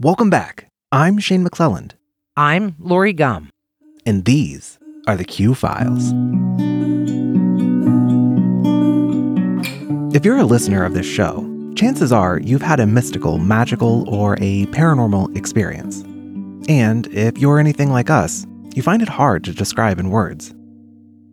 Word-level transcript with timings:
Welcome 0.00 0.30
back. 0.30 0.68
I'm 0.92 1.18
Shane 1.18 1.44
McClelland, 1.44 1.92
I'm 2.36 2.76
Lori 2.78 3.12
Gum. 3.12 3.50
and 4.06 4.24
these 4.24 4.78
are 5.08 5.16
the 5.16 5.24
Q 5.24 5.54
Files. 5.56 6.12
If 10.14 10.24
you're 10.24 10.38
a 10.38 10.44
listener 10.44 10.84
of 10.84 10.94
this 10.94 11.04
show, 11.04 11.44
chances 11.74 12.12
are 12.12 12.38
you've 12.38 12.62
had 12.62 12.78
a 12.80 12.86
mystical, 12.86 13.38
magical, 13.38 14.08
or 14.08 14.34
a 14.40 14.66
paranormal 14.66 15.36
experience. 15.36 16.02
And 16.68 17.06
if 17.08 17.36
you're 17.38 17.58
anything 17.58 17.90
like 17.90 18.08
us, 18.08 18.46
you 18.74 18.82
find 18.82 19.02
it 19.02 19.08
hard 19.08 19.42
to 19.44 19.52
describe 19.52 19.98
in 19.98 20.10
words. 20.10 20.54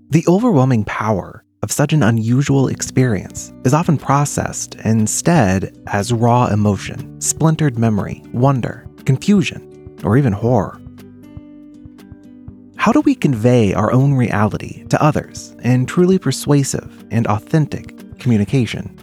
The 0.09 0.25
overwhelming 0.27 0.85
power 0.85 1.44
of 1.65 1.71
such 1.71 1.93
an 1.93 2.03
unusual 2.03 2.67
experience 2.67 3.51
is 3.63 3.73
often 3.73 3.97
processed 3.97 4.75
instead 4.85 5.75
as 5.87 6.13
raw 6.13 6.45
emotion, 6.45 7.19
splintered 7.19 7.79
memory, 7.79 8.21
wonder, 8.33 8.87
confusion, 9.05 9.97
or 10.03 10.15
even 10.15 10.31
horror. 10.31 10.79
How 12.77 12.91
do 12.91 13.01
we 13.01 13.15
convey 13.15 13.73
our 13.73 13.91
own 13.91 14.13
reality 14.13 14.85
to 14.89 15.03
others 15.03 15.55
in 15.63 15.87
truly 15.87 16.19
persuasive 16.19 17.03
and 17.09 17.25
authentic 17.25 18.19
communication? 18.19 18.95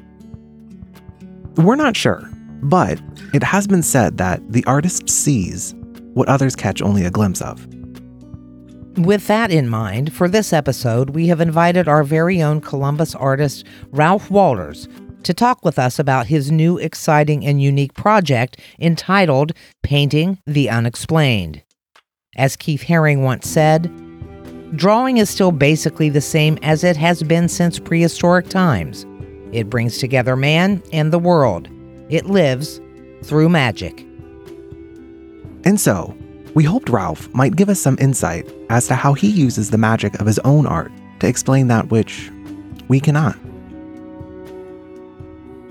We're 1.56 1.74
not 1.74 1.96
sure, 1.96 2.30
but 2.62 3.00
it 3.34 3.42
has 3.42 3.66
been 3.66 3.82
said 3.82 4.18
that 4.18 4.40
the 4.52 4.64
artist 4.66 5.10
sees 5.10 5.74
what 6.14 6.28
others 6.28 6.54
catch 6.54 6.80
only 6.80 7.04
a 7.04 7.10
glimpse 7.10 7.40
of. 7.40 7.66
With 8.98 9.26
that 9.26 9.50
in 9.50 9.70
mind, 9.70 10.12
for 10.12 10.28
this 10.28 10.52
episode, 10.52 11.10
we 11.10 11.28
have 11.28 11.40
invited 11.40 11.88
our 11.88 12.04
very 12.04 12.42
own 12.42 12.60
Columbus 12.60 13.14
artist, 13.14 13.64
Ralph 13.90 14.30
Walters, 14.30 14.86
to 15.22 15.32
talk 15.32 15.64
with 15.64 15.78
us 15.78 15.98
about 15.98 16.26
his 16.26 16.50
new, 16.52 16.76
exciting, 16.76 17.42
and 17.46 17.62
unique 17.62 17.94
project 17.94 18.60
entitled 18.78 19.52
Painting 19.82 20.38
the 20.46 20.68
Unexplained. 20.68 21.62
As 22.36 22.54
Keith 22.54 22.82
Haring 22.82 23.22
once 23.22 23.48
said, 23.48 23.90
drawing 24.76 25.16
is 25.16 25.30
still 25.30 25.52
basically 25.52 26.10
the 26.10 26.20
same 26.20 26.58
as 26.60 26.84
it 26.84 26.98
has 26.98 27.22
been 27.22 27.48
since 27.48 27.78
prehistoric 27.78 28.50
times. 28.50 29.06
It 29.52 29.70
brings 29.70 29.96
together 29.96 30.36
man 30.36 30.82
and 30.92 31.10
the 31.12 31.18
world. 31.18 31.66
It 32.10 32.26
lives 32.26 32.78
through 33.22 33.48
magic. 33.48 34.00
And 35.64 35.80
so, 35.80 36.14
we 36.54 36.64
hoped 36.64 36.88
Ralph 36.88 37.32
might 37.34 37.56
give 37.56 37.68
us 37.68 37.80
some 37.80 37.96
insight 38.00 38.48
as 38.68 38.86
to 38.88 38.94
how 38.94 39.14
he 39.14 39.28
uses 39.28 39.70
the 39.70 39.78
magic 39.78 40.20
of 40.20 40.26
his 40.26 40.38
own 40.40 40.66
art 40.66 40.92
to 41.20 41.26
explain 41.26 41.68
that 41.68 41.90
which 41.90 42.30
we 42.88 43.00
cannot. 43.00 43.36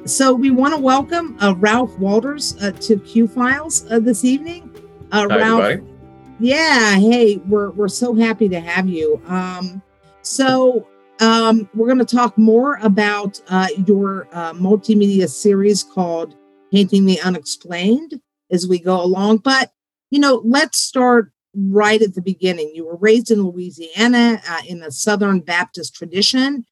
So 0.05 0.33
we 0.33 0.49
want 0.49 0.73
to 0.73 0.79
welcome 0.79 1.37
uh, 1.39 1.53
Ralph 1.57 1.97
Walters 1.99 2.55
uh, 2.61 2.71
to 2.71 2.97
Q 2.99 3.27
Files 3.27 3.89
uh, 3.91 3.99
this 3.99 4.25
evening. 4.25 4.69
Uh, 5.11 5.27
Hi, 5.29 5.37
Ralph, 5.37 5.63
everybody. 5.63 5.93
yeah, 6.39 6.95
hey, 6.95 7.37
we're 7.47 7.69
we're 7.71 7.87
so 7.87 8.15
happy 8.15 8.49
to 8.49 8.59
have 8.59 8.89
you. 8.89 9.21
Um, 9.27 9.81
so 10.23 10.87
um, 11.19 11.69
we're 11.75 11.85
going 11.85 12.03
to 12.03 12.15
talk 12.15 12.35
more 12.35 12.77
about 12.81 13.39
uh, 13.49 13.67
your 13.85 14.27
uh, 14.31 14.53
multimedia 14.53 15.29
series 15.29 15.83
called 15.83 16.35
"Painting 16.71 17.05
the 17.05 17.21
Unexplained" 17.21 18.19
as 18.49 18.67
we 18.67 18.79
go 18.79 18.99
along. 19.03 19.37
But 19.37 19.71
you 20.11 20.19
know, 20.19 20.41
let's 20.45 20.77
start 20.77 21.31
right 21.55 22.01
at 22.01 22.13
the 22.13 22.21
beginning. 22.21 22.71
You 22.75 22.85
were 22.85 22.97
raised 22.97 23.31
in 23.31 23.41
Louisiana 23.41 24.41
uh, 24.47 24.61
in 24.67 24.79
the 24.79 24.91
Southern 24.91 25.39
Baptist 25.39 25.95
tradition. 25.95 26.65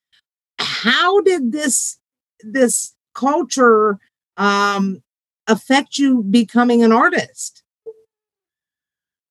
How 0.59 1.21
did 1.21 1.51
this 1.51 1.97
this 2.41 2.93
culture 3.15 3.97
um, 4.37 5.01
affect 5.47 5.97
you 5.97 6.23
becoming 6.23 6.83
an 6.83 6.91
artist? 6.91 7.63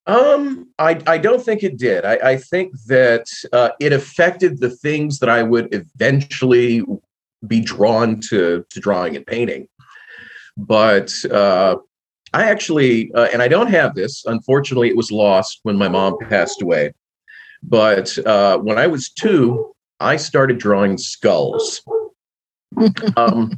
Um, 0.05 0.69
I, 0.79 0.99
I 1.05 1.17
don't 1.19 1.41
think 1.41 1.61
it 1.61 1.77
did. 1.77 2.03
I, 2.03 2.31
I 2.31 2.37
think 2.37 2.73
that 2.87 3.27
uh, 3.53 3.69
it 3.79 3.93
affected 3.93 4.59
the 4.59 4.71
things 4.71 5.19
that 5.19 5.29
I 5.29 5.43
would 5.43 5.73
eventually 5.73 6.83
be 7.45 7.61
drawn 7.61 8.19
to 8.29 8.65
to 8.69 8.79
drawing 8.79 9.15
and 9.15 9.25
painting. 9.25 9.67
But 10.57 11.13
uh, 11.25 11.77
I 12.33 12.43
actually, 12.49 13.11
uh, 13.13 13.27
and 13.33 13.41
I 13.41 13.47
don't 13.47 13.69
have 13.71 13.95
this. 13.95 14.23
Unfortunately, 14.25 14.89
it 14.89 14.97
was 14.97 15.11
lost 15.11 15.59
when 15.63 15.77
my 15.77 15.87
mom 15.87 16.17
passed 16.29 16.61
away. 16.61 16.93
But 17.63 18.17
uh, 18.25 18.57
when 18.59 18.77
I 18.77 18.87
was 18.87 19.09
two, 19.09 19.73
I 19.99 20.15
started 20.15 20.59
drawing 20.59 20.97
skulls. 20.97 21.81
um, 23.17 23.57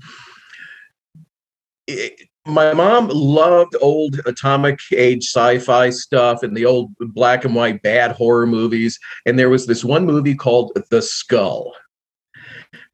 it- 1.87 2.27
my 2.47 2.73
mom 2.73 3.07
loved 3.09 3.75
old 3.81 4.19
atomic 4.25 4.79
age 4.95 5.25
sci-fi 5.25 5.91
stuff 5.91 6.41
and 6.41 6.57
the 6.57 6.65
old 6.65 6.91
black 6.99 7.45
and 7.45 7.53
white 7.53 7.83
bad 7.83 8.11
horror 8.13 8.47
movies 8.47 8.97
and 9.27 9.37
there 9.37 9.49
was 9.49 9.67
this 9.67 9.83
one 9.83 10.07
movie 10.07 10.33
called 10.33 10.71
the 10.89 11.03
skull 11.03 11.71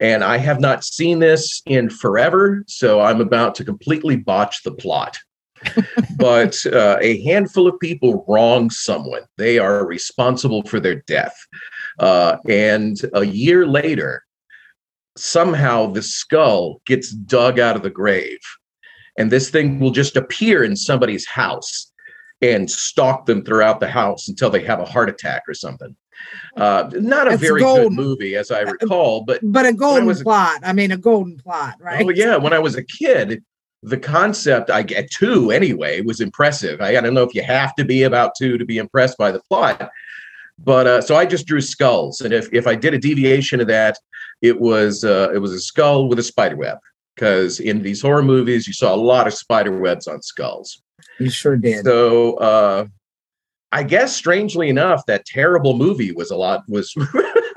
and 0.00 0.22
i 0.22 0.36
have 0.36 0.60
not 0.60 0.84
seen 0.84 1.18
this 1.18 1.62
in 1.64 1.88
forever 1.88 2.62
so 2.66 3.00
i'm 3.00 3.22
about 3.22 3.54
to 3.54 3.64
completely 3.64 4.16
botch 4.16 4.62
the 4.64 4.70
plot 4.72 5.16
but 6.16 6.56
uh, 6.66 6.96
a 7.00 7.22
handful 7.24 7.66
of 7.66 7.78
people 7.80 8.24
wrong 8.28 8.70
someone 8.70 9.22
they 9.36 9.58
are 9.58 9.86
responsible 9.86 10.62
for 10.64 10.80
their 10.80 11.02
death 11.06 11.36
uh, 11.98 12.36
and 12.48 13.00
a 13.14 13.24
year 13.24 13.66
later 13.66 14.22
somehow 15.16 15.86
the 15.86 16.02
skull 16.02 16.80
gets 16.86 17.10
dug 17.10 17.58
out 17.58 17.76
of 17.76 17.82
the 17.82 17.90
grave 17.90 18.38
and 19.18 19.30
this 19.32 19.50
thing 19.50 19.80
will 19.80 19.90
just 19.90 20.16
appear 20.16 20.62
in 20.64 20.76
somebody's 20.76 21.26
house 21.26 21.90
and 22.40 22.70
stalk 22.70 23.26
them 23.26 23.44
throughout 23.44 23.80
the 23.80 23.88
house 23.88 24.28
until 24.28 24.48
they 24.48 24.62
have 24.62 24.78
a 24.78 24.84
heart 24.84 25.08
attack 25.08 25.42
or 25.48 25.54
something. 25.54 25.96
Uh, 26.56 26.88
not 26.94 27.26
a 27.26 27.30
That's 27.30 27.42
very 27.42 27.60
golden. 27.60 27.88
good 27.88 27.96
movie, 27.96 28.36
as 28.36 28.52
I 28.52 28.60
recall, 28.60 29.24
but 29.24 29.40
But 29.42 29.66
a 29.66 29.72
golden 29.72 30.14
plot. 30.22 30.60
I 30.62 30.72
mean, 30.72 30.92
a 30.92 30.96
golden 30.96 31.36
plot, 31.36 31.74
right? 31.80 32.04
oh 32.04 32.10
yeah, 32.10 32.36
when 32.36 32.52
I 32.52 32.60
was 32.60 32.76
a 32.76 32.82
kid, 32.84 33.42
the 33.82 33.98
concept 33.98 34.70
I 34.70 34.82
get 34.82 35.10
two 35.10 35.50
anyway 35.50 36.00
was 36.00 36.20
impressive. 36.20 36.80
I, 36.80 36.96
I 36.96 37.00
don't 37.00 37.14
know 37.14 37.22
if 37.22 37.34
you 37.34 37.42
have 37.42 37.74
to 37.76 37.84
be 37.84 38.02
about 38.02 38.32
two 38.36 38.58
to 38.58 38.64
be 38.64 38.78
impressed 38.78 39.16
by 39.18 39.30
the 39.30 39.40
plot, 39.48 39.90
but 40.58 40.86
uh, 40.86 41.00
so 41.00 41.16
I 41.16 41.26
just 41.26 41.46
drew 41.46 41.60
skulls, 41.60 42.20
and 42.20 42.32
if 42.32 42.52
if 42.52 42.66
I 42.66 42.74
did 42.74 42.94
a 42.94 42.98
deviation 42.98 43.60
of 43.60 43.68
that, 43.68 43.98
it 44.42 44.60
was 44.60 45.04
uh, 45.04 45.30
it 45.32 45.38
was 45.38 45.52
a 45.52 45.60
skull 45.60 46.08
with 46.08 46.18
a 46.18 46.24
spider 46.24 46.56
web. 46.56 46.78
Because 47.14 47.58
in 47.58 47.82
these 47.82 48.00
horror 48.00 48.22
movies, 48.22 48.68
you 48.68 48.72
saw 48.72 48.94
a 48.94 48.96
lot 48.96 49.26
of 49.26 49.34
spider 49.34 49.76
webs 49.76 50.06
on 50.06 50.22
skulls. 50.22 50.80
You 51.18 51.30
sure 51.30 51.56
did. 51.56 51.84
So 51.84 52.34
uh 52.34 52.86
I 53.70 53.82
guess 53.82 54.16
strangely 54.16 54.68
enough, 54.68 55.04
that 55.06 55.26
terrible 55.26 55.76
movie 55.76 56.12
was 56.12 56.30
a 56.30 56.36
lot 56.36 56.62
was 56.68 56.94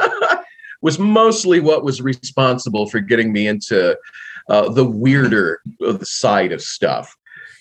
was 0.82 1.00
mostly 1.00 1.60
what 1.60 1.84
was 1.84 2.02
responsible 2.02 2.90
for 2.90 3.00
getting 3.00 3.32
me 3.32 3.48
into 3.48 3.98
uh, 4.50 4.70
the 4.70 4.86
weirder 4.86 5.62
side 6.02 6.52
of 6.52 6.62
stuff. 6.62 7.16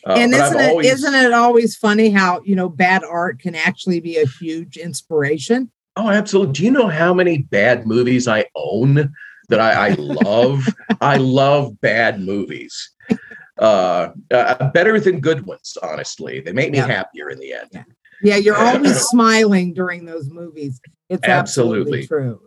Uh, 0.06 0.14
and 0.16 0.32
isn't 0.32 0.58
it 0.60 0.70
always- 0.70 1.02
not 1.02 1.24
it 1.24 1.32
always 1.32 1.76
funny 1.76 2.10
how 2.10 2.41
you 2.44 2.56
know 2.56 2.68
bad 2.68 3.02
art 3.04 3.38
can 3.38 3.54
actually 3.54 4.00
be 4.00 4.16
a 4.16 4.26
huge 4.26 4.76
inspiration? 4.76 5.70
Oh, 5.96 6.08
absolutely. 6.08 6.52
Do 6.54 6.64
you 6.64 6.70
know 6.70 6.86
how 6.88 7.12
many 7.12 7.38
bad 7.38 7.86
movies 7.86 8.26
I 8.28 8.46
own 8.54 9.12
that 9.48 9.60
I, 9.60 9.88
I 9.88 9.94
love? 9.98 10.66
I 11.00 11.16
love 11.16 11.78
bad 11.80 12.20
movies. 12.20 12.91
Uh, 13.58 14.10
uh, 14.30 14.70
better 14.70 14.98
than 15.00 15.20
good 15.20 15.44
ones, 15.44 15.76
honestly. 15.82 16.41
They 16.41 16.52
make 16.52 16.70
me 16.70 16.78
Yeah. 16.78 16.86
happier 16.86 17.28
in 17.28 17.38
the 17.38 17.52
end. 17.52 17.68
Yeah. 17.72 17.82
Yeah, 18.22 18.36
you're 18.36 18.56
always 18.66 18.98
smiling 19.08 19.74
during 19.74 20.04
those 20.06 20.30
movies. 20.30 20.80
It's 21.10 21.24
absolutely, 21.24 22.00
Absolutely. 22.00 22.06
true. 22.06 22.41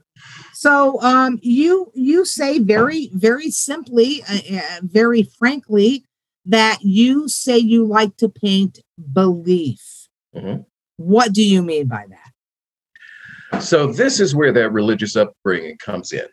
So, 0.64 1.02
um, 1.02 1.40
you 1.42 1.92
you 1.94 2.24
say 2.24 2.58
very 2.58 3.10
very 3.14 3.52
simply, 3.52 4.24
uh, 4.30 4.60
uh, 4.60 4.80
very 4.82 5.24
frankly, 5.24 6.06
that 6.46 6.78
you 6.82 7.28
say 7.28 7.58
you 7.58 7.84
like 7.84 8.16
to 8.16 8.30
paint 8.30 8.80
belief. 9.12 10.08
Mhm. 10.34 10.66
What 10.96 11.34
do 11.34 11.44
you 11.44 11.62
mean 11.64 11.88
by 11.88 12.06
that? 12.08 13.62
So 13.62 13.88
this 13.92 14.22
is 14.22 14.34
where 14.34 14.54
that 14.54 14.70
religious 14.70 15.18
upbringing 15.18 15.78
comes 15.80 16.14
in. 16.14 16.28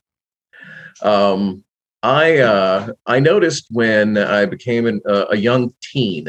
Um, 1.03 1.65
I 2.05 2.39
uh, 2.39 2.93
I 3.07 3.19
noticed 3.19 3.67
when 3.71 4.17
I 4.17 4.47
became 4.47 4.87
an, 4.87 5.01
uh, 5.09 5.25
a 5.31 5.37
young 5.39 5.75
teen 5.83 6.29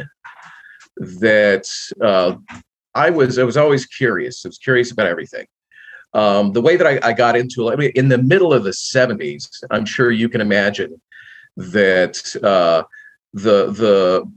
that 0.98 1.68
uh, 2.01 2.33
I 2.95 3.12
was 3.12 3.38
I 3.38 3.44
was 3.44 3.57
always 3.57 3.86
curious. 3.86 4.44
I 4.44 4.48
was 4.50 4.57
curious 4.57 4.92
about 4.92 5.06
everything. 5.06 5.45
Um, 6.13 6.52
the 6.52 6.62
way 6.62 6.75
that 6.75 6.86
I, 6.86 7.00
I 7.10 7.13
got 7.13 7.38
into 7.38 7.69
it, 7.69 7.74
I 7.74 7.75
mean, 7.78 7.92
in 7.96 8.10
the 8.10 8.18
middle 8.18 8.54
of 8.54 8.63
the 8.63 8.72
'70s, 8.72 9.48
I'm 9.72 9.86
sure 9.86 10.12
you 10.12 10.28
can 10.30 10.42
imagine 10.42 11.02
that 11.58 12.36
uh, 12.44 12.84
the 13.34 13.72
the 13.72 14.31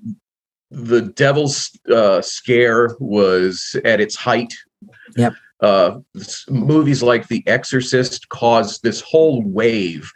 the 0.71 1.03
devil's 1.03 1.71
uh, 1.93 2.21
scare 2.21 2.97
was 2.99 3.77
at 3.85 4.01
its 4.01 4.17
height. 4.17 4.55
Yep. 5.17 5.35
Uh, 5.61 6.01
movies 6.51 7.03
like 7.03 7.29
The 7.29 7.43
Exorcist 7.47 8.29
caused 8.29 8.83
this 8.83 9.01
whole 9.01 9.43
wave 9.43 10.11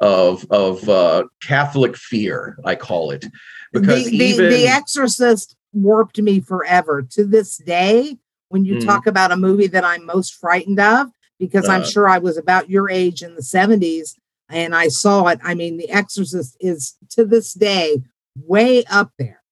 of 0.00 0.46
of 0.50 0.88
uh, 0.88 1.24
Catholic 1.42 1.96
fear. 1.96 2.56
I 2.64 2.74
call 2.74 3.10
it 3.10 3.24
because 3.72 4.04
the, 4.04 4.18
the, 4.18 4.24
even 4.24 4.50
the 4.50 4.66
Exorcist 4.66 5.56
warped 5.72 6.20
me 6.20 6.40
forever. 6.40 7.02
To 7.02 7.24
this 7.24 7.56
day, 7.56 8.18
when 8.52 8.66
you 8.66 8.76
Mm. 8.76 8.84
talk 8.84 9.06
about 9.06 9.32
a 9.32 9.36
movie 9.36 9.66
that 9.66 9.82
I'm 9.82 10.04
most 10.04 10.34
frightened 10.34 10.78
of, 10.78 11.08
because 11.38 11.68
I'm 11.70 11.80
Uh. 11.80 11.86
sure 11.86 12.06
I 12.06 12.18
was 12.18 12.36
about 12.36 12.68
your 12.68 12.90
age 12.90 13.22
in 13.22 13.34
the 13.34 13.42
70s 13.42 14.14
and 14.50 14.74
I 14.74 14.88
saw 14.88 15.26
it. 15.28 15.40
I 15.42 15.54
mean, 15.54 15.78
The 15.78 15.88
Exorcist 15.88 16.56
is 16.60 16.94
to 17.10 17.24
this 17.24 17.54
day 17.54 18.02
way 18.36 18.84
up 18.84 19.10
there. 19.18 19.42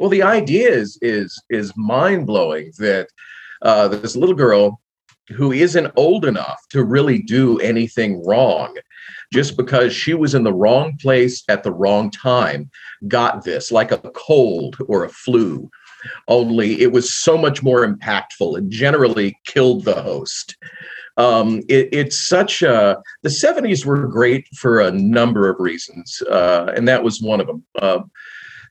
Well, 0.00 0.10
the 0.10 0.22
idea 0.24 0.68
is 0.70 0.98
is 1.00 1.40
is 1.48 1.72
mind 1.76 2.26
blowing 2.26 2.72
that 2.78 3.06
uh, 3.62 3.86
this 3.86 4.16
little 4.16 4.34
girl 4.34 4.80
who 5.36 5.52
isn't 5.52 5.92
old 5.96 6.24
enough 6.24 6.60
to 6.70 6.82
really 6.82 7.18
do 7.22 7.60
anything 7.60 8.24
wrong, 8.26 8.76
just 9.32 9.56
because 9.56 9.94
she 9.94 10.14
was 10.14 10.34
in 10.34 10.42
the 10.42 10.52
wrong 10.52 10.96
place 11.00 11.44
at 11.48 11.62
the 11.62 11.72
wrong 11.72 12.10
time, 12.10 12.68
got 13.06 13.44
this 13.44 13.70
like 13.70 13.92
a 13.92 13.98
cold 13.98 14.76
or 14.88 15.04
a 15.04 15.08
flu. 15.08 15.70
Only 16.28 16.80
it 16.80 16.92
was 16.92 17.12
so 17.12 17.36
much 17.36 17.62
more 17.62 17.86
impactful 17.86 18.56
and 18.56 18.70
generally 18.70 19.38
killed 19.44 19.84
the 19.84 20.00
host. 20.00 20.56
Um, 21.16 21.58
it, 21.68 21.88
it's 21.92 22.26
such 22.26 22.62
a 22.62 23.02
the 23.22 23.28
70s 23.28 23.84
were 23.84 24.06
great 24.06 24.46
for 24.56 24.80
a 24.80 24.90
number 24.90 25.48
of 25.48 25.60
reasons, 25.60 26.22
uh, 26.30 26.72
and 26.74 26.88
that 26.88 27.04
was 27.04 27.20
one 27.20 27.40
of 27.40 27.46
them. 27.46 27.64
Uh, 27.80 28.00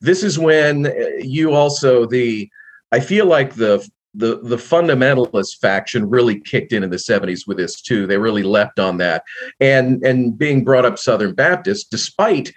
this 0.02 0.24
is 0.24 0.40
when 0.40 0.88
uh, 0.88 0.92
you 1.20 1.54
also 1.54 2.06
the 2.06 2.50
I 2.92 3.00
feel 3.00 3.28
like 3.28 3.56
the 3.56 3.88
the 4.14 4.40
the 4.44 4.58
fundamentalist 4.58 5.60
faction 5.60 6.10
really 6.10 6.40
kicked 6.40 6.74
in 6.74 6.84
in 6.84 6.90
the 6.90 6.98
70s 6.98 7.48
with 7.48 7.58
this 7.58 7.80
too. 7.82 8.08
They 8.08 8.18
really 8.18 8.44
leapt 8.44 8.80
on 8.80 8.98
that, 8.98 9.24
and 9.60 10.04
and 10.04 10.38
being 10.38 10.64
brought 10.64 10.86
up 10.86 10.98
Southern 10.98 11.34
Baptist, 11.34 11.92
despite 11.92 12.52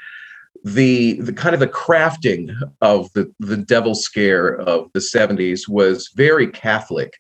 the 0.63 1.15
the 1.21 1.33
kind 1.33 1.55
of 1.55 1.61
the 1.61 1.67
crafting 1.67 2.55
of 2.81 3.13
the 3.15 3.33
the 3.41 3.57
devil 3.57 3.95
scare 3.95 4.57
of 4.61 4.91
the 4.93 5.01
70s 5.01 5.69
was 5.69 6.11
very 6.15 6.47
Catholic. 6.49 7.15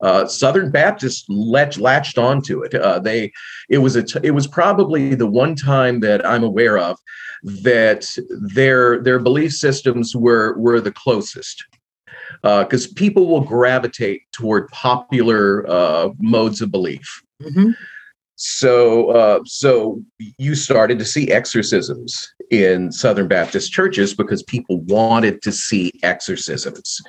Uh, 0.00 0.26
Southern 0.28 0.70
Baptists 0.70 1.24
latch, 1.28 1.76
latched 1.76 2.18
onto 2.18 2.62
it. 2.62 2.72
Uh, 2.72 3.00
they 3.00 3.32
it 3.68 3.78
was 3.78 3.96
a 3.96 4.02
t- 4.02 4.20
it 4.22 4.30
was 4.30 4.46
probably 4.46 5.14
the 5.16 5.26
one 5.26 5.56
time 5.56 6.00
that 6.00 6.24
I'm 6.24 6.44
aware 6.44 6.78
of 6.78 6.96
that 7.42 8.08
their 8.54 9.02
their 9.02 9.18
belief 9.18 9.52
systems 9.52 10.14
were 10.14 10.56
were 10.56 10.80
the 10.80 10.92
closest 10.92 11.64
because 12.42 12.86
people 12.86 13.26
will 13.26 13.40
gravitate 13.40 14.22
toward 14.32 14.68
popular 14.68 15.68
uh, 15.68 16.10
modes 16.20 16.60
of 16.60 16.70
belief. 16.70 17.22
Mhm. 17.42 17.74
So 18.40 19.10
uh, 19.10 19.40
so 19.46 20.00
you 20.38 20.54
started 20.54 20.98
to 21.00 21.04
see 21.04 21.32
exorcisms 21.32 22.32
in 22.50 22.92
Southern 22.92 23.26
Baptist 23.26 23.72
churches 23.72 24.14
because 24.14 24.44
people 24.44 24.80
wanted 24.82 25.42
to 25.42 25.50
see 25.50 25.92
exorcisms. 26.04 27.00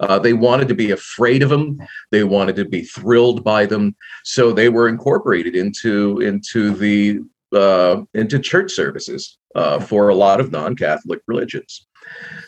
Uh, 0.00 0.18
they 0.18 0.32
wanted 0.32 0.66
to 0.66 0.74
be 0.74 0.90
afraid 0.90 1.44
of 1.44 1.50
them. 1.50 1.78
They 2.10 2.24
wanted 2.24 2.56
to 2.56 2.64
be 2.64 2.82
thrilled 2.82 3.44
by 3.44 3.64
them. 3.64 3.94
So 4.24 4.52
they 4.52 4.68
were 4.68 4.88
incorporated 4.88 5.54
into 5.54 6.18
into 6.18 6.72
the 6.72 7.20
uh, 7.52 8.02
into 8.14 8.40
church 8.40 8.72
services 8.72 9.38
uh, 9.54 9.78
for 9.78 10.08
a 10.08 10.16
lot 10.16 10.40
of 10.40 10.50
non-Catholic 10.50 11.20
religions. 11.28 11.86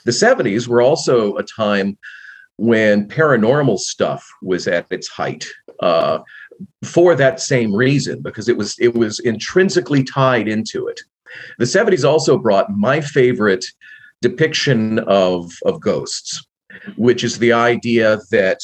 The 0.05 0.11
70s 0.11 0.67
were 0.67 0.83
also 0.83 1.37
a 1.37 1.45
time 1.45 1.97
when 2.57 3.07
paranormal 3.07 3.79
stuff 3.79 4.29
was 4.43 4.67
at 4.67 4.87
its 4.91 5.07
height. 5.07 5.47
For 6.85 7.15
that 7.15 7.41
same 7.41 7.75
reason, 7.75 8.23
because 8.23 8.49
it 8.49 8.57
was 8.57 8.77
it 8.79 8.95
was 8.95 9.19
intrinsically 9.21 10.03
tied 10.03 10.49
into 10.49 10.89
it. 10.89 11.01
The 11.59 11.67
70s 11.67 12.09
also 12.09 12.39
brought 12.39 12.71
my 12.71 13.01
favorite 13.01 13.65
depiction 14.23 14.99
of 15.01 15.53
of 15.65 15.81
ghosts, 15.81 16.45
which 16.97 17.23
is 17.23 17.39
the 17.39 17.53
idea 17.53 18.19
that 18.31 18.59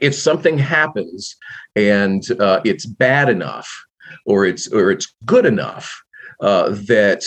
if 0.00 0.14
something 0.14 0.58
happens 0.58 1.36
and 1.74 2.22
uh, 2.40 2.60
it's 2.64 2.86
bad 2.86 3.28
enough 3.28 3.68
or 4.24 4.44
it's 4.44 4.68
or 4.68 4.90
it's 4.90 5.14
good 5.24 5.46
enough 5.46 6.02
uh, 6.40 6.70
that 6.70 7.24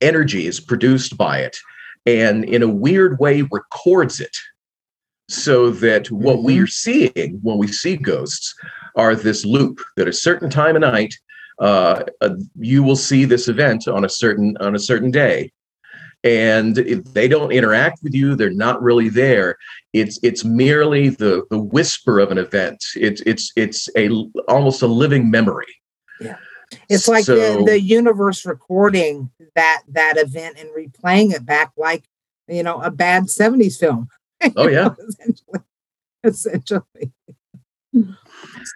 energy 0.00 0.46
is 0.46 0.60
produced 0.60 1.16
by 1.16 1.38
it 1.38 1.56
and 2.06 2.44
in 2.44 2.62
a 2.62 2.68
weird 2.68 3.18
way 3.18 3.42
records 3.42 4.20
it 4.20 4.36
so 5.28 5.70
that 5.70 6.10
what 6.10 6.36
Mhm. 6.38 6.42
we're 6.44 6.66
seeing 6.66 7.38
when 7.42 7.58
we 7.58 7.66
see 7.66 7.96
ghosts 7.96 8.54
are 8.96 9.14
this 9.14 9.44
loop 9.44 9.80
that 9.96 10.08
a 10.08 10.12
certain 10.12 10.50
time 10.50 10.76
of 10.76 10.82
night 10.82 11.14
uh, 11.60 12.02
uh, 12.20 12.30
you 12.58 12.82
will 12.82 12.96
see 12.96 13.24
this 13.24 13.46
event 13.48 13.86
on 13.86 14.04
a 14.04 14.08
certain 14.08 14.56
on 14.58 14.74
a 14.74 14.78
certain 14.78 15.10
day. 15.12 15.52
And 16.24 16.76
if 16.78 17.04
they 17.12 17.28
don't 17.28 17.52
interact 17.52 18.00
with 18.02 18.12
you 18.12 18.34
they're 18.34 18.50
not 18.50 18.82
really 18.82 19.08
there. 19.08 19.56
It's 19.92 20.18
it's 20.24 20.44
merely 20.44 21.10
the 21.10 21.44
the 21.50 21.58
whisper 21.58 22.18
of 22.18 22.32
an 22.32 22.38
event. 22.38 22.82
It's 22.96 23.20
it's 23.24 23.52
it's 23.56 23.88
a 23.96 24.10
almost 24.48 24.82
a 24.82 24.88
living 24.88 25.30
memory. 25.30 25.72
Yeah. 26.20 26.36
It's 26.88 27.06
like 27.06 27.24
So- 27.24 27.36
the, 27.58 27.64
the 27.64 27.80
universe 27.80 28.44
recording 28.44 29.30
that 29.54 29.82
that 29.88 30.16
event 30.16 30.56
and 30.58 30.70
replaying 30.70 31.32
it 31.34 31.46
back 31.46 31.70
like 31.76 32.02
you 32.48 32.64
know 32.64 32.80
a 32.82 32.90
bad 32.90 33.24
70s 33.30 33.78
film. 33.78 34.08
Oh 34.56 34.68
yeah 34.68 34.90
essentially. 35.08 35.60
Essentially. 36.24 37.12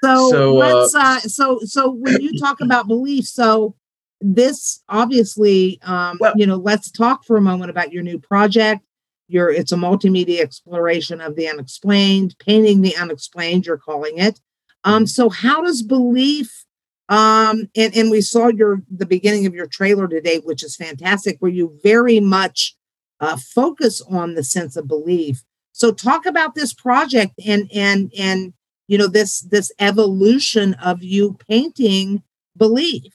So, 0.02 0.30
So, 0.30 0.50
uh, 0.50 0.52
let's 0.52 0.94
uh 0.94 1.20
so 1.20 1.60
so 1.64 1.90
when 1.90 2.20
you 2.20 2.38
talk 2.38 2.60
about 2.62 2.86
belief, 2.88 3.24
so 3.26 3.74
this 4.20 4.82
obviously 4.88 5.78
um 5.82 6.18
Well- 6.20 6.34
you 6.36 6.46
know, 6.46 6.56
let's 6.56 6.90
talk 6.90 7.24
for 7.24 7.36
a 7.36 7.40
moment 7.40 7.70
about 7.70 7.92
your 7.92 8.02
new 8.02 8.18
project. 8.18 8.84
Your 9.28 9.50
it's 9.50 9.72
a 9.72 9.76
multimedia 9.76 10.40
exploration 10.40 11.20
of 11.20 11.36
the 11.36 11.48
unexplained, 11.48 12.36
painting 12.38 12.80
the 12.82 12.96
unexplained, 12.96 13.66
you're 13.66 13.76
calling 13.76 14.18
it. 14.18 14.40
Um, 14.84 15.06
so 15.06 15.28
how 15.28 15.62
does 15.62 15.82
belief 15.82 16.64
um 17.08 17.68
and, 17.74 17.96
and 17.96 18.10
we 18.10 18.20
saw 18.20 18.48
your 18.48 18.82
the 18.90 19.06
beginning 19.06 19.46
of 19.46 19.54
your 19.54 19.66
trailer 19.66 20.06
today, 20.06 20.38
which 20.44 20.62
is 20.62 20.76
fantastic, 20.76 21.36
where 21.40 21.50
you 21.50 21.78
very 21.82 22.20
much 22.20 22.76
uh 23.20 23.36
focus 23.36 24.00
on 24.02 24.34
the 24.34 24.44
sense 24.44 24.76
of 24.76 24.86
belief. 24.86 25.42
So 25.78 25.92
talk 25.92 26.26
about 26.26 26.56
this 26.56 26.74
project 26.74 27.34
and 27.46 27.70
and 27.72 28.12
and 28.18 28.52
you 28.88 28.98
know 28.98 29.06
this 29.06 29.42
this 29.42 29.70
evolution 29.78 30.74
of 30.74 31.04
you 31.04 31.38
painting 31.48 32.24
belief. 32.56 33.12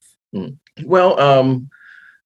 Well, 0.85 1.19
um, 1.19 1.69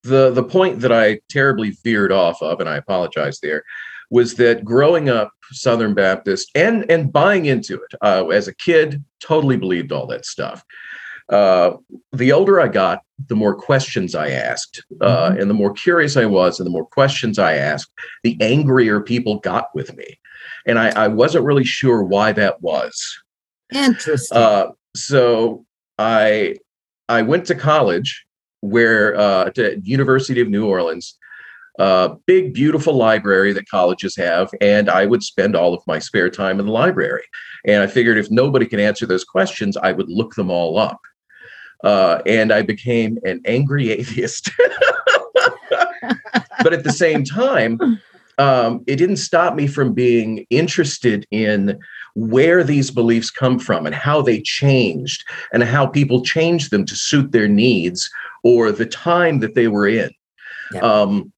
the 0.03 0.29
the 0.29 0.43
point 0.43 0.79
that 0.81 0.91
I 0.91 1.21
terribly 1.27 1.71
veered 1.83 2.11
off 2.11 2.39
of, 2.43 2.59
and 2.59 2.69
I 2.69 2.77
apologize 2.77 3.39
there, 3.39 3.63
was 4.11 4.35
that 4.35 4.63
growing 4.63 5.09
up 5.09 5.31
Southern 5.53 5.95
Baptist 5.95 6.51
and 6.53 6.85
and 6.87 7.11
buying 7.11 7.47
into 7.47 7.73
it 7.73 7.97
uh, 8.01 8.27
as 8.27 8.47
a 8.47 8.53
kid, 8.53 9.03
totally 9.19 9.57
believed 9.57 9.91
all 9.91 10.05
that 10.05 10.27
stuff. 10.27 10.63
Uh, 11.29 11.71
the 12.13 12.31
older 12.31 12.61
I 12.61 12.67
got, 12.67 13.01
the 13.27 13.35
more 13.35 13.55
questions 13.55 14.15
I 14.15 14.29
asked, 14.29 14.85
uh, 15.01 15.35
and 15.37 15.49
the 15.49 15.53
more 15.55 15.73
curious 15.73 16.15
I 16.15 16.25
was, 16.25 16.59
and 16.59 16.65
the 16.65 16.71
more 16.71 16.85
questions 16.85 17.37
I 17.37 17.55
asked, 17.55 17.91
the 18.23 18.37
angrier 18.39 19.01
people 19.01 19.39
got 19.39 19.67
with 19.75 19.95
me, 19.97 20.19
and 20.67 20.77
I, 20.77 20.89
I 20.89 21.07
wasn't 21.07 21.45
really 21.45 21.63
sure 21.63 22.03
why 22.03 22.33
that 22.33 22.61
was. 22.61 23.19
Interesting. 23.73 24.37
Uh, 24.37 24.67
so 24.95 25.65
I 25.97 26.57
I 27.09 27.21
went 27.21 27.45
to 27.45 27.55
college 27.55 28.25
where 28.61 29.15
uh, 29.15 29.49
to 29.51 29.79
University 29.83 30.41
of 30.41 30.49
New 30.49 30.67
Orleans, 30.67 31.17
uh, 31.79 32.15
big 32.25 32.53
beautiful 32.53 32.93
library 32.93 33.53
that 33.53 33.69
colleges 33.69 34.15
have, 34.15 34.49
and 34.61 34.89
I 34.89 35.05
would 35.05 35.23
spend 35.23 35.55
all 35.55 35.73
of 35.73 35.81
my 35.87 35.99
spare 35.99 36.29
time 36.29 36.59
in 36.59 36.65
the 36.65 36.71
library. 36.71 37.23
And 37.65 37.83
I 37.83 37.87
figured 37.87 38.17
if 38.17 38.31
nobody 38.31 38.65
can 38.65 38.79
answer 38.79 39.05
those 39.05 39.23
questions, 39.23 39.77
I 39.77 39.91
would 39.91 40.09
look 40.09 40.35
them 40.35 40.49
all 40.49 40.77
up. 40.77 40.99
Uh, 41.83 42.21
and 42.25 42.51
I 42.51 42.63
became 42.63 43.19
an 43.23 43.41
angry 43.45 43.91
atheist. 43.97 44.49
but 46.63 46.73
at 46.73 46.83
the 46.83 46.91
same 46.91 47.23
time, 47.23 47.99
um, 48.37 48.83
it 48.87 48.97
didn't 48.97 49.17
stop 49.17 49.55
me 49.55 49.67
from 49.67 49.93
being 49.93 50.45
interested 50.49 51.25
in 51.31 51.79
where 52.15 52.63
these 52.63 52.91
beliefs 52.91 53.29
come 53.29 53.59
from 53.59 53.85
and 53.85 53.95
how 53.95 54.21
they 54.21 54.41
changed 54.41 55.23
and 55.53 55.63
how 55.63 55.85
people 55.85 56.23
changed 56.23 56.71
them 56.71 56.85
to 56.85 56.95
suit 56.95 57.31
their 57.31 57.47
needs 57.47 58.09
or 58.43 58.71
the 58.71 58.85
time 58.85 59.39
that 59.39 59.55
they 59.55 59.67
were 59.67 59.87
in. 59.87 60.11
Yeah. 60.71 60.81
Um, 60.81 61.31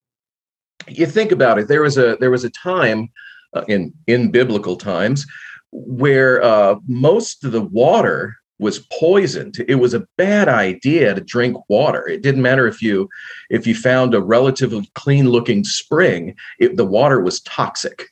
you 0.87 1.05
think 1.05 1.31
about 1.31 1.59
it. 1.59 1.67
There 1.67 1.81
was 1.81 1.97
a 1.97 2.17
there 2.19 2.31
was 2.31 2.43
a 2.43 2.49
time 2.49 3.09
uh, 3.53 3.63
in 3.67 3.93
in 4.07 4.31
biblical 4.31 4.75
times 4.75 5.25
where 5.71 6.41
uh, 6.43 6.75
most 6.87 7.43
of 7.43 7.51
the 7.51 7.61
water 7.61 8.35
was 8.59 8.79
poisoned. 8.91 9.55
It 9.67 9.75
was 9.75 9.93
a 9.93 10.05
bad 10.17 10.49
idea 10.49 11.15
to 11.15 11.21
drink 11.21 11.57
water. 11.69 12.07
It 12.07 12.21
didn't 12.21 12.41
matter 12.41 12.67
if 12.67 12.81
you 12.81 13.09
if 13.49 13.65
you 13.65 13.73
found 13.73 14.13
a 14.13 14.21
relatively 14.21 14.89
clean 14.95 15.29
looking 15.29 15.63
spring. 15.63 16.35
It, 16.59 16.75
the 16.77 16.85
water 16.85 17.21
was 17.21 17.41
toxic. 17.41 18.09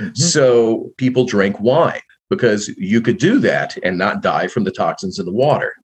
Mhm. 0.00 0.16
So 0.16 0.92
people 0.96 1.24
drank 1.24 1.60
wine 1.60 2.00
because 2.28 2.68
you 2.76 3.00
could 3.00 3.18
do 3.18 3.38
that 3.40 3.78
and 3.84 3.96
not 3.96 4.22
die 4.22 4.48
from 4.48 4.64
the 4.64 4.72
toxins 4.72 5.18
in 5.18 5.26
the 5.26 5.32
water. 5.32 5.74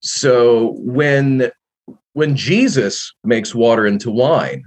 So 0.00 0.76
when 0.78 1.50
when 2.12 2.36
Jesus 2.36 3.12
makes 3.24 3.54
water 3.54 3.86
into 3.86 4.10
wine, 4.10 4.62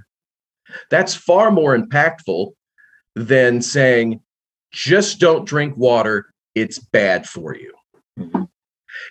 that's 0.90 1.14
far 1.14 1.50
more 1.50 1.76
impactful 1.76 2.52
than 3.16 3.60
saying, 3.60 4.20
just 4.70 5.18
don't 5.18 5.44
drink 5.46 5.76
water. 5.76 6.32
It's 6.54 6.78
bad 6.78 7.28
for 7.28 7.56
you. 7.56 7.72
Mhm. 8.18 8.48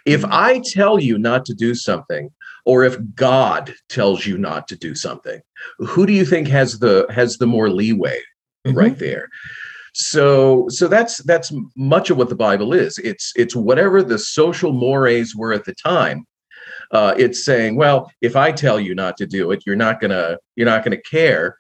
If 0.06 0.24
I 0.26 0.60
tell 0.60 1.00
you 1.00 1.18
not 1.18 1.46
to 1.46 1.54
do 1.54 1.74
something, 1.76 2.30
or 2.66 2.84
if 2.84 2.98
God 3.16 3.74
tells 3.90 4.26
you 4.26 4.38
not 4.38 4.68
to 4.68 4.76
do 4.76 4.94
something, 4.96 5.42
who 5.80 6.06
do 6.06 6.14
you 6.14 6.26
think 6.26 6.48
has 6.48 6.80
the 6.80 7.06
has 7.10 7.38
the 7.38 7.48
more 7.48 7.70
leeway 7.70 8.22
Mhm. 8.68 8.76
right 8.76 8.98
there? 9.00 9.30
So 9.94 10.68
so 10.70 10.88
that's 10.88 11.18
that's 11.24 11.52
much 11.76 12.10
of 12.10 12.18
what 12.18 12.30
the 12.30 12.36
Bible 12.36 12.74
is. 12.74 12.98
It's 13.00 13.34
it's 13.36 13.56
whatever 13.56 14.04
the 14.04 14.20
social 14.20 14.72
mores 14.72 15.36
were 15.36 15.54
at 15.54 15.66
the 15.66 15.74
time. 15.76 16.26
Uh, 16.92 17.14
it's 17.18 17.44
saying, 17.44 17.76
well, 17.76 18.12
if 18.22 18.36
I 18.36 18.52
tell 18.52 18.80
you 18.80 18.96
not 18.96 19.18
to 19.18 19.26
do 19.28 19.52
it, 19.52 19.64
you're 19.66 19.76
not 19.76 20.00
gonna 20.00 20.38
you're 20.56 20.66
not 20.68 20.84
gonna 20.84 21.02
care. 21.02 21.58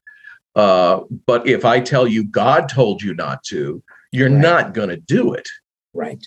Uh, 0.55 1.01
but 1.25 1.48
if 1.48 1.65
I 1.65 1.79
tell 1.79 2.08
you 2.08 2.24
God 2.24 2.69
told 2.69 3.01
you 3.01 3.13
not 3.13 3.43
to, 3.46 3.81
you're 4.12 4.29
Right. 4.29 4.41
not 4.41 4.74
gonna 4.74 4.98
do 4.98 5.34
it. 5.34 5.48
Right. 5.93 6.24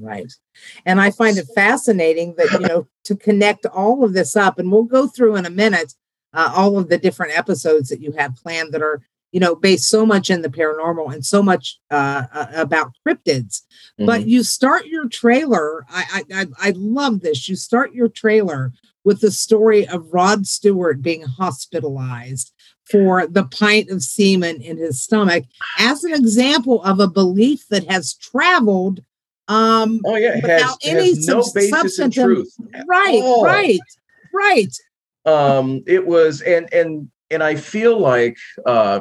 Right. 0.00 0.32
And 0.86 1.00
I 1.00 1.10
find 1.10 1.36
it 1.36 1.46
fascinating 1.54 2.34
that, 2.36 2.50
you 2.52 2.60
know, 2.60 2.86
to 3.04 3.14
connect 3.14 3.66
all 3.66 4.02
of 4.04 4.14
this 4.14 4.34
up, 4.36 4.58
and 4.58 4.72
we'll 4.72 4.84
go 4.84 5.06
through 5.06 5.36
in 5.36 5.46
a 5.46 5.50
minute 5.50 5.94
uh, 6.32 6.52
all 6.54 6.78
of 6.78 6.88
the 6.88 6.98
different 6.98 7.36
episodes 7.36 7.88
that 7.88 8.00
you 8.00 8.12
have 8.12 8.36
planned 8.36 8.72
that 8.72 8.82
are, 8.82 9.02
you 9.32 9.40
know, 9.40 9.54
based 9.54 9.88
so 9.88 10.06
much 10.06 10.30
in 10.30 10.42
the 10.42 10.48
paranormal 10.48 11.12
and 11.12 11.24
so 11.24 11.42
much 11.42 11.78
uh, 11.90 12.24
uh, 12.32 12.46
about 12.54 12.92
cryptids. 13.06 13.62
But 13.98 14.26
you 14.26 14.42
start 14.42 14.86
your 14.86 15.08
trailer. 15.08 15.84
I, 15.90 16.24
I 16.32 16.40
I 16.40 16.46
I 16.68 16.72
love 16.76 17.20
this. 17.20 17.48
You 17.48 17.56
start 17.56 17.92
your 17.92 18.08
trailer 18.08 18.72
with 19.04 19.20
the 19.20 19.30
story 19.30 19.86
of 19.86 20.12
Rod 20.12 20.46
Stewart 20.46 21.02
being 21.02 21.22
hospitalized 21.22 22.52
for 22.90 23.26
the 23.26 23.44
pint 23.44 23.90
of 23.90 24.02
semen 24.02 24.60
in 24.60 24.76
his 24.76 25.00
stomach 25.00 25.44
as 25.78 26.02
an 26.02 26.12
example 26.12 26.82
of 26.82 26.98
a 26.98 27.06
belief 27.08 27.68
that 27.68 27.88
has 27.90 28.14
traveled 28.14 29.02
um 29.50 30.00
Oh 30.06 30.16
yeah, 30.16 30.36
without 30.36 30.60
has, 30.60 30.76
any 30.82 31.08
has 31.14 31.26
no 31.26 31.42
basis 31.54 31.98
in 31.98 32.10
substantive- 32.12 32.24
truth. 32.24 32.54
right 32.86 33.20
all. 33.22 33.44
right 33.44 33.80
right 34.32 34.74
Um, 35.26 35.82
it 35.86 36.06
was, 36.06 36.40
and 36.40 36.72
and 36.72 37.10
and 37.30 37.42
I 37.42 37.54
feel 37.56 37.98
like, 37.98 38.36
uh, 38.64 39.00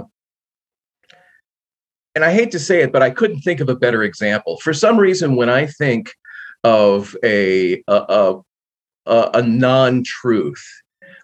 and 2.15 2.25
I 2.25 2.32
hate 2.34 2.51
to 2.51 2.60
say 2.60 2.82
it, 2.82 2.91
but 2.91 3.01
I 3.01 3.10
couldn't 3.10 3.41
think 3.41 3.60
of 3.62 3.70
a 3.70 3.75
better 3.75 4.03
example. 4.03 4.60
For 4.60 4.74
some 4.74 4.98
reason, 5.00 5.36
when 5.36 5.50
I 5.50 5.65
think 5.65 6.12
of 6.63 7.15
a 7.24 7.82
a 7.88 8.36
a, 9.06 9.29
a, 9.36 9.41
non-truth, 9.41 10.63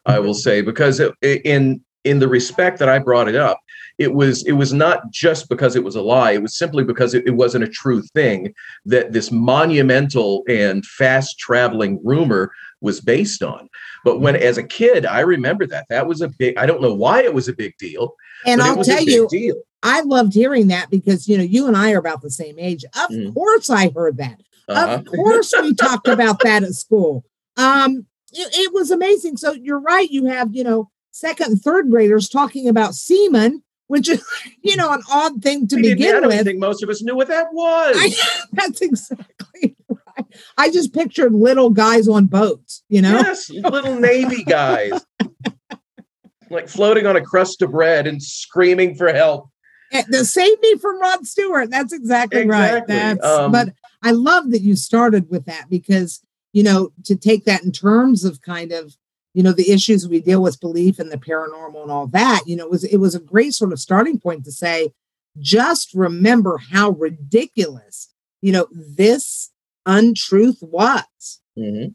I 0.06 0.20
will 0.20 0.34
say 0.34 0.62
because 0.62 1.00
it, 1.00 1.14
in 1.22 1.84
in 2.06 2.20
the 2.20 2.28
respect 2.28 2.80
that 2.80 2.88
I 2.90 3.00
brought 3.00 3.28
it 3.28 3.36
up, 3.36 3.60
it 3.98 4.14
was 4.14 4.44
it 4.46 4.54
was 4.54 4.74
not 4.74 5.10
just 5.12 5.48
because 5.50 5.76
it 5.76 5.84
was 5.84 5.96
a 5.96 6.02
lie. 6.02 6.32
It 6.32 6.42
was 6.42 6.58
simply 6.58 6.84
because 6.84 7.14
it, 7.14 7.26
it 7.26 7.32
wasn't 7.32 7.64
a 7.64 7.68
true 7.70 8.02
thing 8.14 8.54
that 8.86 9.14
this 9.14 9.32
monumental 9.32 10.44
and 10.48 10.86
fast 10.86 11.40
traveling 11.40 12.00
rumor 12.04 12.52
was 12.82 13.02
based 13.02 13.42
on. 13.42 13.70
But 14.04 14.20
when 14.20 14.36
as 14.36 14.58
a 14.58 14.64
kid, 14.64 15.06
I 15.06 15.22
remember 15.22 15.66
that 15.68 15.86
that 15.90 16.08
was 16.08 16.22
a 16.22 16.30
big. 16.30 16.58
I 16.58 16.66
don't 16.66 16.82
know 16.82 16.94
why 16.94 17.24
it 17.24 17.34
was 17.34 17.48
a 17.48 17.54
big 17.54 17.76
deal, 17.78 18.14
and 18.46 18.62
i'll 18.62 18.84
tell 18.84 19.02
you 19.02 19.28
deal. 19.30 19.56
i 19.84 20.02
loved 20.02 20.34
hearing 20.34 20.68
that 20.68 20.90
because 20.90 21.28
you 21.28 21.38
know 21.38 21.44
you 21.44 21.68
and 21.68 21.76
i 21.78 21.92
are 21.92 21.98
about 22.00 22.22
the 22.22 22.32
same 22.32 22.60
age 22.60 22.84
of 22.86 23.10
Mm. 23.10 23.34
course 23.34 23.70
i 23.70 23.90
heard 23.96 24.18
that 24.18 24.40
Uh-huh. 24.68 24.96
Of 24.98 25.06
course, 25.06 25.54
we 25.62 25.74
talked 25.88 26.08
about 26.08 26.40
that 26.40 26.64
at 26.64 26.74
school. 26.74 27.24
Um, 27.56 28.06
it, 28.34 28.50
it 28.56 28.74
was 28.74 28.90
amazing. 28.92 29.38
So 29.38 29.54
you're 29.54 29.80
right. 29.80 30.10
You 30.10 30.26
have, 30.26 30.50
you 30.56 30.64
know, 30.64 30.90
second 31.12 31.52
and 31.52 31.62
third 31.62 31.90
graders 31.92 32.28
talking 32.30 32.68
about 32.68 32.96
semen, 32.96 33.62
which 33.88 34.10
is, 34.10 34.24
you 34.62 34.76
know, 34.76 34.92
an 34.92 35.02
odd 35.12 35.42
thing 35.42 35.68
to 35.68 35.76
We 35.76 35.92
I 35.92 35.94
begin 35.94 36.12
don't 36.22 36.28
with. 36.28 36.46
think 36.46 36.60
most 36.60 36.84
of 36.84 36.90
us 36.90 37.02
knew 37.02 37.16
what 37.16 37.28
that 37.28 37.48
was. 37.54 37.96
I, 38.00 38.10
that's 38.54 38.82
exactly 38.82 39.76
right. 39.90 40.26
I 40.58 40.70
just 40.72 40.94
pictured 40.94 41.34
little 41.34 41.70
guys 41.70 42.08
on 42.08 42.26
boats, 42.26 42.84
you 42.90 43.02
know? 43.02 43.18
Yes, 43.20 43.50
little 43.50 44.00
navy 44.00 44.44
guys, 44.44 45.06
like 46.50 46.68
floating 46.70 47.06
on 47.06 47.16
a 47.16 47.22
crust 47.22 47.62
of 47.62 47.72
bread 47.72 48.08
and 48.08 48.22
screaming 48.22 48.96
for 48.96 49.12
help. 49.14 49.50
Eh, 49.92 50.04
The 50.08 50.26
save 50.26 50.60
me 50.62 50.76
from 50.78 51.00
Rod 51.00 51.26
Stewart. 51.26 51.70
That's 51.70 51.94
exactly, 51.94 52.46
right. 52.48 52.86
That's 52.88 53.24
Um, 53.26 53.52
but 53.52 53.70
I 54.04 54.12
love 54.12 54.52
that 54.52 54.62
you 54.62 54.76
started 54.76 55.30
with 55.30 55.46
that 55.46 55.66
because 55.70 56.22
you 56.54 56.64
know 56.64 56.92
to 57.06 57.16
take 57.16 57.46
that 57.46 57.64
in 57.64 57.72
terms 57.72 58.24
of 58.24 58.42
kind 58.42 58.72
of 58.72 58.96
you 59.36 59.44
know 59.44 59.52
the 59.52 59.70
issues 59.70 60.08
we 60.08 60.22
deal 60.22 60.42
with 60.42 60.62
belief 60.62 60.98
and 60.98 61.12
the 61.12 61.18
paranormal 61.18 61.84
and 61.84 61.92
all 61.92 62.08
that. 62.08 62.42
You 62.48 62.56
know, 62.56 62.64
it 62.64 62.72
was 62.72 62.84
it 62.86 62.98
was 62.98 63.14
a 63.14 63.20
great 63.20 63.54
sort 63.54 63.74
of 63.74 63.80
starting 63.80 64.18
point 64.18 64.46
to 64.46 64.52
say, 64.52 64.94
just 65.40 65.94
remember 65.94 66.58
how 66.58 66.92
ridiculous 66.92 68.14
you 68.42 68.54
know 68.54 68.68
this 68.72 69.52
untruth 69.86 70.60
was. 70.62 71.42
Mhm. 71.60 71.94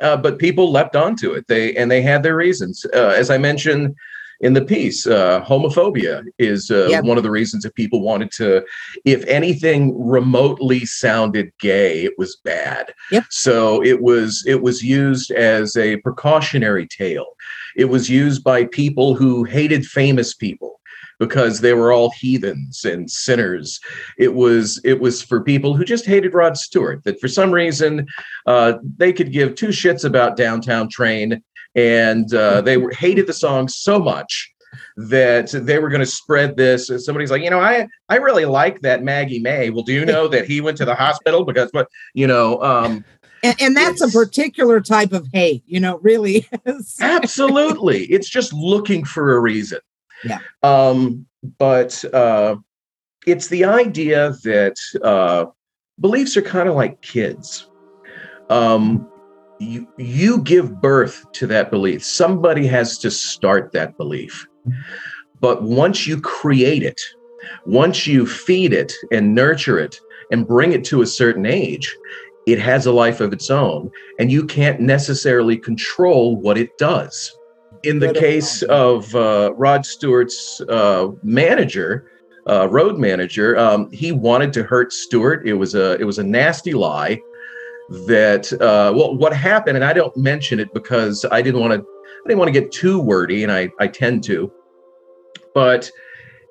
Uh, 0.00 0.16
but 0.16 0.38
people 0.38 0.70
leapt 0.70 0.94
onto 0.94 1.32
it. 1.32 1.48
They 1.48 1.74
and 1.74 1.90
they 1.90 2.02
had 2.02 2.22
their 2.22 2.36
reasons. 2.36 2.86
Uh, 2.94 3.14
as 3.16 3.30
I 3.30 3.38
mentioned 3.38 3.96
in 4.40 4.52
the 4.52 4.62
piece, 4.64 5.06
uh, 5.06 5.42
homophobia 5.44 6.24
is 6.38 6.70
uh, 6.70 6.88
Yep. 6.90 7.04
one 7.04 7.16
of 7.16 7.22
the 7.22 7.30
reasons 7.30 7.62
that 7.62 7.74
people 7.74 8.02
wanted 8.02 8.30
to. 8.32 8.64
If 9.04 9.24
anything 9.26 9.94
remotely 9.98 10.84
sounded 10.84 11.52
gay, 11.58 12.04
it 12.04 12.12
was 12.18 12.36
bad. 12.44 12.92
Yep. 13.10 13.24
So 13.30 13.82
it 13.82 14.00
was 14.02 14.44
it 14.46 14.62
was 14.62 14.82
used 14.82 15.30
as 15.30 15.76
a 15.76 15.96
precautionary 15.98 16.86
tale. 16.86 17.26
It 17.76 17.86
was 17.86 18.08
used 18.08 18.42
by 18.42 18.64
people 18.66 19.14
who 19.14 19.44
hated 19.44 19.84
famous 19.86 20.34
people 20.34 20.75
because 21.18 21.60
they 21.60 21.74
were 21.74 21.92
all 21.92 22.10
heathens 22.10 22.84
and 22.84 23.10
sinners. 23.10 23.80
It 24.18 24.34
was 24.34 24.80
it 24.84 25.00
was 25.00 25.22
for 25.22 25.40
people 25.42 25.74
who 25.74 25.84
just 25.84 26.06
hated 26.06 26.34
Rod 26.34 26.56
Stewart. 26.56 27.04
That 27.04 27.20
for 27.20 27.28
some 27.28 27.52
reason 27.52 28.06
uh, 28.46 28.74
they 28.96 29.12
could 29.12 29.32
give 29.32 29.54
two 29.54 29.68
shits 29.68 30.04
about 30.04 30.36
Downtown 30.36 30.88
Train, 30.88 31.42
and 31.74 32.32
uh, 32.34 32.60
they 32.60 32.76
were, 32.76 32.90
hated 32.92 33.26
the 33.26 33.32
song 33.32 33.68
so 33.68 33.98
much 33.98 34.52
that 34.96 35.50
they 35.52 35.78
were 35.78 35.88
going 35.88 36.00
to 36.00 36.06
spread 36.06 36.56
this. 36.56 36.90
And 36.90 37.00
Somebody's 37.00 37.30
like, 37.30 37.42
you 37.42 37.50
know, 37.50 37.60
I 37.60 37.86
I 38.08 38.16
really 38.16 38.44
like 38.44 38.80
that 38.82 39.02
Maggie 39.02 39.38
May. 39.40 39.70
Well, 39.70 39.84
do 39.84 39.92
you 39.92 40.04
know 40.04 40.28
that 40.28 40.46
he 40.46 40.60
went 40.60 40.76
to 40.78 40.84
the 40.84 40.94
hospital 40.94 41.44
because 41.44 41.70
what 41.72 41.88
you 42.14 42.26
know? 42.26 42.60
Um, 42.62 43.04
And, 43.42 43.54
and 43.60 43.76
that's 43.76 44.00
a 44.00 44.08
particular 44.08 44.80
type 44.80 45.12
of 45.12 45.28
hate, 45.32 45.62
you 45.66 45.78
know, 45.78 45.98
really 45.98 46.48
is. 46.66 46.96
absolutely, 47.00 48.04
it's 48.04 48.28
just 48.28 48.52
looking 48.52 49.04
for 49.04 49.36
a 49.36 49.40
reason. 49.40 49.78
Yeah. 50.26 50.38
Um, 50.62 51.26
but 51.58 52.04
uh, 52.12 52.56
it's 53.26 53.48
the 53.48 53.64
idea 53.64 54.32
that 54.44 54.76
uh, 55.02 55.46
beliefs 56.00 56.36
are 56.36 56.42
kind 56.42 56.68
of 56.68 56.74
like 56.74 57.00
kids. 57.02 57.70
Um, 58.50 59.08
you 59.58 59.88
you 59.96 60.42
give 60.42 60.80
birth 60.80 61.24
to 61.32 61.46
that 61.46 61.70
belief. 61.70 62.04
Somebody 62.04 62.66
has 62.66 62.98
to 62.98 63.10
start 63.10 63.72
that 63.72 63.96
belief. 63.96 64.46
But 65.40 65.62
once 65.62 66.06
you 66.06 66.20
create 66.20 66.82
it, 66.82 67.00
once 67.64 68.06
you 68.06 68.26
feed 68.26 68.72
it 68.72 68.92
and 69.10 69.34
nurture 69.34 69.78
it 69.78 69.98
and 70.30 70.46
bring 70.46 70.72
it 70.72 70.84
to 70.86 71.02
a 71.02 71.06
certain 71.06 71.46
age, 71.46 71.94
it 72.46 72.58
has 72.58 72.86
a 72.86 72.92
life 72.92 73.20
of 73.20 73.32
its 73.32 73.50
own, 73.50 73.90
and 74.18 74.30
you 74.30 74.44
can't 74.44 74.80
necessarily 74.80 75.56
control 75.56 76.36
what 76.36 76.58
it 76.58 76.76
does. 76.78 77.36
In 77.82 77.98
the 77.98 78.12
case 78.12 78.62
of 78.62 79.14
uh, 79.14 79.52
Rod 79.54 79.84
Stewart's 79.86 80.60
uh, 80.68 81.08
manager, 81.22 82.10
uh, 82.48 82.68
road 82.68 82.98
manager, 82.98 83.58
um, 83.58 83.90
he 83.90 84.12
wanted 84.12 84.52
to 84.54 84.62
hurt 84.62 84.92
Stewart. 84.92 85.46
It 85.46 85.54
was 85.54 85.74
a 85.74 85.92
it 86.00 86.04
was 86.04 86.18
a 86.18 86.24
nasty 86.24 86.72
lie. 86.72 87.20
That 88.06 88.52
uh, 88.54 88.92
well, 88.96 89.16
what 89.16 89.32
happened, 89.32 89.76
and 89.76 89.84
I 89.84 89.92
don't 89.92 90.16
mention 90.16 90.58
it 90.58 90.72
because 90.74 91.24
I 91.30 91.42
didn't 91.42 91.60
want 91.60 91.72
to. 91.74 91.80
I 91.80 92.28
didn't 92.28 92.38
want 92.38 92.52
to 92.52 92.60
get 92.60 92.72
too 92.72 93.00
wordy, 93.00 93.42
and 93.42 93.52
I 93.52 93.70
I 93.78 93.86
tend 93.86 94.24
to. 94.24 94.52
But 95.54 95.90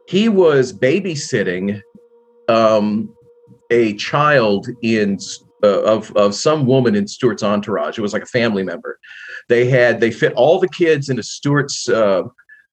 he 0.07 0.29
was 0.29 0.71
babysitting 0.71 1.81
um, 2.47 3.13
a 3.69 3.95
child 3.95 4.67
in 4.81 5.17
uh, 5.63 5.81
of 5.81 6.15
of 6.15 6.35
some 6.35 6.65
woman 6.65 6.95
in 6.95 7.07
Stewart's 7.07 7.43
entourage. 7.43 7.97
It 7.97 8.01
was 8.01 8.13
like 8.13 8.23
a 8.23 8.27
family 8.27 8.63
member. 8.63 8.99
They 9.47 9.67
had 9.67 9.99
they 9.99 10.11
fit 10.11 10.33
all 10.33 10.59
the 10.59 10.67
kids 10.69 11.09
into 11.09 11.23
Stewart's 11.23 11.87
uh, 11.89 12.23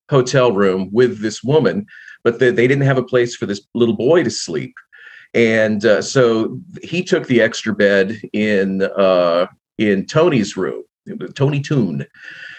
hotel 0.09 0.53
room 0.53 0.89
with 0.93 1.21
this 1.21 1.43
woman, 1.43 1.87
but 2.25 2.39
they, 2.39 2.51
they 2.51 2.67
didn't 2.67 2.85
have 2.85 2.99
a 2.99 3.05
place 3.05 3.37
for 3.37 3.47
this 3.47 3.67
little 3.75 3.97
boy 3.97 4.23
to 4.25 4.31
sleep. 4.31 4.75
And 5.35 5.85
uh, 5.85 6.03
so 6.03 6.61
he 6.83 7.03
took 7.03 7.27
the 7.27 7.41
extra 7.41 7.75
bed 7.75 8.21
in 8.33 8.83
uh, 8.83 9.47
in 9.79 10.07
Tony's 10.07 10.57
room, 10.57 10.85
Tony 11.35 11.61
Toon, 11.61 12.07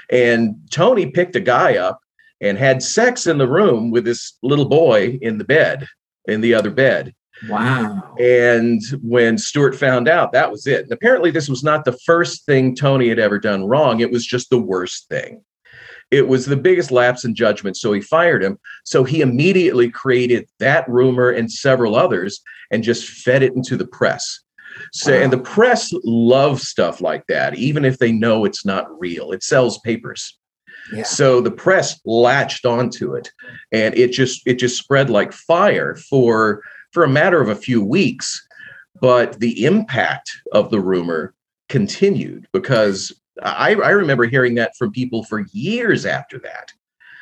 and 0.10 0.56
Tony 0.72 1.12
picked 1.12 1.36
a 1.36 1.40
guy 1.40 1.78
up 1.78 2.00
and 2.42 2.58
had 2.58 2.84
sex 2.84 3.28
in 3.28 3.38
the 3.38 3.48
room 3.48 3.92
with 3.92 4.04
this 4.04 4.34
little 4.42 4.66
boy 4.66 5.18
in 5.22 5.38
the 5.38 5.44
bed 5.44 5.88
in 6.28 6.42
the 6.42 6.54
other 6.54 6.72
bed. 6.72 7.14
Wow. 7.50 8.16
And 8.20 8.82
when 9.02 9.38
Stewart 9.38 9.76
found 9.76 10.08
out, 10.08 10.32
that 10.32 10.52
was 10.52 10.68
it. 10.68 10.84
And 10.84 10.92
apparently, 10.92 11.32
this 11.32 11.50
was 11.50 11.64
not 11.64 11.86
the 11.86 11.98
first 12.06 12.46
thing 12.46 12.76
Tony 12.76 13.10
had 13.10 13.20
ever 13.20 13.40
done 13.40 13.66
wrong. 13.66 14.00
It 14.00 14.12
was 14.12 14.26
just 14.26 14.50
the 14.50 14.62
worst 14.62 15.08
thing. 15.10 15.44
It 16.12 16.28
was 16.28 16.46
the 16.46 16.58
biggest 16.58 16.92
lapse 16.92 17.26
in 17.26 17.34
judgment, 17.34 17.76
so 17.76 17.92
he 17.92 18.00
fired 18.00 18.44
him. 18.44 18.60
So 18.84 19.04
he 19.04 19.22
immediately 19.22 19.90
created 19.90 20.48
that 20.60 20.88
rumor 20.88 21.32
and 21.32 21.52
several 21.52 21.96
others 21.96 22.42
and 22.72 22.84
just 22.84 23.10
fed 23.10 23.42
it 23.42 23.56
into 23.56 23.76
the 23.76 23.88
press. 23.88 24.40
So, 24.92 25.14
and 25.14 25.34
the 25.34 25.40
press 25.40 25.92
loves 26.04 26.68
stuff 26.68 27.02
like 27.02 27.26
that, 27.28 27.56
even 27.56 27.86
if 27.86 27.98
they 27.98 28.12
know 28.12 28.46
it's 28.46 28.66
not 28.66 28.88
real. 29.00 29.32
It 29.32 29.44
sells 29.44 29.80
papers. 29.80 30.38
Yeah. 30.92 31.04
So 31.04 31.42
the 31.42 31.52
press 31.52 32.00
latched 32.06 32.66
onto 32.66 33.16
it, 33.16 33.32
and 33.72 33.96
it 33.98 34.12
just 34.12 34.42
it 34.46 34.56
just 34.56 34.78
spread 34.78 35.10
like 35.10 35.32
fire 35.32 35.96
for 35.96 36.62
for 36.94 37.04
a 37.04 37.10
matter 37.10 37.42
of 37.42 37.50
a 37.50 37.56
few 37.56 37.84
weeks. 37.84 38.48
But 39.02 39.40
the 39.40 39.66
impact 39.66 40.32
of 40.54 40.70
the 40.70 40.80
rumor 40.80 41.34
continued 41.68 42.48
because 42.54 43.12
I, 43.42 43.74
I 43.74 43.90
remember 43.90 44.26
hearing 44.26 44.56
that 44.56 44.78
from 44.78 44.92
people 44.92 45.24
for 45.26 45.46
years 45.52 46.06
after 46.06 46.40
that. 46.40 46.72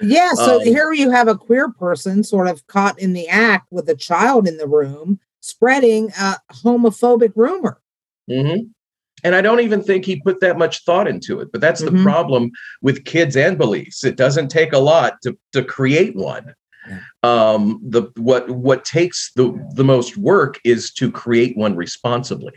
Yeah. 0.02 0.34
So 0.34 0.58
Um, 0.58 0.66
here 0.66 0.92
you 0.92 1.10
have 1.10 1.28
a 1.28 1.38
queer 1.38 1.70
person 1.70 2.24
sort 2.24 2.48
of 2.50 2.66
caught 2.68 3.00
in 3.00 3.14
the 3.14 3.28
act 3.30 3.68
with 3.72 3.88
a 3.90 3.96
child 3.96 4.48
in 4.48 4.58
the 4.58 4.68
room, 4.68 5.20
spreading 5.40 6.10
a 6.20 6.36
homophobic 6.52 7.32
rumor. 7.36 7.80
Mhm. 8.30 8.70
And 9.24 9.36
I 9.36 9.42
don't 9.42 9.60
even 9.62 9.82
think 9.82 10.04
he 10.06 10.20
put 10.22 10.40
that 10.42 10.58
much 10.58 10.84
thought 10.84 11.08
into 11.08 11.40
it. 11.40 11.52
But 11.52 11.62
that's 11.62 11.82
Mhm. 11.82 11.92
the 11.98 12.04
problem 12.04 12.52
with 12.82 13.06
kids 13.06 13.38
and 13.38 13.58
beliefs. 13.58 14.04
It 14.04 14.18
doesn't 14.18 14.50
take 14.50 14.74
a 14.74 14.80
lot 14.80 15.22
to 15.24 15.38
to 15.54 15.64
create 15.64 16.16
one. 16.16 16.54
Um, 17.24 17.80
the 17.84 18.04
what 18.18 18.50
what 18.50 18.86
takes 18.86 19.32
the 19.36 19.54
the 19.76 19.84
most 19.84 20.18
work 20.18 20.60
is 20.64 20.92
to 20.94 21.12
create 21.12 21.56
one 21.56 21.76
responsibly. 21.76 22.54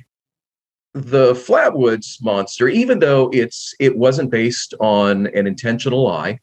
The 0.95 1.35
Flatwoods 1.35 2.23
monster, 2.23 2.69
even 2.69 3.01
though 3.01 3.31
it's 3.33 3.75
it 3.81 3.97
wasn't 3.97 4.31
based 4.31 4.75
on 4.81 5.27
an 5.29 5.47
intentional 5.47 6.03
lie, 6.05 6.41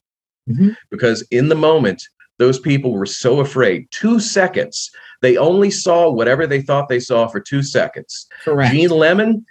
Mhm. 0.50 0.76
because 0.90 1.22
in 1.32 1.50
the 1.50 1.56
moment 1.56 2.04
those 2.38 2.60
people 2.60 2.92
were 2.92 3.06
so 3.06 3.40
afraid. 3.40 3.88
Two 3.92 4.20
seconds, 4.20 4.90
they 5.22 5.38
only 5.38 5.70
saw 5.72 6.10
whatever 6.10 6.48
they 6.48 6.62
thought 6.62 6.90
they 6.90 7.00
saw 7.00 7.28
for 7.28 7.40
two 7.40 7.62
seconds. 7.62 8.28
Correct. 8.44 8.74
Gene 8.74 8.90
Lemon, 8.90 9.46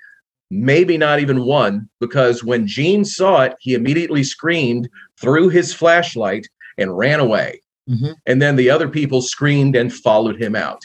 maybe 0.51 0.99
not 0.99 1.21
even 1.21 1.45
one, 1.45 1.89
because 2.01 2.43
when 2.43 2.67
Gene 2.67 3.05
saw 3.05 3.43
it, 3.43 3.55
he 3.61 3.75
immediately 3.75 4.25
screamed, 4.25 4.89
threw 5.21 5.49
his 5.49 5.73
flashlight, 5.73 6.49
and 6.79 6.97
ran 6.99 7.21
away. 7.21 7.60
Mhm. 7.89 8.15
And 8.27 8.41
then 8.43 8.57
the 8.57 8.71
other 8.71 8.89
people 8.89 9.23
screamed 9.23 9.77
and 9.77 9.93
followed 9.93 10.41
him 10.41 10.55
out. 10.55 10.81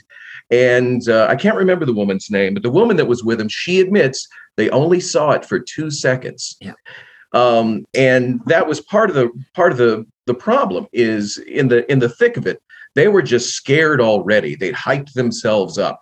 And 0.51 1.07
uh, 1.09 1.27
I 1.29 1.35
can't 1.35 1.57
remember 1.57 1.85
the 1.85 1.93
woman's 1.93 2.29
name, 2.29 2.53
but 2.53 2.63
the 2.63 2.69
woman 2.69 2.97
that 2.97 3.07
was 3.07 3.23
with 3.23 3.41
him, 3.41 3.49
she 3.49 3.79
admits 3.79 4.27
they 4.57 4.69
only 4.69 4.99
saw 4.99 5.31
it 5.31 5.45
for 5.45 5.59
two 5.59 5.89
seconds. 5.89 6.55
Yeah. 6.61 6.73
Um, 7.33 7.85
and 7.93 8.41
that 8.45 8.67
was 8.67 8.79
part 8.79 9.09
of 9.09 9.15
the 9.15 9.29
part 9.53 9.71
of 9.71 9.77
the 9.77 10.05
the 10.25 10.33
problem 10.33 10.87
is 10.93 11.37
in 11.39 11.67
the 11.67 11.89
in 11.91 11.99
the 11.99 12.09
thick 12.09 12.37
of 12.37 12.47
it, 12.47 12.61
they 12.93 13.07
were 13.07 13.21
just 13.21 13.53
scared 13.55 13.99
already. 13.99 14.55
They'd 14.55 14.75
hyped 14.75 15.13
themselves 15.13 15.77
up 15.77 15.99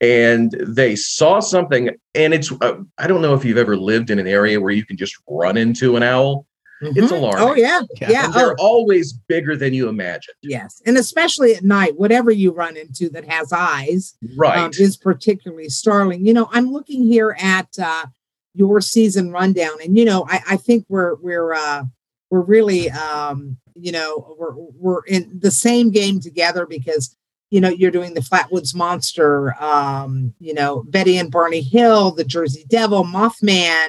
and 0.00 0.52
they 0.60 0.96
saw 0.96 1.40
something 1.40 1.90
and 2.14 2.34
it's 2.34 2.52
uh, 2.60 2.76
i 2.98 3.06
don't 3.06 3.22
know 3.22 3.34
if 3.34 3.44
you've 3.44 3.58
ever 3.58 3.76
lived 3.76 4.10
in 4.10 4.18
an 4.18 4.26
area 4.26 4.60
where 4.60 4.72
you 4.72 4.84
can 4.84 4.96
just 4.96 5.16
run 5.28 5.56
into 5.56 5.96
an 5.96 6.02
owl 6.02 6.46
it's 6.82 7.10
Mhm. 7.12 7.16
alarming. 7.18 7.48
Oh 7.48 7.54
yeah. 7.54 7.80
Yeah. 8.00 8.26
and 8.26 8.34
they're 8.34 8.54
Oh, 8.58 8.66
always 8.66 9.12
bigger 9.12 9.56
than 9.56 9.72
you 9.74 9.88
imagine 9.88 10.34
yes. 10.42 10.82
And 10.86 10.96
especially 10.98 11.54
at 11.54 11.62
night, 11.64 11.98
whatever 11.98 12.30
you 12.30 12.52
run 12.52 12.76
into 12.76 13.08
that 13.10 13.24
has 13.26 13.52
eyes 13.52 14.14
right 14.36 14.58
um, 14.58 14.70
is 14.78 14.96
particularly 14.96 15.68
startling. 15.68 16.26
You 16.26 16.34
know, 16.34 16.48
I'm 16.52 16.72
looking 16.72 17.04
here 17.06 17.36
at 17.40 17.68
uh, 17.82 18.06
your 18.54 18.80
season 18.80 19.30
rundown, 19.32 19.76
and 19.82 19.96
you 19.96 20.04
know, 20.04 20.26
I, 20.28 20.40
I 20.50 20.56
think 20.56 20.84
we're 20.88 21.14
we're 21.16 21.54
uh, 21.54 21.84
we're 22.30 22.42
really 22.42 22.90
um, 22.90 23.56
you 23.74 23.92
know 23.92 24.36
we're 24.38 24.54
we're 24.54 25.02
in 25.06 25.38
the 25.40 25.50
same 25.50 25.90
game 25.90 26.20
together 26.20 26.64
because 26.66 27.16
you 27.50 27.60
know 27.60 27.68
you're 27.68 27.90
doing 27.90 28.14
the 28.14 28.20
Flatwoods 28.20 28.74
Monster, 28.74 29.54
um, 29.62 30.34
you 30.40 30.54
know 30.54 30.84
Betty 30.88 31.16
and 31.18 31.30
Barney 31.30 31.62
Hill, 31.62 32.10
the 32.12 32.24
Jersey 32.24 32.64
Devil, 32.68 33.04
Mothman. 33.04 33.88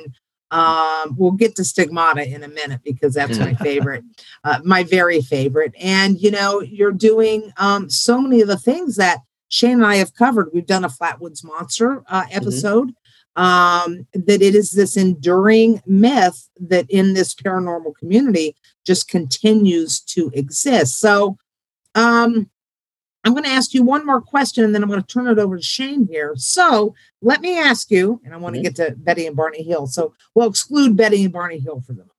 Um, 0.55 1.15
we'll 1.17 1.31
get 1.31 1.57
to 1.57 1.65
Stigmata 1.65 2.25
in 2.25 2.41
a 2.41 2.47
minute 2.47 2.79
because 2.85 3.13
that's 3.13 3.37
my 3.37 3.53
favorite, 3.61 4.05
uh, 4.45 4.59
my 4.63 4.83
very 4.83 5.21
favorite. 5.21 5.73
And 5.79 6.19
you 6.21 6.31
know, 6.31 6.61
you're 6.61 6.93
doing 6.93 7.51
um, 7.57 7.89
so 7.89 8.21
many 8.21 8.39
of 8.41 8.47
the 8.47 8.57
things 8.57 8.95
that 8.95 9.19
Shane 9.49 9.73
and 9.73 9.85
I 9.85 9.95
have 9.95 10.15
covered. 10.15 10.49
We've 10.53 10.65
done 10.65 10.85
a 10.85 10.89
Flatwoods 10.89 11.43
Monster 11.43 12.03
uh, 12.07 12.23
episode. 12.31 12.93
Um, 13.37 14.07
that 14.13 14.41
it 14.41 14.55
is 14.55 14.71
this 14.71 14.95
enduring 14.95 15.81
myth 15.85 16.47
that 16.57 16.85
in 16.89 17.15
this 17.15 17.35
paranormal 17.35 17.97
community 17.97 18.55
just 18.85 19.09
continues 19.09 19.99
to 19.99 20.31
exist. 20.33 21.01
So, 21.01 21.37
um, 21.95 22.49
I'm 23.25 23.33
going 23.33 23.43
to 23.43 23.49
ask 23.49 23.73
you 23.73 23.83
one 23.83 24.05
more 24.05 24.21
question 24.21 24.63
and 24.63 24.73
then 24.73 24.83
I'm 24.83 24.89
going 24.89 25.01
to 25.01 25.07
turn 25.07 25.27
it 25.27 25.39
over 25.39 25.57
to 25.57 25.63
Shane 25.63 26.07
here. 26.07 26.33
So, 26.37 26.93
let 27.21 27.41
me 27.41 27.57
ask 27.57 27.89
you, 27.89 28.21
and 28.23 28.33
I 28.33 28.37
want 28.37 28.53
to 28.55 28.61
Mhm. 28.61 28.63
get 28.63 28.75
to 28.77 28.95
Betty 28.97 29.25
and 29.25 29.35
Barney 29.35 29.63
Hill. 29.63 29.87
So, 29.87 30.13
we'll 30.35 30.49
exclude 30.49 30.95
Betty 30.95 31.23
and 31.23 31.33
Barney 31.33 31.59
Hill 31.59 31.81
for 31.81 31.93
the 31.93 31.99
moment. 31.99 32.11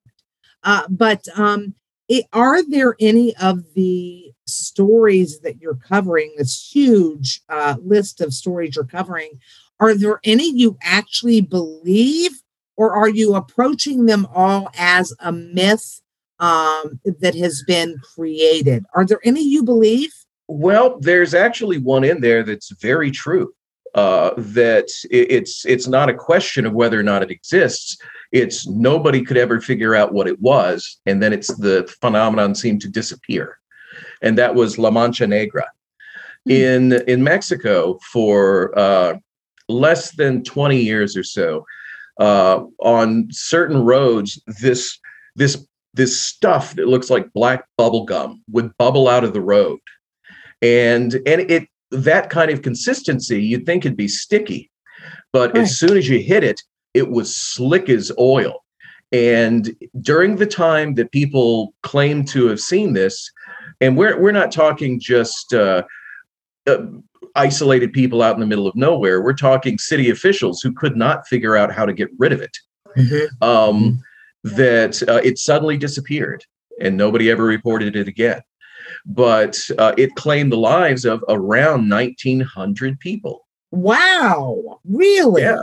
Uh, 0.64 0.82
but 0.90 1.26
um, 1.36 1.74
it, 2.08 2.24
are 2.32 2.62
there 2.68 2.96
any 2.98 3.36
of 3.36 3.62
the 3.74 4.32
stories 4.46 5.40
that 5.40 5.60
you're 5.60 5.76
covering, 5.76 6.34
this 6.36 6.70
huge 6.74 7.40
uh, 7.48 7.76
list 7.82 8.20
of 8.20 8.34
stories 8.34 8.74
you're 8.74 8.84
covering, 8.84 9.30
are 9.78 9.94
there 9.94 10.18
any 10.24 10.50
you 10.50 10.76
actually 10.82 11.40
believe, 11.40 12.42
or 12.76 12.94
are 12.94 13.08
you 13.08 13.34
approaching 13.34 14.06
them 14.06 14.26
all 14.34 14.70
as 14.76 15.12
a 15.20 15.30
myth 15.30 16.00
um, 16.40 17.00
that 17.04 17.34
has 17.36 17.62
been 17.66 17.96
created? 18.14 18.84
Are 18.94 19.04
there 19.04 19.20
any 19.24 19.42
you 19.42 19.62
believe? 19.62 20.12
Well 20.48 20.98
there's 21.00 21.34
actually 21.34 21.78
one 21.78 22.04
in 22.04 22.20
there 22.20 22.42
that's 22.42 22.70
very 22.80 23.10
true 23.10 23.52
uh, 23.96 24.30
that 24.36 24.88
it's 25.10 25.64
it's 25.64 25.88
not 25.88 26.10
a 26.10 26.14
question 26.14 26.66
of 26.66 26.74
whether 26.74 27.00
or 27.00 27.02
not 27.02 27.22
it 27.22 27.30
exists. 27.30 27.96
It's 28.30 28.66
nobody 28.66 29.22
could 29.22 29.38
ever 29.38 29.58
figure 29.58 29.94
out 29.94 30.12
what 30.12 30.28
it 30.28 30.38
was 30.40 31.00
and 31.06 31.22
then 31.22 31.32
it's 31.32 31.54
the 31.56 31.90
phenomenon 32.00 32.54
seemed 32.54 32.82
to 32.82 32.88
disappear 32.88 33.58
and 34.20 34.36
that 34.36 34.54
was 34.54 34.78
la 34.78 34.90
mancha 34.90 35.26
negra. 35.26 35.66
Hmm. 36.44 36.52
in 36.52 36.92
in 37.08 37.24
mexico 37.24 37.98
for 38.12 38.78
uh, 38.78 39.14
less 39.68 40.12
than 40.12 40.44
20 40.44 40.80
years 40.80 41.16
or 41.16 41.24
so 41.24 41.64
uh, 42.20 42.64
on 42.78 43.28
certain 43.30 43.78
roads 43.78 44.40
this 44.60 44.98
this 45.34 45.66
this 45.94 46.20
stuff 46.20 46.74
that 46.74 46.88
looks 46.88 47.08
like 47.08 47.32
black 47.32 47.64
bubble 47.78 48.04
gum 48.04 48.42
would 48.50 48.76
bubble 48.76 49.08
out 49.08 49.24
of 49.24 49.32
the 49.32 49.40
road 49.40 49.78
and 50.62 51.14
and 51.26 51.40
it 51.50 51.68
that 51.90 52.30
kind 52.30 52.50
of 52.50 52.62
consistency 52.62 53.42
you'd 53.42 53.66
think 53.66 53.84
it'd 53.84 53.96
be 53.96 54.08
sticky 54.08 54.70
but 55.32 55.54
Right. 55.54 55.62
as 55.62 55.78
soon 55.78 55.96
as 55.96 56.08
you 56.08 56.18
hit 56.18 56.42
it 56.44 56.60
it 56.94 57.10
was 57.10 57.36
slick 57.36 57.90
as 57.90 58.10
oil. 58.18 58.64
And 59.12 59.76
during 60.00 60.36
the 60.36 60.46
time 60.46 60.94
that 60.94 61.12
people 61.12 61.74
claim 61.82 62.24
to 62.26 62.46
have 62.46 62.58
seen 62.58 62.94
this 62.94 63.30
and 63.80 63.96
we're 63.96 64.18
we're 64.20 64.32
not 64.32 64.50
talking 64.50 64.98
just 64.98 65.52
uh, 65.52 65.82
uh, 66.66 66.78
isolated 67.34 67.92
people 67.92 68.22
out 68.22 68.34
in 68.34 68.40
the 68.40 68.46
middle 68.46 68.66
of 68.66 68.74
nowhere. 68.74 69.20
We're 69.22 69.34
talking 69.34 69.76
city 69.78 70.08
officials 70.10 70.62
who 70.62 70.72
could 70.72 70.96
not 70.96 71.26
figure 71.28 71.54
out 71.54 71.70
how 71.72 71.84
to 71.84 71.92
get 71.92 72.08
rid 72.18 72.32
of 72.32 72.40
it. 72.40 72.56
Um, 73.42 74.02
that 74.42 75.02
uh, 75.06 75.20
it 75.22 75.38
suddenly 75.38 75.76
disappeared 75.76 76.44
and 76.80 76.96
nobody 76.96 77.30
ever 77.30 77.44
reported 77.44 77.94
it 77.94 78.08
again. 78.08 78.40
But 79.06 79.58
uh, 79.78 79.94
it 79.96 80.14
claimed 80.16 80.50
the 80.52 80.56
lives 80.56 81.04
of 81.04 81.24
around 81.28 81.88
1,900 81.88 82.98
people. 82.98 83.46
Wow, 83.70 84.80
really? 84.84 85.42
Yeah. 85.42 85.62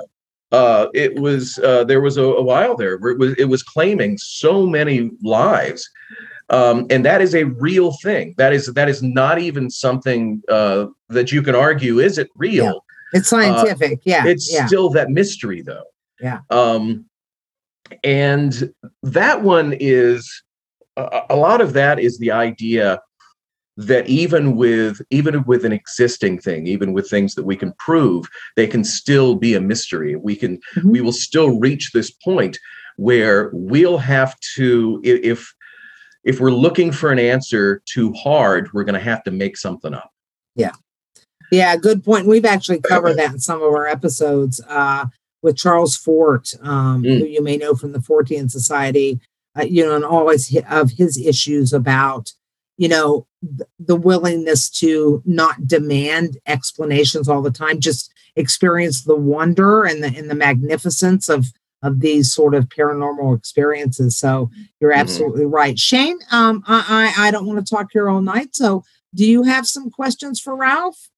Uh, 0.52 0.88
it 0.94 1.16
was 1.20 1.60
uh, 1.60 1.84
there 1.84 2.00
was 2.00 2.16
a, 2.18 2.24
a 2.24 2.42
while 2.44 2.78
there 2.78 2.98
where 2.98 3.12
it 3.12 3.18
was 3.20 3.34
it 3.40 3.46
was 3.46 3.64
claiming 3.64 4.18
so 4.20 4.68
many 4.68 5.10
lives, 5.24 5.90
um, 6.50 6.86
and 6.92 7.04
that 7.04 7.22
is 7.22 7.34
a 7.34 7.46
real 7.46 7.92
thing. 8.04 8.36
That 8.38 8.54
is 8.54 8.68
that 8.68 8.88
is 8.88 9.02
not 9.02 9.40
even 9.40 9.72
something 9.72 10.44
uh, 10.50 10.86
that 11.10 11.32
you 11.32 11.42
can 11.42 11.56
argue 11.56 12.00
is 12.00 12.20
it 12.20 12.30
real. 12.36 12.86
It's 13.14 13.30
scientific. 13.30 14.02
yeah. 14.04 14.26
it's 14.26 14.52
yeah. 14.52 14.66
still 14.66 14.90
that 14.90 15.10
mystery 15.10 15.62
though 15.62 15.84
Yeah. 16.20 16.40
um 16.50 17.06
and 18.04 18.74
that 19.04 19.44
one 19.44 19.76
is 19.80 20.44
a 20.98 21.36
lot 21.36 21.62
of 21.62 21.74
that 21.74 22.00
is 22.00 22.18
the 22.18 22.32
idea 22.32 23.00
that 23.78 24.08
even 24.08 24.56
with 24.56 25.02
even 25.10 25.44
with 25.46 25.66
an 25.66 25.72
existing 25.72 26.38
thing 26.40 26.68
even 26.68 26.94
with 26.94 27.10
things 27.10 27.34
that 27.36 27.44
we 27.46 27.56
can 27.56 27.74
prove 27.80 28.28
they 28.56 28.68
can 28.68 28.84
still 28.84 29.36
be 29.36 29.56
a 29.56 29.62
mystery 29.62 30.16
we 30.16 30.36
can 30.36 30.60
Mhm. 30.76 30.92
we 30.92 31.02
will 31.02 31.12
still 31.14 31.60
reach 31.60 31.92
this 31.92 32.12
point 32.12 32.60
where 32.98 33.50
we'll 33.54 33.98
have 33.98 34.36
to 34.56 35.02
if 35.04 35.52
if 36.24 36.40
we're 36.40 36.52
looking 36.52 36.92
for 36.92 37.12
an 37.12 37.18
answer 37.18 37.82
too 37.86 38.14
hard 38.14 38.72
we're 38.74 38.84
going 38.84 38.94
to 39.00 39.10
have 39.12 39.24
to 39.24 39.32
make 39.32 39.58
something 39.58 39.94
up 39.94 40.12
Yeah, 40.56 40.74
Yeah, 41.52 41.76
good 41.76 42.04
point. 42.04 42.28
We've 42.28 42.46
actually 42.46 42.80
covered 42.82 43.18
that 43.18 43.34
in 43.34 43.40
some 43.40 43.58
of 43.62 43.74
our 43.74 43.88
episodes 43.88 44.62
uh, 44.70 45.06
with 45.42 45.58
Charles 45.58 45.96
Fort, 45.98 46.50
um, 46.62 47.02
Mm. 47.04 47.20
who 47.20 47.26
you 47.26 47.44
may 47.44 47.58
know 47.58 47.74
from 47.76 47.92
the 47.92 48.00
Fortean 48.00 48.50
Society. 48.52 49.20
uh, 49.60 49.62
you 49.64 49.86
know, 49.86 49.96
and 49.96 50.04
always 50.06 50.56
of 50.70 50.90
his 50.92 51.16
issues 51.18 51.74
about, 51.74 52.34
you 52.78 52.88
know, 52.88 53.28
the 53.80 53.96
willingness 53.96 54.70
to 54.70 55.22
not 55.26 55.68
demand 55.68 56.38
explanations 56.48 57.30
all 57.30 57.42
the 57.42 57.52
time, 57.52 57.80
just 57.80 58.12
experience 58.36 59.04
the 59.04 59.16
wonder 59.16 59.84
and 59.84 60.04
the 60.04 60.08
and 60.08 60.30
the 60.30 60.36
magnificence 60.36 61.30
of 61.30 61.48
of 61.84 62.00
these 62.00 62.34
sort 62.34 62.56
of 62.56 62.70
paranormal 62.70 63.38
experiences. 63.38 64.18
So 64.18 64.50
you're 64.80 64.92
mm-hmm. 64.92 65.02
absolutely 65.02 65.44
mm-hmm. 65.44 65.54
right, 65.54 65.80
Shane. 65.80 66.18
Um, 66.32 66.64
I, 66.68 67.14
I 67.18 67.28
I 67.28 67.32
don't 67.32 67.46
want 67.46 67.66
to 67.66 67.76
talk 67.76 67.90
here 67.92 68.10
all 68.10 68.22
night. 68.22 68.56
So 68.56 68.84
do 69.14 69.26
you 69.26 69.44
have 69.44 69.68
some 69.68 69.90
questions 69.90 70.40
for 70.40 70.56
Ralph? 70.56 71.10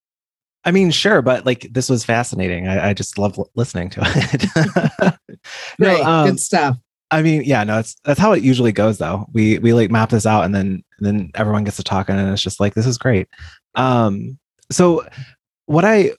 I 0.65 0.71
mean, 0.71 0.89
sure, 0.89 1.21
but 1.21 1.45
like 1.45 1.67
this 1.71 1.89
was 1.89 2.03
fascinating. 2.03 2.67
I, 2.67 2.89
I 2.89 2.93
just 2.93 3.17
love 3.17 3.39
listening 3.55 3.91
to 3.91 4.01
it. 4.03 5.13
no, 5.79 6.03
um, 6.03 6.29
good 6.31 6.39
stuff. 6.39 6.77
I 7.11 7.21
mean, 7.21 7.43
yeah, 7.45 7.63
no, 7.63 7.79
it's 7.79 7.95
that's 8.03 8.19
how 8.19 8.33
it 8.33 8.43
usually 8.43 8.71
goes 8.71 8.97
though. 8.97 9.27
We 9.31 9.59
we 9.59 9.73
like 9.73 9.91
map 9.91 10.09
this 10.09 10.25
out 10.25 10.43
and 10.43 10.55
then 10.55 10.83
and 10.97 11.05
then 11.05 11.31
everyone 11.35 11.63
gets 11.63 11.77
to 11.77 11.83
talking 11.83 12.15
and 12.15 12.29
it's 12.29 12.41
just 12.41 12.59
like 12.59 12.73
this 12.73 12.85
is 12.85 12.97
great. 12.97 13.27
Um 13.75 14.37
so 14.71 15.05
what 15.65 15.85
I 15.85 16.11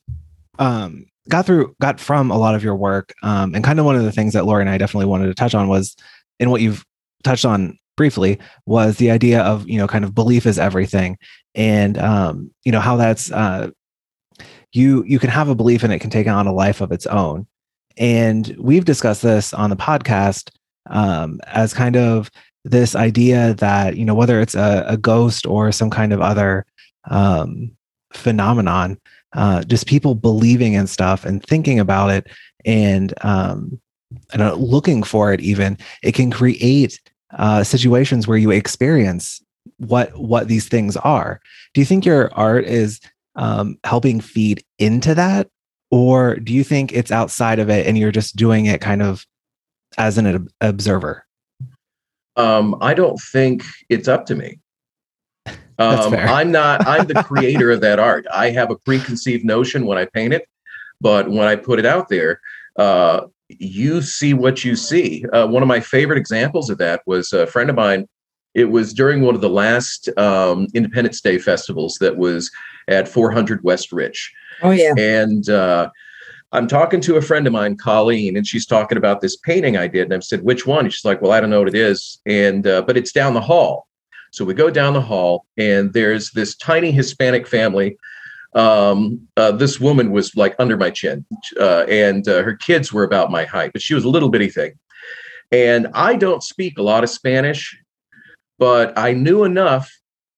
um 0.58 1.06
got 1.28 1.46
through 1.46 1.74
got 1.80 1.98
from 1.98 2.30
a 2.30 2.38
lot 2.38 2.54
of 2.54 2.62
your 2.62 2.76
work 2.76 3.12
um 3.22 3.54
and 3.54 3.64
kind 3.64 3.80
of 3.80 3.84
one 3.84 3.96
of 3.96 4.04
the 4.04 4.12
things 4.12 4.32
that 4.32 4.46
Lori 4.46 4.62
and 4.62 4.70
I 4.70 4.78
definitely 4.78 5.06
wanted 5.06 5.26
to 5.26 5.34
touch 5.34 5.54
on 5.54 5.68
was 5.68 5.96
in 6.38 6.50
what 6.50 6.60
you've 6.60 6.84
touched 7.24 7.44
on 7.44 7.78
briefly 7.96 8.38
was 8.66 8.98
the 8.98 9.10
idea 9.10 9.40
of 9.42 9.68
you 9.68 9.78
know 9.78 9.88
kind 9.88 10.04
of 10.04 10.14
belief 10.14 10.46
is 10.46 10.58
everything 10.58 11.18
and 11.54 11.98
um 11.98 12.50
you 12.64 12.70
know 12.70 12.80
how 12.80 12.96
that's 12.96 13.32
uh 13.32 13.70
you 14.72 15.02
you 15.06 15.18
can 15.18 15.30
have 15.30 15.48
a 15.48 15.54
belief 15.54 15.82
and 15.82 15.92
it 15.92 15.98
can 15.98 16.10
take 16.10 16.28
on 16.28 16.46
a 16.46 16.52
life 16.52 16.80
of 16.80 16.92
its 16.92 17.06
own 17.06 17.46
and 17.96 18.54
we've 18.58 18.84
discussed 18.84 19.22
this 19.22 19.54
on 19.54 19.70
the 19.70 19.76
podcast 19.76 20.50
um, 20.90 21.40
as 21.46 21.74
kind 21.74 21.96
of 21.96 22.30
this 22.66 22.96
idea 22.96 23.54
that 23.54 23.96
you 23.96 24.04
know 24.04 24.14
whether 24.14 24.40
it's 24.40 24.54
a, 24.54 24.84
a 24.88 24.96
ghost 24.96 25.46
or 25.46 25.70
some 25.72 25.90
kind 25.90 26.12
of 26.12 26.20
other 26.20 26.66
um, 27.10 27.70
phenomenon 28.12 28.98
uh, 29.34 29.62
just 29.64 29.86
people 29.86 30.14
believing 30.14 30.72
in 30.72 30.86
stuff 30.86 31.24
and 31.24 31.44
thinking 31.44 31.78
about 31.78 32.10
it 32.10 32.26
and 32.64 33.14
um, 33.22 33.80
and 34.32 34.42
uh, 34.42 34.54
looking 34.54 35.02
for 35.02 35.32
it 35.32 35.40
even 35.40 35.78
it 36.02 36.12
can 36.12 36.30
create 36.30 37.00
uh, 37.34 37.62
situations 37.62 38.26
where 38.26 38.38
you 38.38 38.50
experience 38.50 39.42
what 39.78 40.16
what 40.16 40.48
these 40.48 40.68
things 40.68 40.96
are. 40.96 41.40
Do 41.74 41.80
you 41.80 41.84
think 41.84 42.04
your 42.04 42.32
art 42.34 42.64
is 42.64 43.00
um, 43.34 43.78
helping 43.84 44.20
feed 44.20 44.64
into 44.78 45.14
that? 45.14 45.48
Or 45.90 46.36
do 46.36 46.52
you 46.52 46.64
think 46.64 46.92
it's 46.92 47.12
outside 47.12 47.58
of 47.58 47.70
it 47.70 47.86
and 47.86 47.96
you're 47.96 48.12
just 48.12 48.36
doing 48.36 48.66
it 48.66 48.80
kind 48.80 49.02
of 49.02 49.24
as 49.98 50.18
an 50.18 50.48
observer 50.60 51.25
um, 52.36 52.76
i 52.80 52.94
don't 52.94 53.18
think 53.32 53.62
it's 53.88 54.08
up 54.08 54.26
to 54.26 54.34
me. 54.34 54.58
Um, 55.78 56.14
i'm 56.14 56.50
not 56.50 56.86
i'm 56.86 57.06
the 57.06 57.22
creator 57.26 57.70
of 57.70 57.82
that 57.82 57.98
art. 57.98 58.24
I 58.32 58.48
have 58.48 58.70
a 58.70 58.76
preconceived 58.76 59.44
notion 59.44 59.84
when 59.84 59.98
i 59.98 60.06
paint 60.06 60.32
it 60.32 60.48
but 61.02 61.30
when 61.30 61.46
i 61.46 61.54
put 61.54 61.78
it 61.78 61.84
out 61.84 62.08
there 62.08 62.40
uh, 62.78 63.26
you 63.48 64.02
see 64.02 64.34
what 64.34 64.64
you 64.64 64.74
see. 64.74 65.24
Uh, 65.32 65.46
one 65.46 65.62
of 65.62 65.68
my 65.68 65.80
favorite 65.80 66.18
examples 66.18 66.68
of 66.68 66.78
that 66.78 67.02
was 67.06 67.32
a 67.32 67.46
friend 67.46 67.70
of 67.70 67.76
mine. 67.76 68.08
It 68.54 68.66
was 68.66 68.92
during 68.92 69.20
one 69.22 69.34
of 69.34 69.40
the 69.40 69.50
last 69.50 70.08
um, 70.18 70.66
independence 70.74 71.20
day 71.20 71.38
festivals 71.38 71.96
that 72.00 72.16
was 72.16 72.50
at 72.88 73.06
400 73.06 73.62
west 73.62 73.92
rich 73.92 74.32
Oh 74.62 74.70
yeah. 74.70 74.94
And 74.96 75.48
uh, 75.48 75.90
I'm 76.52 76.68
talking 76.68 77.00
to 77.02 77.16
a 77.16 77.22
friend 77.22 77.46
of 77.46 77.52
mine, 77.52 77.76
Colleen, 77.76 78.36
and 78.36 78.46
she's 78.46 78.66
talking 78.66 78.96
about 78.96 79.20
this 79.20 79.36
painting 79.36 79.76
I 79.76 79.88
did. 79.88 80.04
And 80.04 80.14
I 80.14 80.20
said, 80.20 80.42
"Which 80.42 80.66
one?" 80.66 80.84
And 80.84 80.92
she's 80.92 81.04
like, 81.04 81.20
"Well, 81.20 81.32
I 81.32 81.40
don't 81.40 81.50
know 81.50 81.58
what 81.58 81.68
it 81.68 81.74
is." 81.74 82.20
And 82.26 82.66
uh, 82.66 82.82
but 82.82 82.96
it's 82.96 83.12
down 83.12 83.34
the 83.34 83.40
hall. 83.40 83.88
So 84.30 84.44
we 84.44 84.54
go 84.54 84.70
down 84.70 84.92
the 84.92 85.00
hall, 85.00 85.46
and 85.56 85.92
there's 85.92 86.30
this 86.32 86.56
tiny 86.56 86.92
Hispanic 86.92 87.46
family. 87.46 87.96
Um, 88.54 89.26
uh, 89.36 89.52
this 89.52 89.80
woman 89.80 90.12
was 90.12 90.36
like 90.36 90.54
under 90.58 90.76
my 90.76 90.90
chin, 90.90 91.26
uh, 91.60 91.84
and 91.88 92.26
uh, 92.28 92.42
her 92.42 92.54
kids 92.54 92.92
were 92.92 93.04
about 93.04 93.30
my 93.30 93.44
height, 93.44 93.72
but 93.72 93.82
she 93.82 93.94
was 93.94 94.04
a 94.04 94.08
little 94.08 94.28
bitty 94.28 94.48
thing. 94.48 94.72
And 95.52 95.88
I 95.94 96.16
don't 96.16 96.42
speak 96.42 96.78
a 96.78 96.82
lot 96.82 97.04
of 97.04 97.10
Spanish, 97.10 97.76
but 98.58 98.96
I 98.98 99.12
knew 99.12 99.44
enough 99.44 99.92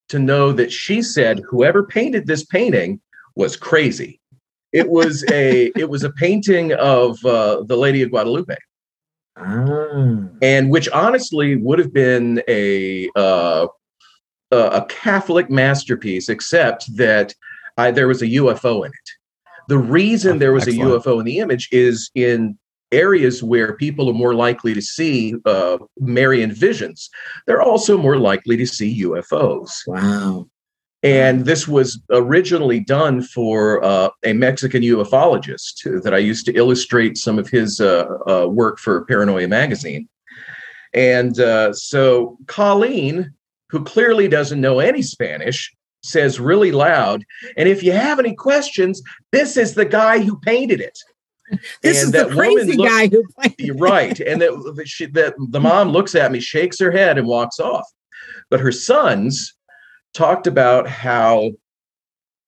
to 0.09 0.19
know 0.19 0.51
that 0.53 0.71
she 0.71 1.01
said 1.01 1.41
whoever 1.47 1.83
painted 1.83 2.27
this 2.27 2.43
painting 2.43 2.99
was 3.35 3.55
crazy. 3.55 4.18
It 4.71 4.89
was 4.89 5.25
a 5.31 5.71
it 5.75 5.89
was 5.89 6.03
a 6.03 6.11
painting 6.11 6.73
of 6.73 7.23
uh, 7.25 7.63
the 7.63 7.75
Lady 7.75 8.01
of 8.01 8.11
Guadalupe, 8.11 8.55
ah. 9.37 10.27
and 10.41 10.69
which 10.69 10.87
honestly 10.89 11.55
would 11.55 11.79
have 11.79 11.93
been 11.93 12.41
a 12.47 13.09
uh, 13.15 13.67
a 14.51 14.85
Catholic 14.89 15.49
masterpiece, 15.49 16.29
except 16.29 16.95
that 16.97 17.33
I, 17.77 17.91
there 17.91 18.07
was 18.07 18.21
a 18.21 18.27
UFO 18.27 18.85
in 18.85 18.91
it. 18.91 19.09
The 19.67 19.77
reason 19.77 20.39
there 20.39 20.53
was 20.53 20.67
Excellent. 20.67 20.91
a 20.91 20.99
UFO 20.99 21.19
in 21.19 21.25
the 21.25 21.39
image 21.39 21.69
is 21.71 22.09
in 22.15 22.57
areas 22.91 23.43
where 23.43 23.75
people 23.75 24.09
are 24.09 24.13
more 24.13 24.33
likely 24.33 24.73
to 24.73 24.81
see 24.81 25.35
uh, 25.45 25.77
Marian 25.99 26.51
visions, 26.51 27.09
they're 27.45 27.61
also 27.61 27.97
more 27.97 28.17
likely 28.17 28.57
to 28.57 28.65
see 28.65 29.03
UFOs. 29.03 29.71
Wow. 29.87 30.47
And 31.01 31.45
this 31.45 31.67
was 31.67 32.01
originally 32.09 32.81
done 32.81 33.21
for 33.21 33.83
uh, 33.83 34.09
a 34.25 34.33
Mexican 34.33 34.81
ufologist 34.81 36.03
that 36.03 36.13
I 36.13 36.17
used 36.17 36.45
to 36.47 36.53
illustrate 36.53 37.17
some 37.17 37.39
of 37.39 37.47
his 37.47 37.79
uh, 37.79 38.05
uh, 38.27 38.47
work 38.47 38.79
for 38.79 39.05
Paranoia 39.05 39.47
magazine. 39.47 40.09
And 40.93 41.39
uh, 41.39 41.71
so 41.71 42.37
Colleen, 42.47 43.33
who 43.69 43.83
clearly 43.83 44.27
doesn't 44.27 44.59
know 44.59 44.79
any 44.79 45.01
Spanish, 45.01 45.73
says 46.01 46.39
really 46.39 46.71
loud, 46.71 47.23
and 47.57 47.69
if 47.69 47.83
you 47.83 47.91
have 47.91 48.19
any 48.19 48.33
questions, 48.33 49.01
this 49.31 49.57
is 49.57 49.75
the 49.75 49.85
guy 49.85 50.19
who 50.19 50.39
painted 50.39 50.81
it. 50.81 50.97
This 51.81 52.03
and 52.03 52.13
is 52.15 52.23
the 52.23 52.29
crazy 52.29 52.77
look, 52.77 52.87
guy 52.87 53.07
who 53.07 53.23
painted 53.39 53.69
it. 53.69 53.79
Right. 53.79 54.19
And 54.19 54.41
that, 54.41 54.83
she, 54.85 55.07
that 55.07 55.35
the 55.37 55.59
mom 55.59 55.89
looks 55.89 56.15
at 56.15 56.31
me, 56.31 56.39
shakes 56.39 56.79
her 56.79 56.91
head, 56.91 57.17
and 57.17 57.27
walks 57.27 57.59
off. 57.59 57.85
But 58.49 58.59
her 58.59 58.71
sons, 58.71 59.55
talked 60.13 60.47
about 60.47 60.87
how 60.87 61.51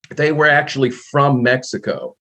they 0.09 0.31
were 0.31 0.47
actually 0.47 0.89
from 0.89 1.41
Mexico 1.41 2.15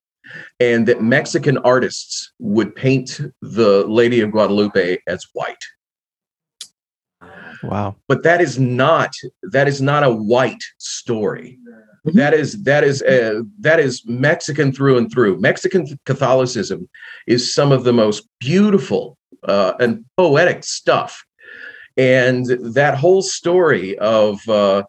and 0.61 0.87
that 0.87 1.03
Mexican 1.03 1.59
artists 1.59 2.33
would 2.39 2.75
paint 2.75 3.21
the 3.43 3.85
Lady 3.87 4.21
of 4.21 4.31
Guadalupe 4.31 4.99
as 5.07 5.25
white. 5.33 5.65
Wow. 7.63 7.97
But 8.09 8.23
that 8.23 8.41
is 8.41 8.59
not 8.59 9.13
that 9.43 9.69
is 9.69 9.83
not 9.83 10.03
a 10.03 10.13
white 10.13 10.63
story. 10.79 11.59
Mm-hmm. 12.07 12.17
That 12.17 12.33
is 12.33 12.63
that 12.63 12.85
is 12.85 13.03
a, 13.03 13.43
that 13.59 13.81
is 13.81 14.03
Mexican 14.07 14.73
through 14.73 14.97
and 14.97 15.13
through. 15.13 15.39
Mexican 15.41 15.87
Catholicism 16.07 16.89
is 17.27 17.53
some 17.53 17.73
of 17.73 17.85
the 17.85 17.93
most 17.93 18.27
beautiful 18.39 19.19
uh, 19.43 19.75
and 19.79 20.05
poetic 20.17 20.65
stuff, 20.65 21.23
and 21.99 22.47
that 22.75 22.97
whole 22.97 23.21
story 23.21 23.99
of 23.99 24.47
uh, 24.49 24.83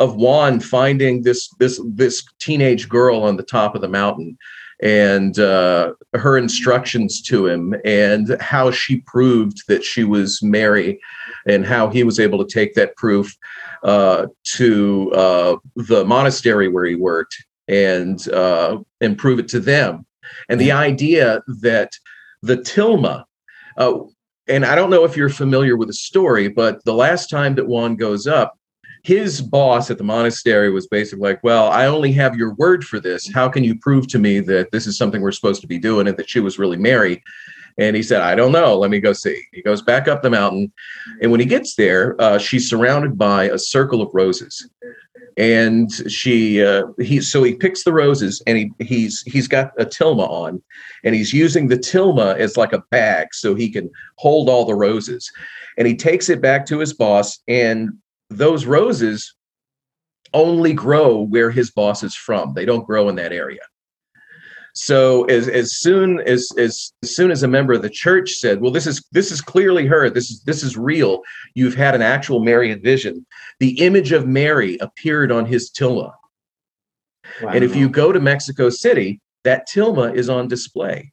of 0.00 0.16
Juan 0.16 0.58
finding 0.58 1.22
this 1.22 1.48
this 1.60 1.80
this 1.84 2.24
teenage 2.40 2.88
girl 2.88 3.22
on 3.22 3.36
the 3.36 3.42
top 3.42 3.74
of 3.74 3.82
the 3.82 3.88
mountain 3.88 4.36
and 4.82 5.38
uh, 5.38 5.92
her 6.14 6.38
instructions 6.38 7.20
to 7.20 7.46
him 7.46 7.74
and 7.84 8.36
how 8.40 8.70
she 8.70 9.02
proved 9.02 9.58
that 9.68 9.84
she 9.84 10.04
was 10.04 10.42
Mary 10.42 10.98
and 11.46 11.66
how 11.66 11.88
he 11.90 12.02
was 12.02 12.18
able 12.18 12.42
to 12.42 12.50
take 12.50 12.74
that 12.74 12.96
proof 12.96 13.36
uh, 13.84 14.26
to 14.44 15.12
uh, 15.12 15.56
the 15.76 16.04
monastery 16.06 16.68
where 16.68 16.86
he 16.86 16.94
worked 16.94 17.36
and 17.68 18.26
uh, 18.30 18.78
and 19.02 19.18
prove 19.18 19.38
it 19.38 19.48
to 19.48 19.60
them. 19.60 20.06
And 20.48 20.58
the 20.60 20.72
idea 20.72 21.42
that 21.60 21.92
the 22.42 22.56
tilma 22.56 23.24
uh, 23.76 23.98
and 24.48 24.64
I 24.64 24.74
don't 24.74 24.90
know 24.90 25.04
if 25.04 25.16
you're 25.16 25.28
familiar 25.28 25.76
with 25.76 25.88
the 25.88 25.94
story, 25.94 26.48
but 26.48 26.84
the 26.84 26.94
last 26.94 27.30
time 27.30 27.54
that 27.54 27.68
Juan 27.68 27.94
goes 27.94 28.26
up, 28.26 28.58
his 29.02 29.40
boss 29.40 29.90
at 29.90 29.98
the 29.98 30.04
monastery 30.04 30.70
was 30.70 30.86
basically 30.86 31.28
like, 31.28 31.42
Well, 31.42 31.68
I 31.68 31.86
only 31.86 32.12
have 32.12 32.36
your 32.36 32.54
word 32.54 32.84
for 32.84 33.00
this. 33.00 33.30
How 33.32 33.48
can 33.48 33.64
you 33.64 33.74
prove 33.78 34.06
to 34.08 34.18
me 34.18 34.40
that 34.40 34.70
this 34.72 34.86
is 34.86 34.96
something 34.96 35.22
we're 35.22 35.32
supposed 35.32 35.60
to 35.62 35.66
be 35.66 35.78
doing 35.78 36.08
and 36.08 36.16
that 36.16 36.28
she 36.28 36.40
was 36.40 36.58
really 36.58 36.76
Mary? 36.76 37.22
And 37.78 37.96
he 37.96 38.02
said, 38.02 38.20
I 38.20 38.34
don't 38.34 38.52
know. 38.52 38.76
Let 38.76 38.90
me 38.90 39.00
go 39.00 39.12
see. 39.12 39.42
He 39.52 39.62
goes 39.62 39.80
back 39.80 40.06
up 40.06 40.22
the 40.22 40.28
mountain. 40.30 40.70
And 41.22 41.30
when 41.30 41.40
he 41.40 41.46
gets 41.46 41.76
there, 41.76 42.20
uh, 42.20 42.36
she's 42.36 42.68
surrounded 42.68 43.16
by 43.16 43.44
a 43.44 43.58
circle 43.58 44.02
of 44.02 44.10
roses. 44.12 44.68
And 45.36 45.90
she, 46.10 46.62
uh, 46.62 46.88
he, 46.98 47.20
so 47.20 47.42
he 47.42 47.54
picks 47.54 47.84
the 47.84 47.92
roses 47.92 48.42
and 48.46 48.58
he, 48.58 48.72
he's, 48.80 49.22
he's 49.22 49.48
got 49.48 49.72
a 49.78 49.86
tilma 49.86 50.28
on 50.28 50.62
and 51.04 51.14
he's 51.14 51.32
using 51.32 51.68
the 51.68 51.78
tilma 51.78 52.36
as 52.36 52.58
like 52.58 52.74
a 52.74 52.82
bag 52.90 53.28
so 53.32 53.54
he 53.54 53.70
can 53.70 53.88
hold 54.16 54.50
all 54.50 54.66
the 54.66 54.74
roses. 54.74 55.30
And 55.78 55.86
he 55.86 55.96
takes 55.96 56.28
it 56.28 56.42
back 56.42 56.66
to 56.66 56.78
his 56.78 56.92
boss 56.92 57.38
and 57.48 57.90
those 58.30 58.64
roses 58.64 59.34
only 60.32 60.72
grow 60.72 61.20
where 61.22 61.50
his 61.50 61.70
boss 61.70 62.02
is 62.02 62.14
from. 62.14 62.54
They 62.54 62.64
don't 62.64 62.86
grow 62.86 63.08
in 63.08 63.16
that 63.16 63.32
area. 63.32 63.60
So 64.72 65.24
as 65.24 65.48
as 65.48 65.76
soon 65.76 66.20
as 66.20 66.48
as, 66.56 66.92
as 67.02 67.16
soon 67.16 67.32
as 67.32 67.42
a 67.42 67.48
member 67.48 67.72
of 67.72 67.82
the 67.82 67.90
church 67.90 68.30
said, 68.34 68.60
"Well, 68.60 68.70
this 68.70 68.86
is 68.86 69.04
this 69.10 69.32
is 69.32 69.40
clearly 69.40 69.84
her. 69.86 70.08
This 70.08 70.30
is 70.30 70.42
this 70.44 70.62
is 70.62 70.76
real. 70.76 71.22
You've 71.54 71.74
had 71.74 71.96
an 71.96 72.02
actual 72.02 72.40
Marian 72.40 72.80
vision." 72.80 73.26
The 73.58 73.80
image 73.80 74.12
of 74.12 74.28
Mary 74.28 74.78
appeared 74.78 75.32
on 75.32 75.44
his 75.44 75.70
tilma, 75.70 76.12
Wow. 77.42 77.50
and 77.50 77.64
if 77.64 77.74
you 77.74 77.88
go 77.88 78.12
to 78.12 78.20
Mexico 78.20 78.70
City, 78.70 79.20
that 79.42 79.68
tilma 79.68 80.14
is 80.14 80.28
on 80.28 80.46
display. 80.46 81.12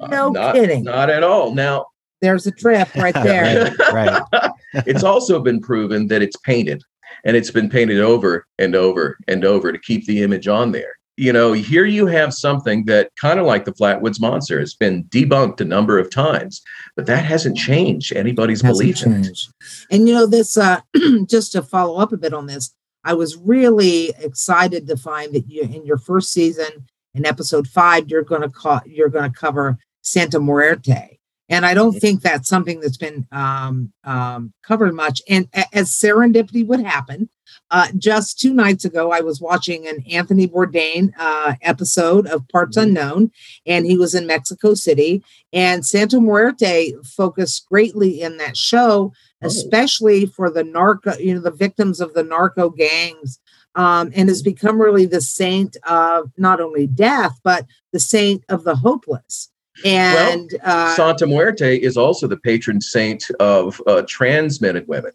No 0.00 0.30
not, 0.30 0.54
kidding. 0.54 0.84
Not 0.84 1.08
at 1.10 1.22
all. 1.22 1.54
Now, 1.54 1.86
there's 2.20 2.46
a 2.46 2.52
trip 2.52 2.92
right 2.94 3.14
there. 3.14 3.74
right, 3.92 4.22
right. 4.32 4.52
It's 4.74 5.04
also 5.04 5.40
been 5.40 5.60
proven 5.60 6.08
that 6.08 6.22
it's 6.22 6.36
painted 6.36 6.82
and 7.24 7.36
it's 7.36 7.50
been 7.50 7.68
painted 7.68 8.00
over 8.00 8.46
and 8.58 8.74
over 8.74 9.18
and 9.28 9.44
over 9.44 9.72
to 9.72 9.78
keep 9.78 10.06
the 10.06 10.22
image 10.22 10.48
on 10.48 10.72
there. 10.72 10.94
You 11.16 11.32
know, 11.32 11.52
here 11.52 11.84
you 11.84 12.06
have 12.06 12.32
something 12.32 12.84
that 12.84 13.10
kind 13.20 13.40
of 13.40 13.46
like 13.46 13.64
the 13.64 13.72
Flatwoods 13.72 14.20
Monster 14.20 14.60
has 14.60 14.74
been 14.74 15.02
debunked 15.04 15.60
a 15.60 15.64
number 15.64 15.98
of 15.98 16.10
times, 16.12 16.62
but 16.94 17.06
that 17.06 17.24
hasn't 17.24 17.56
changed 17.56 18.14
anybody's 18.14 18.62
Hasn't 18.62 18.78
belief 18.78 18.96
changed. 18.98 19.52
And 19.90 20.08
you 20.08 20.14
know, 20.14 20.26
this 20.26 20.56
uh 20.56 20.80
just 21.28 21.52
to 21.52 21.62
follow 21.62 21.98
up 21.98 22.12
a 22.12 22.16
bit 22.16 22.32
on 22.32 22.46
this, 22.46 22.72
I 23.02 23.14
was 23.14 23.36
really 23.36 24.10
excited 24.20 24.86
to 24.86 24.96
find 24.96 25.34
that 25.34 25.48
you 25.48 25.62
in 25.62 25.84
your 25.84 25.98
first 25.98 26.32
season, 26.32 26.86
in 27.14 27.26
episode 27.26 27.66
five, 27.66 28.08
you're 28.08 28.22
gonna 28.22 28.50
call 28.50 28.80
you're 28.86 29.08
gonna 29.08 29.32
cover 29.32 29.76
Santa 30.02 30.38
Muerte. 30.38 31.17
And 31.48 31.64
I 31.64 31.74
don't 31.74 31.98
think 31.98 32.20
that's 32.20 32.48
something 32.48 32.80
that's 32.80 32.98
been 32.98 33.26
um, 33.32 33.92
um, 34.04 34.52
covered 34.62 34.94
much. 34.94 35.22
And 35.28 35.48
as 35.72 35.90
serendipity 35.90 36.66
would 36.66 36.80
happen, 36.80 37.30
uh, 37.70 37.88
just 37.96 38.38
two 38.38 38.52
nights 38.52 38.84
ago, 38.84 39.12
I 39.12 39.20
was 39.20 39.40
watching 39.40 39.86
an 39.86 40.02
Anthony 40.10 40.46
Bourdain 40.46 41.12
uh, 41.18 41.54
episode 41.62 42.26
of 42.26 42.48
Parts 42.48 42.76
Unknown, 42.76 43.30
and 43.66 43.86
he 43.86 43.96
was 43.96 44.14
in 44.14 44.26
Mexico 44.26 44.74
City. 44.74 45.22
And 45.52 45.84
Santa 45.84 46.20
Muerte 46.20 46.92
focused 47.04 47.66
greatly 47.68 48.20
in 48.20 48.36
that 48.38 48.56
show, 48.56 49.12
especially 49.42 50.26
for 50.26 50.50
the 50.50 50.64
narco, 50.64 51.16
you 51.18 51.34
know, 51.34 51.40
the 51.40 51.50
victims 51.50 52.00
of 52.00 52.14
the 52.14 52.22
narco 52.24 52.70
gangs. 52.70 53.38
Um, 53.74 54.10
and 54.16 54.28
has 54.28 54.42
become 54.42 54.80
really 54.80 55.06
the 55.06 55.20
saint 55.20 55.76
of 55.86 56.32
not 56.36 56.60
only 56.60 56.88
death, 56.88 57.38
but 57.44 57.64
the 57.92 58.00
saint 58.00 58.42
of 58.48 58.64
the 58.64 58.74
hopeless. 58.74 59.50
And 59.84 60.50
uh, 60.64 60.94
Santa 60.96 61.26
Muerte 61.26 61.76
is 61.76 61.96
also 61.96 62.26
the 62.26 62.36
patron 62.36 62.80
saint 62.80 63.24
of 63.38 63.80
uh, 63.86 64.02
trans 64.08 64.60
men 64.60 64.76
and 64.76 64.86
women. 64.88 65.12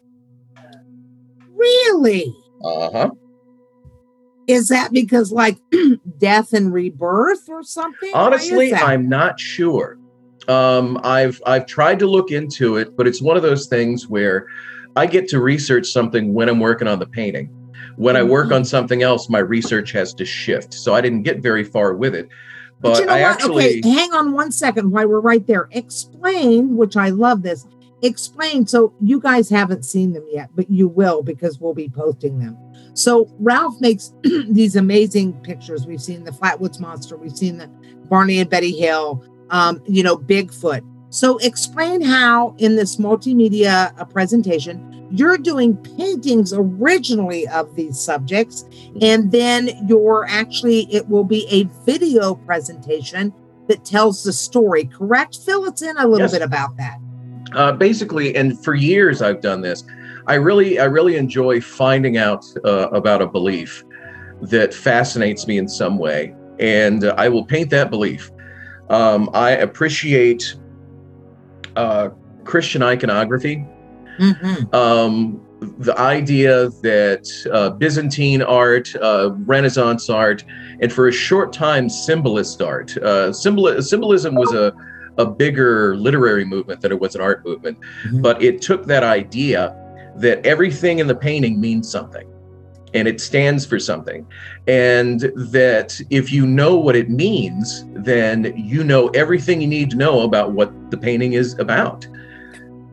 really, 1.56 2.34
Uh 2.64 2.90
huh. 2.92 3.10
is 4.48 4.68
that 4.70 4.92
because 4.92 5.32
like 5.32 5.58
death 6.18 6.54
and 6.54 6.74
rebirth 6.74 7.48
or 7.50 7.64
something? 7.64 8.12
Honestly. 8.14 8.74
I'm 8.74 9.08
not 9.10 9.40
sure. 9.40 9.98
Um, 10.48 11.00
I've 11.04 11.42
I've 11.46 11.66
tried 11.66 12.00
to 12.00 12.08
look 12.08 12.32
into 12.32 12.76
it, 12.78 12.96
but 12.98 13.08
it's 13.08 13.22
one 13.22 13.38
of 13.38 13.44
those 13.44 13.68
things 13.68 14.08
where 14.10 14.48
I 14.96 15.06
get 15.06 15.28
to 15.30 15.40
research 15.40 15.88
something 15.88 16.34
when 16.34 16.50
I'm 16.50 16.60
working 16.60 16.88
on 16.88 17.00
the 17.00 17.08
painting. 17.08 17.50
When 17.96 18.16
I 18.18 18.24
work 18.24 18.46
Mm-hmm. 18.48 18.54
on 18.56 18.66
something 18.66 19.04
else, 19.04 19.30
my 19.30 19.40
research 19.40 19.92
has 19.92 20.14
to 20.16 20.26
shift. 20.26 20.74
So 20.74 20.94
I 20.96 21.02
didn't 21.02 21.24
get 21.24 21.40
very 21.42 21.64
far 21.64 21.94
with 21.94 22.14
it. 22.16 22.28
But, 22.84 22.96
But 22.96 23.00
you 23.00 23.06
know 23.06 23.14
I 23.14 23.22
what? 23.22 23.32
actually 23.32 23.80
okay, 23.80 23.90
hang 23.90 24.14
on 24.14 24.34
one 24.34 24.52
second 24.52 24.92
while 24.92 25.08
we're 25.08 25.22
right 25.22 25.48
there. 25.48 25.70
Explain, 25.72 26.76
which 26.76 26.98
I 26.98 27.10
love 27.10 27.42
this. 27.42 27.66
Explain. 28.02 28.68
So 28.68 28.94
you 29.00 29.22
guys 29.22 29.50
haven't 29.50 29.84
seen 29.86 30.12
them 30.12 30.26
yet, 30.30 30.50
but 30.54 30.70
you 30.70 30.90
will 30.90 31.24
because 31.24 31.62
we'll 31.62 31.74
be 31.74 31.88
posting 31.88 32.40
them. 32.40 32.58
So 32.94 33.34
Ralph 33.40 33.80
makes 33.80 34.12
these 34.50 34.76
amazing 34.76 35.32
pictures. 35.44 35.88
We've 35.88 36.02
seen 36.02 36.26
the 36.26 36.32
Flatwoods 36.32 36.82
Monster. 36.82 37.16
We've 37.16 37.36
seen 37.36 37.58
the 37.58 37.68
Barney 38.10 38.40
and 38.40 38.50
Betty 38.50 38.78
Hill. 38.78 39.24
Um, 39.50 39.82
you 39.88 40.04
know, 40.04 40.18
Bigfoot. 40.18 40.82
So 41.14 41.38
explain 41.38 42.02
how 42.02 42.56
in 42.58 42.76
this 42.76 42.96
multimedia 42.98 43.94
uh, 44.00 44.06
presentation 44.06 44.90
you're 45.12 45.38
doing 45.38 45.78
paintings 45.78 46.52
originally 46.54 47.48
of 47.50 47.76
these 47.76 48.00
subjects 48.00 48.66
and 49.00 49.32
then 49.32 49.70
you're 49.88 50.26
actually 50.28 50.92
it 50.92 51.08
will 51.08 51.24
be 51.24 51.46
a 51.52 51.66
video 51.86 52.34
presentation 52.34 53.32
that 53.68 53.86
tells 53.86 54.24
the 54.24 54.34
story 54.34 54.86
correct 54.86 55.38
fill 55.46 55.66
us 55.66 55.84
in 55.84 55.96
a 55.98 56.08
little 56.08 56.18
Yes. 56.18 56.32
bit 56.32 56.42
about 56.42 56.76
that 56.78 56.98
uh, 57.54 57.72
basically, 57.74 58.36
and 58.36 58.62
for 58.64 58.74
years 58.74 59.22
I've 59.22 59.42
done 59.42 59.62
this. 59.62 59.84
I 60.26 60.36
really, 60.36 60.80
I 60.80 60.86
really 60.86 61.16
enjoy 61.16 61.62
finding 61.62 62.18
out 62.18 62.44
uh, 62.66 62.90
about 62.90 63.22
a 63.22 63.28
belief 63.28 63.84
that 64.42 64.74
fascinates 64.74 65.46
me 65.46 65.60
in 65.60 65.68
some 65.68 66.00
way, 66.00 66.34
and 66.60 67.04
uh, 67.04 67.14
I 67.20 67.30
will 67.30 67.46
paint 67.46 67.70
that 67.70 67.92
belief. 67.92 68.32
Um, 68.90 69.30
I 69.36 69.52
appreciate 69.52 70.56
uh, 71.76 72.10
Christian 72.44 72.82
iconography. 72.84 73.66
Mhm. 74.20 74.74
Um, 74.74 75.42
the 75.80 75.98
idea 75.98 76.70
that 76.82 77.26
uh, 77.52 77.70
Byzantine 77.72 78.42
art, 78.42 78.94
uh, 79.02 79.32
Renaissance 79.46 80.10
art, 80.10 80.44
and 80.82 80.92
for 80.92 81.08
a 81.08 81.12
short 81.12 81.54
time, 81.54 81.90
symbolist 81.90 82.62
art. 82.62 82.96
Uh, 82.98 83.32
symbol- 83.32 83.82
symbolism 83.82 84.36
was 84.36 84.54
a, 84.54 84.74
a 85.18 85.26
bigger 85.26 85.96
literary 85.96 86.44
movement 86.46 86.82
than 86.82 86.92
it 86.92 87.00
was 87.00 87.16
an 87.16 87.22
art 87.22 87.46
movement, 87.46 87.78
Mhm. 88.08 88.22
but 88.22 88.42
it 88.44 88.62
took 88.62 88.86
that 88.88 89.04
idea 89.04 89.74
that 90.18 90.46
everything 90.46 91.00
in 91.00 91.08
the 91.08 91.16
painting 91.16 91.60
means 91.60 91.90
something 91.90 92.28
and 92.94 93.08
it 93.08 93.20
stands 93.20 93.66
for 93.66 93.80
something. 93.80 94.24
And 94.68 95.22
that 95.36 96.00
if 96.12 96.32
you 96.32 96.46
know 96.46 96.78
what 96.78 96.96
it 96.96 97.10
means, 97.10 97.86
then 97.96 98.54
you 98.56 98.84
know 98.84 99.08
everything 99.10 99.62
you 99.62 99.68
need 99.68 99.90
to 99.92 99.98
know 99.98 100.22
about 100.22 100.52
what 100.52 100.72
the 100.94 100.98
painting 100.98 101.34
is 101.34 101.58
about. 101.58 102.06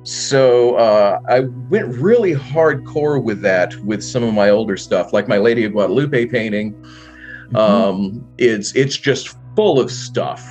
So 0.02 0.76
uh, 0.76 1.20
I 1.28 1.40
went 1.68 1.94
really 1.96 2.34
hardcore 2.34 3.22
with 3.22 3.42
that 3.42 3.76
with 3.84 4.02
some 4.02 4.22
of 4.22 4.32
my 4.32 4.48
older 4.48 4.76
stuff, 4.76 5.12
like 5.12 5.28
my 5.28 5.36
Lady 5.36 5.64
of 5.64 5.72
Guadalupe 5.72 6.26
painting. 6.26 6.72
Mm-hmm. 6.72 7.56
Um, 7.56 8.26
it's 8.38 8.74
it's 8.74 8.96
just 8.96 9.36
full 9.54 9.78
of 9.78 9.90
stuff. 9.90 10.42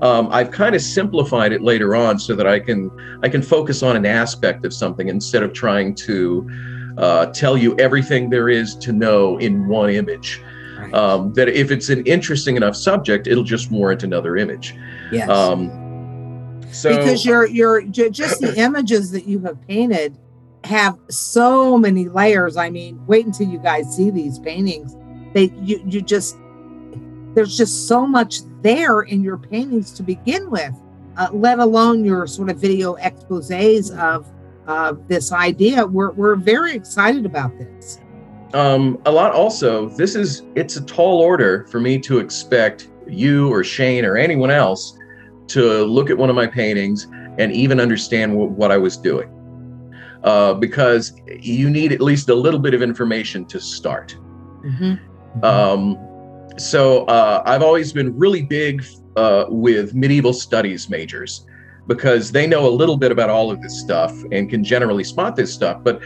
Um, 0.00 0.28
I've 0.30 0.50
kind 0.50 0.74
of 0.74 0.80
simplified 0.80 1.52
it 1.52 1.60
later 1.60 1.94
on 1.94 2.18
so 2.18 2.34
that 2.34 2.46
I 2.46 2.60
can 2.60 2.90
I 3.22 3.28
can 3.28 3.42
focus 3.42 3.82
on 3.82 3.94
an 3.94 4.06
aspect 4.06 4.64
of 4.64 4.72
something 4.72 5.08
instead 5.08 5.42
of 5.42 5.52
trying 5.52 5.94
to 5.96 6.94
uh, 6.96 7.26
tell 7.26 7.58
you 7.58 7.76
everything 7.78 8.30
there 8.30 8.48
is 8.48 8.74
to 8.76 8.92
know 8.92 9.36
in 9.38 9.68
one 9.68 9.90
image. 9.90 10.40
Right. 10.78 10.94
Um, 10.94 11.34
that 11.34 11.48
if 11.48 11.70
it's 11.70 11.88
an 11.90 12.06
interesting 12.06 12.56
enough 12.56 12.76
subject, 12.76 13.26
it'll 13.26 13.44
just 13.44 13.70
warrant 13.70 14.02
another 14.02 14.36
image. 14.36 14.74
yes 15.10 15.28
Um, 15.28 15.87
so 16.72 16.96
because 16.96 17.24
your 17.24 17.46
your 17.46 17.82
ju- 17.82 18.10
just 18.10 18.40
the 18.40 18.58
images 18.58 19.10
that 19.12 19.26
you 19.26 19.40
have 19.40 19.60
painted 19.66 20.16
have 20.64 20.98
so 21.08 21.78
many 21.78 22.08
layers. 22.08 22.56
I 22.56 22.70
mean 22.70 23.04
wait 23.06 23.26
until 23.26 23.48
you 23.48 23.58
guys 23.58 23.94
see 23.94 24.10
these 24.10 24.38
paintings. 24.38 24.96
They 25.34 25.52
you 25.62 25.82
you 25.86 26.02
just 26.02 26.36
there's 27.34 27.56
just 27.56 27.86
so 27.86 28.06
much 28.06 28.40
there 28.62 29.02
in 29.02 29.22
your 29.22 29.38
paintings 29.38 29.92
to 29.92 30.02
begin 30.02 30.50
with 30.50 30.74
uh, 31.18 31.28
let 31.32 31.58
alone 31.58 32.04
your 32.04 32.26
sort 32.26 32.48
of 32.48 32.58
video 32.58 32.96
exposés 32.96 33.96
of 33.98 34.30
uh, 34.66 34.94
this 35.08 35.32
idea. 35.32 35.84
We're, 35.84 36.12
we're 36.12 36.36
very 36.36 36.74
excited 36.74 37.26
about 37.26 37.58
this. 37.58 38.00
Um, 38.54 38.98
a 39.04 39.12
lot 39.12 39.32
also 39.32 39.90
this 39.90 40.14
is 40.14 40.44
it's 40.54 40.76
a 40.76 40.84
tall 40.84 41.20
order 41.20 41.66
for 41.66 41.80
me 41.80 41.98
to 41.98 42.18
expect 42.18 42.88
you 43.06 43.52
or 43.52 43.62
shane 43.62 44.06
or 44.06 44.16
anyone 44.16 44.50
else 44.50 44.97
to 45.48 45.84
look 45.84 46.10
at 46.10 46.16
one 46.16 46.30
of 46.30 46.36
my 46.36 46.46
paintings 46.46 47.06
and 47.38 47.52
even 47.52 47.80
understand 47.80 48.32
wh- 48.32 48.56
what 48.58 48.70
i 48.70 48.76
was 48.76 48.96
doing. 48.96 49.28
Uh, 50.24 50.52
because 50.52 51.12
you 51.40 51.70
need 51.70 51.92
at 51.92 52.00
least 52.00 52.28
a 52.28 52.34
little 52.34 52.58
bit 52.58 52.74
of 52.74 52.82
information 52.82 53.44
to 53.46 53.60
start. 53.60 54.16
Um, 55.44 55.96
so 56.58 57.04
uh, 57.04 57.42
i've 57.46 57.62
always 57.62 57.92
been 57.92 58.16
really 58.18 58.42
big 58.42 58.84
uh, 59.16 59.46
with 59.48 59.94
medieval 59.94 60.32
studies 60.32 60.88
majors 60.88 61.46
because 61.86 62.32
they 62.32 62.46
know 62.46 62.66
a 62.66 62.70
little 62.70 62.96
bit 62.96 63.10
about 63.10 63.30
all 63.30 63.50
of 63.50 63.62
this 63.62 63.80
stuff 63.80 64.12
and 64.32 64.50
can 64.50 64.62
generally 64.62 65.04
spot 65.04 65.36
this 65.36 65.52
stuff 65.52 65.82
but 65.82 66.00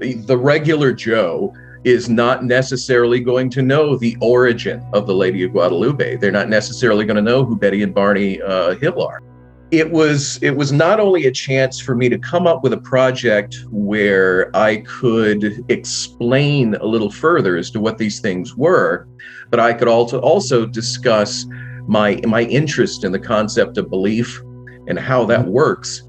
the, 0.00 0.14
the 0.14 0.36
regular 0.36 0.92
joe 0.92 1.54
is 1.84 2.08
not 2.08 2.44
necessarily 2.44 3.20
going 3.20 3.50
to 3.50 3.62
know 3.62 3.96
the 3.96 4.16
origin 4.20 4.84
of 4.92 5.06
the 5.06 5.14
lady 5.14 5.44
of 5.44 5.52
guadalupe. 5.52 6.16
They're 6.16 6.32
not 6.32 6.48
necessarily 6.48 7.04
going 7.04 7.16
to 7.16 7.22
know 7.22 7.44
who 7.44 7.56
betty 7.56 7.82
and 7.82 7.94
barney 7.94 8.40
uh, 8.40 8.74
hill 8.76 9.02
are. 9.02 9.22
It 9.70 9.90
was 9.90 10.38
it 10.42 10.56
was 10.56 10.72
not 10.72 11.00
only 11.00 11.26
a 11.26 11.32
chance 11.32 11.80
for 11.80 11.94
me 11.94 12.08
to 12.08 12.18
come 12.18 12.46
up 12.46 12.62
with 12.62 12.72
a 12.72 12.78
project 12.78 13.64
where 13.70 14.54
I 14.56 14.76
could 14.78 15.64
explain 15.68 16.74
a 16.76 16.84
little 16.84 17.10
further 17.10 17.56
as 17.56 17.70
to 17.72 17.80
what 17.80 17.98
these 17.98 18.20
things 18.20 18.54
were, 18.54 19.08
but 19.50 19.60
I 19.60 19.72
could 19.72 19.88
also 19.88 20.20
also 20.20 20.64
discuss 20.64 21.46
my 21.88 22.20
my 22.24 22.42
interest 22.42 23.04
in 23.04 23.12
the 23.12 23.18
concept 23.18 23.76
of 23.76 23.90
belief 23.90 24.40
and 24.86 24.98
how 24.98 25.24
that 25.26 25.46
works, 25.46 26.02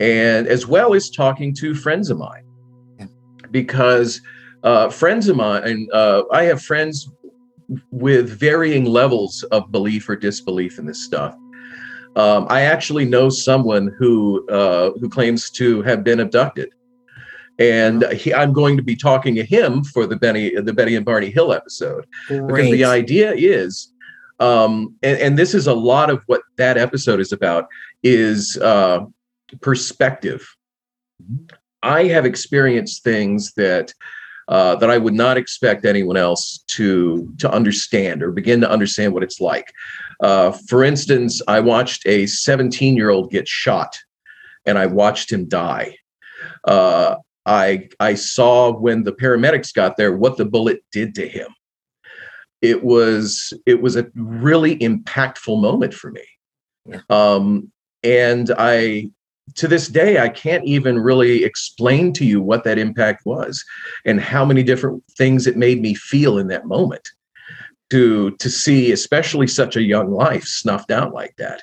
and 0.00 0.46
as 0.46 0.66
well 0.66 0.94
as 0.94 1.10
talking 1.10 1.54
to 1.56 1.74
friends 1.74 2.08
of 2.08 2.18
mine, 2.18 2.44
because 3.50 4.22
uh, 4.62 4.88
friends 4.88 5.28
of 5.28 5.36
mine, 5.36 5.62
and 5.64 5.92
uh, 5.92 6.24
I 6.32 6.44
have 6.44 6.62
friends 6.62 7.10
with 7.90 8.28
varying 8.38 8.84
levels 8.84 9.42
of 9.44 9.70
belief 9.72 10.08
or 10.08 10.16
disbelief 10.16 10.78
in 10.78 10.86
this 10.86 11.04
stuff. 11.04 11.34
Um, 12.16 12.46
I 12.50 12.62
actually 12.62 13.06
know 13.06 13.30
someone 13.30 13.94
who 13.98 14.46
uh, 14.48 14.92
who 15.00 15.08
claims 15.08 15.50
to 15.50 15.82
have 15.82 16.04
been 16.04 16.20
abducted, 16.20 16.70
and 17.58 18.04
he, 18.12 18.34
I'm 18.34 18.52
going 18.52 18.76
to 18.76 18.82
be 18.82 18.96
talking 18.96 19.34
to 19.36 19.44
him 19.44 19.82
for 19.82 20.06
the 20.06 20.16
Benny 20.16 20.54
the 20.54 20.72
Betty 20.72 20.94
and 20.96 21.06
Barney 21.06 21.30
Hill 21.30 21.52
episode 21.52 22.06
Great. 22.28 22.48
because 22.48 22.70
the 22.70 22.84
idea 22.84 23.32
is, 23.34 23.92
um, 24.40 24.94
and, 25.02 25.18
and 25.18 25.38
this 25.38 25.54
is 25.54 25.66
a 25.66 25.74
lot 25.74 26.10
of 26.10 26.22
what 26.26 26.42
that 26.58 26.76
episode 26.76 27.18
is 27.18 27.32
about 27.32 27.66
is 28.02 28.58
uh, 28.58 29.06
perspective. 29.60 30.46
I 31.82 32.04
have 32.04 32.26
experienced 32.26 33.02
things 33.04 33.54
that 33.54 33.94
uh, 34.48 34.76
that 34.76 34.90
I 34.90 34.98
would 34.98 35.14
not 35.14 35.36
expect 35.36 35.84
anyone 35.84 36.16
else 36.16 36.64
to 36.68 37.32
to 37.38 37.50
understand 37.50 38.22
or 38.22 38.30
begin 38.32 38.60
to 38.60 38.70
understand 38.70 39.14
what 39.14 39.22
it's 39.22 39.40
like. 39.40 39.72
Uh, 40.22 40.52
for 40.68 40.84
instance, 40.84 41.40
I 41.48 41.60
watched 41.60 42.06
a 42.06 42.26
17 42.26 42.96
year 42.96 43.10
old 43.10 43.30
get 43.30 43.46
shot, 43.48 43.98
and 44.66 44.78
I 44.78 44.86
watched 44.86 45.30
him 45.32 45.48
die. 45.48 45.96
Uh, 46.64 47.16
I 47.46 47.88
I 48.00 48.14
saw 48.14 48.72
when 48.72 49.02
the 49.02 49.12
paramedics 49.12 49.72
got 49.74 49.96
there 49.96 50.16
what 50.16 50.36
the 50.36 50.44
bullet 50.44 50.84
did 50.92 51.14
to 51.16 51.28
him. 51.28 51.48
It 52.60 52.84
was 52.84 53.52
it 53.66 53.82
was 53.82 53.96
a 53.96 54.06
really 54.14 54.76
impactful 54.78 55.60
moment 55.60 55.94
for 55.94 56.10
me, 56.12 56.24
Yeah. 56.86 57.00
um, 57.10 57.72
and 58.04 58.50
I 58.56 59.10
to 59.54 59.68
this 59.68 59.88
day 59.88 60.18
I 60.18 60.28
can't 60.28 60.64
even 60.64 60.98
really 60.98 61.44
explain 61.44 62.12
to 62.14 62.24
you 62.24 62.40
what 62.40 62.64
that 62.64 62.78
impact 62.78 63.26
was 63.26 63.64
and 64.04 64.20
how 64.20 64.44
many 64.44 64.62
different 64.62 65.02
things 65.16 65.46
it 65.46 65.56
made 65.56 65.80
me 65.80 65.94
feel 65.94 66.38
in 66.38 66.48
that 66.48 66.66
moment 66.66 67.08
to 67.90 68.30
to 68.32 68.50
see 68.50 68.92
especially 68.92 69.46
such 69.46 69.76
a 69.76 69.82
young 69.82 70.10
life 70.10 70.44
snuffed 70.44 70.90
out 70.90 71.12
like 71.12 71.36
that. 71.36 71.62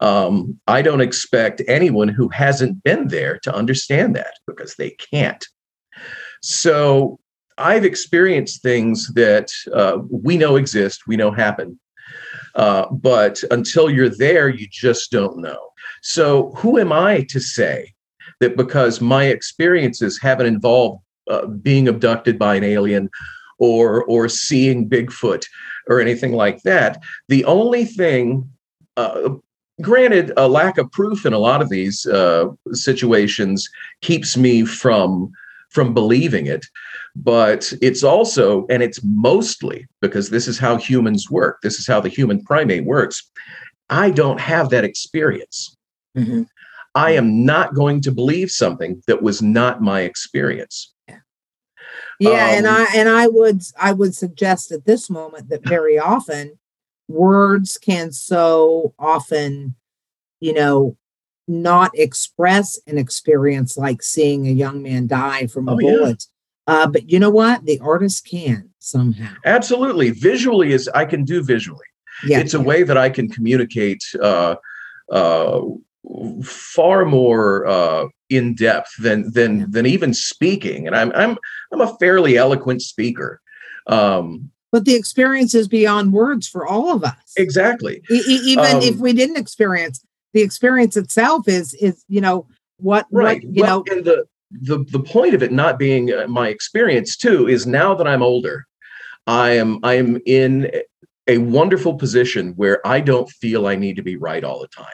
Um, 0.00 0.60
i 0.66 0.82
don't 0.82 1.00
expect 1.00 1.62
anyone 1.66 2.08
who 2.08 2.28
hasn't 2.28 2.82
been 2.82 3.08
there 3.08 3.38
to 3.44 3.54
understand 3.54 4.14
that 4.16 4.34
because 4.46 4.74
they 4.74 4.90
can't. 4.90 5.44
So 6.42 7.18
i've 7.58 7.84
experienced 7.84 8.62
things 8.62 9.08
that 9.14 9.50
uh, 9.72 9.98
we 10.10 10.36
know 10.36 10.56
exist 10.56 11.06
we 11.06 11.16
know 11.16 11.30
happen 11.30 11.80
uh, 12.54 12.86
but 12.90 13.42
until 13.50 13.88
you're 13.88 14.10
there 14.10 14.48
you 14.48 14.66
just 14.70 15.10
don't 15.10 15.38
know 15.38 15.70
so 16.06 16.52
who 16.56 16.78
am 16.78 16.92
i 16.92 17.22
to 17.28 17.40
say 17.40 17.92
that 18.40 18.56
because 18.56 19.00
my 19.00 19.24
experiences 19.24 20.18
haven't 20.20 20.46
involved 20.46 21.02
uh, 21.28 21.46
being 21.46 21.88
abducted 21.88 22.38
by 22.38 22.54
an 22.54 22.64
alien 22.64 23.10
or 23.58 24.04
or 24.04 24.28
seeing 24.28 24.88
Bigfoot 24.88 25.46
or 25.88 26.00
anything 26.00 26.32
like 26.32 26.62
that. 26.62 27.02
The 27.28 27.44
only 27.44 27.84
thing, 27.84 28.48
uh, 28.96 29.30
granted, 29.80 30.32
a 30.36 30.48
lack 30.48 30.78
of 30.78 30.90
proof 30.92 31.24
in 31.24 31.32
a 31.32 31.38
lot 31.38 31.62
of 31.62 31.68
these 31.68 32.06
uh, 32.06 32.46
situations 32.72 33.68
keeps 34.02 34.36
me 34.36 34.64
from 34.64 35.32
from 35.70 35.94
believing 35.94 36.46
it. 36.46 36.64
But 37.16 37.72
it's 37.82 38.04
also, 38.04 38.66
and 38.68 38.82
it's 38.82 39.00
mostly 39.02 39.86
because 40.00 40.30
this 40.30 40.46
is 40.46 40.58
how 40.58 40.76
humans 40.76 41.30
work. 41.30 41.58
This 41.62 41.78
is 41.78 41.86
how 41.86 42.00
the 42.00 42.08
human 42.08 42.44
primate 42.44 42.84
works. 42.84 43.28
I 43.88 44.10
don't 44.10 44.40
have 44.40 44.70
that 44.70 44.84
experience. 44.84 45.75
Mhm. 46.16 46.46
I 46.94 47.10
am 47.12 47.44
not 47.44 47.74
going 47.74 48.00
to 48.02 48.12
believe 48.12 48.50
something 48.50 49.02
that 49.06 49.22
was 49.22 49.42
not 49.42 49.82
my 49.82 50.00
experience. 50.02 50.94
Yeah, 52.18 52.48
and 52.48 52.66
Um, 52.66 52.74
I 52.76 52.86
and 52.94 53.08
I 53.08 53.26
would 53.28 53.60
I 53.78 53.92
would 53.92 54.14
suggest 54.14 54.72
at 54.72 54.86
this 54.86 55.10
moment 55.10 55.50
that 55.50 55.62
very 55.62 55.98
often 56.14 56.58
words 57.08 57.76
can 57.78 58.10
so 58.12 58.94
often, 58.98 59.74
you 60.40 60.54
know, 60.54 60.96
not 61.46 61.90
express 61.94 62.78
an 62.86 62.96
experience 62.98 63.76
like 63.76 64.02
seeing 64.02 64.46
a 64.46 64.50
young 64.50 64.82
man 64.82 65.06
die 65.06 65.46
from 65.46 65.68
a 65.68 65.74
Oh, 65.74 65.78
yeah. 65.78 65.90
bullet. 65.90 66.24
Uh, 66.66 66.86
but 66.88 67.08
you 67.10 67.18
know 67.20 67.30
what? 67.30 67.64
The 67.64 67.78
artist 67.80 68.26
can 68.26 68.70
somehow. 68.78 69.34
Absolutely. 69.44 70.10
Visually 70.10 70.72
is 70.72 70.88
I 70.88 71.04
can 71.04 71.22
do 71.22 71.42
visually. 71.42 71.84
Yeah, 72.26 72.40
It's 72.40 72.54
a 72.54 72.60
way 72.60 72.82
that 72.82 72.96
I 72.96 73.10
can 73.10 73.28
communicate 73.28 74.02
uh, 74.20 74.56
uh, 75.12 75.60
far 76.42 77.04
more 77.04 77.66
uh, 77.66 78.06
in 78.30 78.54
depth 78.54 78.90
than 78.98 79.32
than 79.32 79.70
than 79.70 79.86
even 79.86 80.14
speaking. 80.14 80.86
And 80.86 80.96
I'm 80.96 81.12
I'm 81.14 81.38
I'm 81.72 81.80
a 81.80 81.96
fairly 81.98 82.36
eloquent 82.36 82.82
speaker. 82.82 83.40
Um, 83.86 84.50
but 84.72 84.84
the 84.84 84.94
experience 84.94 85.54
is 85.54 85.68
beyond 85.68 86.12
words 86.12 86.48
for 86.48 86.66
all 86.66 86.92
of 86.92 87.04
us. 87.04 87.34
exactly. 87.36 88.02
E- 88.10 88.24
even 88.26 88.82
if 88.82 88.96
Um, 88.96 89.00
we 89.00 89.12
didn't 89.12 89.38
experience 89.38 90.04
the 90.32 90.42
experience 90.42 90.96
itself 90.96 91.48
is 91.48 91.74
is 91.74 92.04
you 92.08 92.20
know 92.20 92.46
what 92.78 93.06
Right. 93.10 93.42
what 93.42 93.54
you 93.54 93.62
well, 93.62 93.84
know 93.86 93.94
and 93.94 94.04
the 94.04 94.26
the 94.50 94.84
the 94.90 95.00
point 95.00 95.34
of 95.34 95.42
it 95.42 95.52
not 95.52 95.78
being 95.78 96.12
uh, 96.12 96.26
my 96.28 96.48
experience 96.48 97.16
too 97.16 97.48
is 97.48 97.66
now 97.66 97.94
that 97.94 98.06
I'm 98.06 98.22
older, 98.22 98.66
I 99.26 99.50
am 99.50 99.80
I 99.82 99.94
am 99.94 100.20
in 100.26 100.70
a 101.26 101.38
wonderful 101.38 101.94
position 101.94 102.52
where 102.52 102.86
I 102.86 103.00
don't 103.00 103.28
feel 103.28 103.66
I 103.66 103.74
need 103.74 103.96
to 103.96 104.02
be 104.02 104.16
right 104.16 104.44
all 104.44 104.60
the 104.60 104.68
time. 104.68 104.86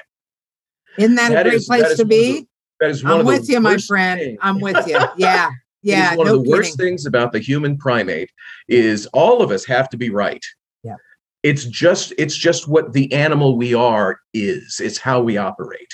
Isn't 0.99 1.15
that, 1.17 1.31
that 1.31 1.47
a 1.47 1.51
great 1.51 1.55
is- 1.57 1.67
place 1.67 1.83
to 1.83 1.87
one 1.89 1.91
of 1.93 1.97
the- 1.97 2.05
be? 2.05 2.49
That 2.81 2.91
is 2.91 3.05
one 3.05 3.13
I'm 3.13 3.21
of 3.21 3.27
the 3.27 3.33
with 3.33 3.49
you, 3.49 3.61
my 3.61 3.77
friend. 3.79 4.21
things- 4.21 4.39
I'm 4.43 4.61
with 4.61 4.87
you. 4.89 4.99
Yeah. 5.17 5.51
Yeah. 5.83 6.15
one 6.17 6.27
no 6.27 6.37
of 6.37 6.45
the 6.45 6.51
worst 6.51 6.77
things 6.77 7.07
about 7.07 7.33
the 7.33 7.39
human 7.41 7.77
primate 7.77 8.31
is 8.69 9.07
all 9.13 9.43
of 9.43 9.51
us 9.51 9.65
have 9.67 9.89
to 9.91 9.97
be 9.97 10.11
right. 10.11 10.45
Yeah. 10.83 10.97
It's 11.43 11.65
just 11.65 12.13
it's 12.19 12.37
just 12.37 12.69
what 12.69 12.93
the 12.93 13.13
animal 13.13 13.57
we 13.57 13.75
are 13.75 14.21
is. 14.35 14.81
It's 14.83 14.99
how 14.99 15.21
we 15.21 15.37
operate. 15.37 15.93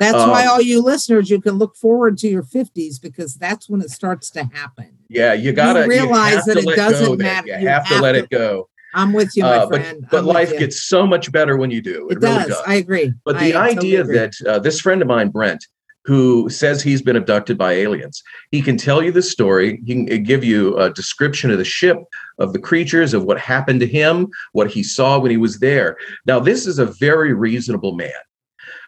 That's 0.00 0.14
why 0.14 0.44
um, 0.46 0.50
all 0.52 0.60
you 0.60 0.82
listeners, 0.82 1.30
you 1.30 1.40
can 1.40 1.58
look 1.58 1.76
forward 1.76 2.16
to 2.18 2.28
your 2.28 2.42
50s 2.42 3.00
because 3.00 3.34
that's 3.34 3.68
when 3.68 3.80
it 3.82 3.90
starts 3.90 4.30
to 4.30 4.44
happen. 4.44 4.96
Yeah, 5.08 5.32
you 5.34 5.52
gotta 5.52 5.82
you 5.82 5.88
realize 5.88 6.34
have 6.36 6.44
that 6.46 6.56
it 6.58 6.76
doesn't 6.76 7.18
matter. 7.18 7.46
You, 7.48 7.58
You 7.58 7.68
have, 7.68 7.86
to 7.88 8.00
let 8.00 8.14
it 8.16 8.30
go. 8.30 8.68
I'm 8.94 9.12
with 9.12 9.36
you, 9.36 9.42
my 9.44 9.56
Uh, 9.58 9.66
but 9.66 9.80
friend. 9.82 10.06
but 10.10 10.18
I'm 10.20 10.26
life 10.26 10.50
gets 10.58 10.82
so 10.82 11.06
much 11.06 11.30
better 11.32 11.56
when 11.56 11.70
you 11.70 11.80
do. 11.80 12.08
It, 12.08 12.18
it 12.18 12.22
really 12.22 12.36
does. 12.38 12.48
does. 12.48 12.62
I 12.66 12.74
agree. 12.74 13.12
But 13.24 13.38
the 13.38 13.52
totally 13.52 13.76
idea 13.78 14.00
agree. 14.02 14.16
that 14.18 14.32
uh, 14.46 14.58
this 14.58 14.80
friend 14.80 15.00
of 15.02 15.08
mine, 15.08 15.28
Brent, 15.28 15.64
who 16.06 16.48
says 16.48 16.82
he's 16.82 17.02
been 17.02 17.16
abducted 17.16 17.58
by 17.58 17.72
aliens, 17.74 18.22
he 18.50 18.62
can 18.62 18.76
tell 18.76 19.02
you 19.02 19.12
the 19.12 19.22
story. 19.22 19.80
He 19.86 19.94
can 20.06 20.12
uh, 20.12 20.16
give 20.22 20.42
you 20.42 20.76
a 20.78 20.90
description 20.92 21.50
of 21.50 21.58
the 21.58 21.64
ship, 21.64 21.98
of 22.38 22.52
the 22.52 22.58
creatures, 22.58 23.14
of 23.14 23.24
what 23.24 23.38
happened 23.38 23.80
to 23.80 23.86
him, 23.86 24.26
what 24.52 24.70
he 24.70 24.82
saw 24.82 25.18
when 25.18 25.30
he 25.30 25.36
was 25.36 25.58
there. 25.58 25.96
Now, 26.26 26.40
this 26.40 26.66
is 26.66 26.78
a 26.78 26.86
very 26.86 27.32
reasonable 27.34 27.92
man. 27.94 28.12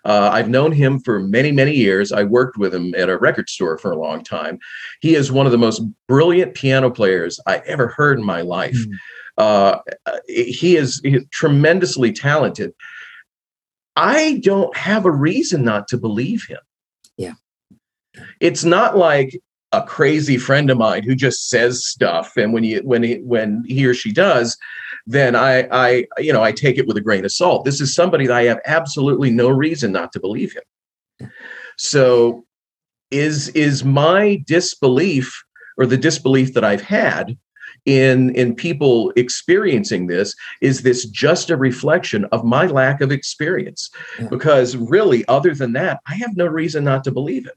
Uh, 0.05 0.31
I've 0.33 0.49
known 0.49 0.73
him 0.73 0.99
for 1.01 1.21
many, 1.21 1.53
many 1.53 1.73
years. 1.73 2.11
I 2.13 2.25
worked 2.25 2.57
with 2.57 2.75
him 2.75 2.93
at 2.97 3.09
a 3.09 3.17
record 3.19 3.49
store 3.49 3.79
for 3.79 3.93
a 3.93 3.99
long 3.99 4.25
time. 4.25 4.59
He 5.01 5.15
is 5.15 5.31
one 5.31 5.47
of 5.47 5.53
the 5.53 5.59
most 5.59 5.81
brilliant 6.09 6.55
piano 6.55 6.91
players 6.91 7.39
I 7.47 7.59
ever 7.67 7.87
heard 7.89 8.19
in 8.19 8.25
my 8.25 8.41
life. 8.41 8.75
Mm. 8.75 8.95
Uh, 9.39 9.79
he 10.27 10.77
is 10.77 11.01
he 11.03 11.17
is 11.17 11.25
tremendously 11.31 12.13
talented. 12.13 12.73
I 13.97 14.41
don't 14.43 14.75
have 14.77 15.05
a 15.05 15.11
reason 15.11 15.65
not 15.65 15.89
to 15.89 15.99
believe 15.99 16.45
him. 16.45 16.61
Yeah. 17.17 17.35
It's 18.41 18.65
not 18.65 18.97
like 18.97 19.39
a 19.73 19.83
crazy 19.83 20.37
friend 20.37 20.71
of 20.71 20.79
mine 20.79 21.03
who 21.03 21.15
just 21.15 21.49
says 21.49 21.87
stuff 21.87 22.37
and 22.37 22.53
when 22.53 22.63
he 22.63 22.77
when 22.81 23.03
he 23.03 23.17
when 23.17 23.65
he 23.67 23.87
or 23.87 23.95
she 23.95 24.13
does 24.13 24.59
then 25.07 25.35
I 25.35 25.67
I 25.71 26.07
you 26.19 26.33
know 26.33 26.43
I 26.43 26.53
take 26.53 26.79
it 26.79 26.87
with 26.87 26.97
a 26.97 27.01
grain 27.01 27.25
of 27.25 27.33
salt. 27.33 27.65
This 27.65 27.81
is 27.81 27.95
somebody 27.95 28.27
that 28.27 28.37
I 28.37 28.45
have 28.45 28.61
absolutely 28.67 29.31
no 29.31 29.49
reason 29.49 29.93
not 29.93 30.13
to 30.13 30.21
believe 30.21 30.55
him. 30.55 31.31
So 31.77 32.45
is 33.11 33.49
is 33.51 33.85
my 33.85 34.43
disbelief 34.47 35.43
or 35.77 35.87
the 35.87 35.97
disbelief 35.97 36.55
that 36.55 36.65
I've 36.65 36.83
had 36.83 37.37
in 37.87 38.35
in 38.35 38.55
people 38.55 39.13
experiencing 39.17 40.07
this 40.07 40.35
is 40.61 40.83
this 40.83 41.07
just 41.07 41.51
a 41.51 41.57
reflection 41.57 42.25
of 42.27 42.45
my 42.45 42.67
lack 42.67 43.01
of 43.01 43.11
experience 43.11 43.91
Yeah. 44.19 44.29
because 44.29 44.77
really 44.77 45.25
other 45.27 45.55
than 45.55 45.73
that 45.73 46.01
i 46.07 46.15
have 46.15 46.37
no 46.37 46.47
reason 46.47 46.85
not 46.85 47.03
to 47.05 47.11
believe 47.11 47.47
it 47.47 47.57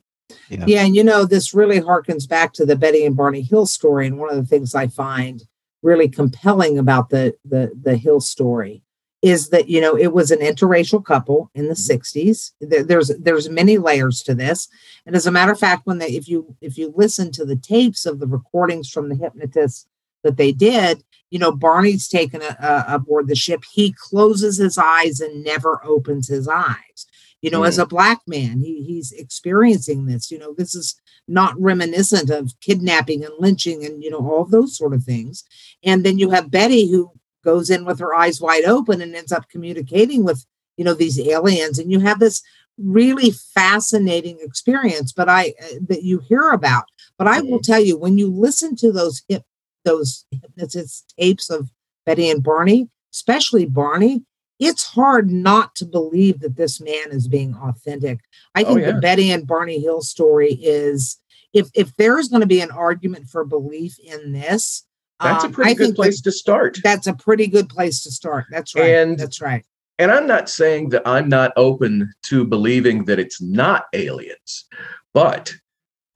Yeah, 0.49 0.83
and 0.83 0.95
you 0.95 1.03
know, 1.03 1.25
this 1.25 1.53
really 1.53 1.79
harkens 1.79 2.27
back 2.27 2.53
to 2.53 2.65
the 2.65 2.75
Betty 2.75 3.05
and 3.05 3.15
Barney 3.15 3.41
Hill 3.41 3.65
story. 3.65 4.07
And 4.07 4.17
one 4.17 4.29
of 4.31 4.37
the 4.37 4.45
things 4.45 4.73
I 4.73 4.87
find 4.87 5.43
really 5.83 6.09
compelling 6.09 6.77
about 6.77 7.09
the 7.09 7.35
the 7.45 7.71
the 7.79 7.95
Hill 7.95 8.19
story 8.19 8.81
is 9.21 9.49
that 9.49 9.69
you 9.69 9.81
know 9.81 9.95
it 9.95 10.13
was 10.13 10.31
an 10.31 10.39
interracial 10.39 11.03
couple 11.03 11.49
in 11.53 11.67
the 11.67 11.73
mm-hmm. 11.73 12.19
60s. 12.19 12.51
There's 12.59 13.11
there's 13.19 13.49
many 13.49 13.77
layers 13.77 14.23
to 14.23 14.33
this. 14.35 14.67
And 15.05 15.15
as 15.15 15.27
a 15.27 15.31
matter 15.31 15.51
of 15.51 15.59
fact, 15.59 15.85
when 15.85 15.99
they 15.99 16.09
if 16.09 16.27
you 16.27 16.55
if 16.61 16.77
you 16.77 16.93
listen 16.95 17.31
to 17.33 17.45
the 17.45 17.55
tapes 17.55 18.05
of 18.05 18.19
the 18.19 18.27
recordings 18.27 18.89
from 18.89 19.09
the 19.09 19.15
hypnotists 19.15 19.87
that 20.25 20.35
they 20.35 20.51
did, 20.51 21.01
you 21.31 21.39
know, 21.39 21.53
Barney's 21.53 22.09
taken 22.09 22.41
a, 22.41 22.57
a, 22.59 22.95
aboard 22.95 23.29
the 23.29 23.35
ship. 23.35 23.63
He 23.71 23.95
closes 23.97 24.57
his 24.57 24.77
eyes 24.77 25.21
and 25.21 25.43
never 25.43 25.79
opens 25.85 26.27
his 26.27 26.47
eyes 26.47 27.07
you 27.45 27.51
know, 27.51 27.61
as 27.61 27.77
a 27.77 27.85
black 27.85 28.21
man, 28.25 28.59
he, 28.59 28.81
he's 28.81 29.11
experiencing 29.11 30.07
this. 30.07 30.31
You 30.31 30.39
know, 30.39 30.55
this 30.57 30.73
is 30.73 30.99
not 31.27 31.53
reminiscent 31.61 32.31
of 32.31 32.59
kidnapping 32.59 33.23
and 33.23 33.35
lynching 33.37 33.85
and, 33.85 34.03
you 34.03 34.09
know, 34.09 34.17
all 34.17 34.45
those 34.45 34.75
sort 34.75 34.95
of 34.95 35.03
things. 35.03 35.43
And 35.83 36.03
then 36.03 36.17
you 36.17 36.31
have 36.31 36.49
Betty, 36.49 36.89
who 36.89 37.11
goes 37.43 37.69
in 37.69 37.85
with 37.85 37.99
her 37.99 38.15
eyes 38.15 38.41
wide 38.41 38.65
open 38.65 38.99
and 38.99 39.15
ends 39.15 39.31
up 39.31 39.47
communicating 39.47 40.23
with 40.23 40.43
you 40.75 40.83
know 40.83 40.95
these 40.95 41.19
aliens 41.19 41.77
and 41.79 41.89
you 41.91 41.99
have 41.99 42.19
this 42.19 42.41
really 42.77 43.31
fascinating 43.53 44.37
experience 44.41 45.13
but 45.13 45.29
i 45.29 45.53
uh, 45.63 45.75
that 45.87 46.03
you 46.03 46.19
hear 46.19 46.49
about 46.49 46.83
but 47.17 47.27
i 47.27 47.39
will 47.39 47.61
tell 47.61 47.79
you 47.79 47.97
when 47.97 48.17
you 48.17 48.29
listen 48.29 48.75
to 48.75 48.91
those 48.91 49.21
hip 49.29 49.43
those 49.85 50.25
hypnotist 50.31 51.13
tapes 51.17 51.49
of 51.49 51.71
betty 52.05 52.29
and 52.29 52.43
barney 52.43 52.89
especially 53.13 53.65
barney 53.65 54.21
it's 54.59 54.83
hard 54.85 55.29
not 55.29 55.75
to 55.75 55.85
believe 55.85 56.39
that 56.39 56.55
this 56.55 56.79
man 56.81 57.11
is 57.11 57.27
being 57.27 57.55
authentic 57.55 58.19
i 58.55 58.63
Oh, 58.63 58.67
think 58.73 58.81
yeah. 58.81 58.91
the 58.91 58.99
betty 58.99 59.31
and 59.31 59.47
barney 59.47 59.79
hill 59.79 60.01
story 60.01 60.53
is 60.61 61.17
if 61.53 61.69
if 61.73 61.95
there's 61.95 62.27
going 62.27 62.41
to 62.41 62.47
be 62.47 62.59
an 62.61 62.71
argument 62.71 63.29
for 63.29 63.45
belief 63.45 63.97
in 63.99 64.33
this 64.33 64.83
That's 65.21 65.43
a 65.45 65.47
um, 65.47 65.53
pretty 65.53 65.71
I 65.71 65.73
good 65.75 65.95
place 65.95 66.19
to 66.21 66.31
start. 66.31 66.77
that's 66.83 67.07
a 67.07 67.13
pretty 67.13 67.47
good 67.47 67.69
place 67.69 68.03
to 68.03 68.11
start 68.11 68.45
that's 68.51 68.75
right 68.75 68.89
And- 68.89 69.17
that's 69.17 69.39
right 69.41 69.63
And 69.97 70.11
I'm 70.11 70.27
not 70.27 70.49
saying 70.49 70.89
that 70.89 71.03
I'm 71.07 71.29
not 71.29 71.53
open 71.55 72.11
to 72.23 72.43
believing 72.43 73.05
that 73.05 73.17
it's 73.17 73.41
not 73.41 73.85
aliens, 73.93 74.65
but 75.13 75.53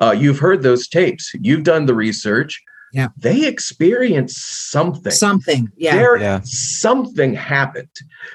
uh, 0.01 0.11
you've 0.17 0.39
heard 0.39 0.61
those 0.63 0.88
tapes, 0.89 1.32
you've 1.39 1.63
done 1.63 1.86
the 1.86 1.93
research. 1.95 2.61
Yeah. 2.94 3.10
They 3.18 3.46
experienced 3.48 4.72
something. 4.72 5.12
something 5.12 5.72
yeah 5.78 5.96
There, 5.96 6.18
Yeah. 6.18 6.42
something 6.44 7.34
happened. 7.34 7.90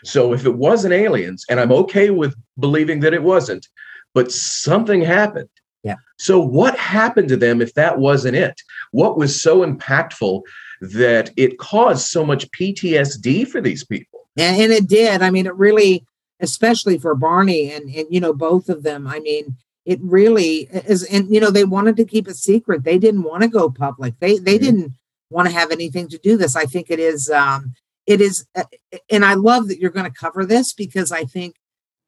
So 0.05 0.33
if 0.33 0.45
it 0.47 0.55
wasn't 0.55 0.95
aliens, 0.95 1.45
and 1.49 1.59
I'm 1.61 1.73
okay 1.73 2.11
with 2.11 2.35
believing 2.59 3.01
that 3.01 3.15
it 3.15 3.23
wasn't, 3.23 3.67
but 4.15 4.31
something 4.33 5.01
happened. 5.03 5.49
Yeah. 5.83 5.97
So 6.19 6.41
what 6.41 6.77
happened 6.79 7.29
to 7.31 7.37
them 7.37 7.61
if 7.61 7.75
that 7.75 7.99
wasn't 7.99 8.37
it? 8.37 8.61
What 8.93 9.19
was 9.19 9.41
so 9.41 9.65
impactful 9.67 10.43
that 10.81 11.31
it 11.37 11.59
caused 11.59 12.07
so 12.07 12.25
much 12.25 12.51
PTSD 12.53 13.47
for 13.49 13.61
these 13.61 13.85
people? 13.85 14.21
and, 14.37 14.61
and 14.63 14.73
it 14.73 14.89
did 14.89 15.23
i 15.23 15.31
mean 15.31 15.47
it 15.47 15.55
really 15.55 16.05
especially 16.41 16.99
for 16.99 17.15
barney 17.15 17.71
and 17.73 17.89
and 17.95 18.07
you 18.11 18.19
know 18.21 18.33
both 18.33 18.69
of 18.69 18.83
them 18.83 19.07
i 19.07 19.21
mean 19.21 19.57
it 19.85 19.99
really 20.03 20.69
is 20.89 21.03
and 21.05 21.29
you 21.33 21.41
know 21.41 21.51
they 21.51 21.65
wanted 21.65 21.97
to 21.97 22.05
keep 22.05 22.27
it 22.29 22.37
secret 22.37 22.85
they 22.85 22.99
didn't 22.99 23.23
want 23.23 23.43
to 23.43 23.49
go 23.49 23.69
public 23.71 24.15
they 24.21 24.39
they 24.39 24.57
Mhm. 24.59 24.63
didn't 24.63 24.93
want 25.31 25.49
to 25.49 25.55
have 25.55 25.71
anything 25.71 26.09
to 26.09 26.19
do 26.19 26.37
this 26.37 26.57
i 26.57 26.65
think 26.65 26.91
it 26.91 26.99
is 26.99 27.31
um 27.31 27.75
it 28.07 28.21
is 28.21 28.47
uh, 28.57 28.65
and 29.11 29.25
i 29.25 29.35
love 29.35 29.69
that 29.69 29.79
you're 29.79 29.91
going 29.91 30.11
to 30.11 30.19
cover 30.19 30.45
this 30.45 30.73
because 30.73 31.11
i 31.13 31.25
think 31.25 31.57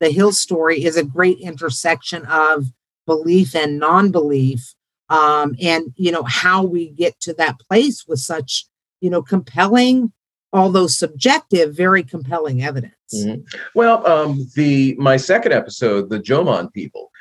the 0.01 0.11
hill 0.11 0.33
story 0.33 0.85
is 0.85 0.97
a 0.97 1.05
great 1.05 1.39
intersection 1.39 2.25
of 2.27 2.67
belief 3.07 3.55
and 3.55 3.79
non-belief 3.79 4.75
um 5.11 5.55
and 5.61 5.93
you 5.97 6.11
know 6.13 6.23
how 6.25 6.63
we 6.63 6.91
get 6.91 7.19
to 7.21 7.33
that 7.35 7.59
place 7.69 8.07
with 8.07 8.19
such 8.21 8.67
you 9.01 9.11
know 9.11 9.23
compelling 9.23 10.13
although 10.53 10.87
subjective 10.87 11.75
very 11.75 12.03
compelling 12.03 12.63
evidence 12.63 12.93
Mhm. 13.15 13.45
Well, 13.75 14.05
um, 14.05 14.49
the 14.57 14.97
my 14.99 15.17
second 15.17 15.53
episode, 15.53 16.11
the 16.11 16.19
Jomon 16.19 16.73
people, 16.73 17.13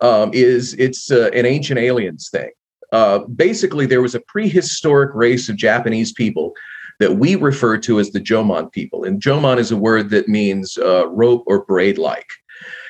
um, 0.00 0.30
is 0.32 0.74
it's 0.74 1.10
uh, 1.10 1.30
an 1.34 1.46
ancient 1.46 1.78
aliens 1.78 2.28
thing. 2.30 2.50
Uh, 2.92 3.20
basically, 3.20 3.86
there 3.86 4.02
was 4.02 4.14
a 4.14 4.20
prehistoric 4.20 5.14
race 5.14 5.48
of 5.48 5.56
Japanese 5.56 6.12
people 6.12 6.54
that 7.00 7.16
we 7.16 7.36
refer 7.36 7.78
to 7.78 8.00
as 8.00 8.10
the 8.10 8.20
Jomon 8.20 8.72
people, 8.72 9.04
and 9.04 9.20
Jomon 9.20 9.58
is 9.58 9.70
a 9.70 9.76
word 9.76 10.10
that 10.10 10.28
means 10.28 10.78
uh, 10.78 11.08
rope 11.08 11.44
or 11.46 11.64
braid-like. 11.64 12.28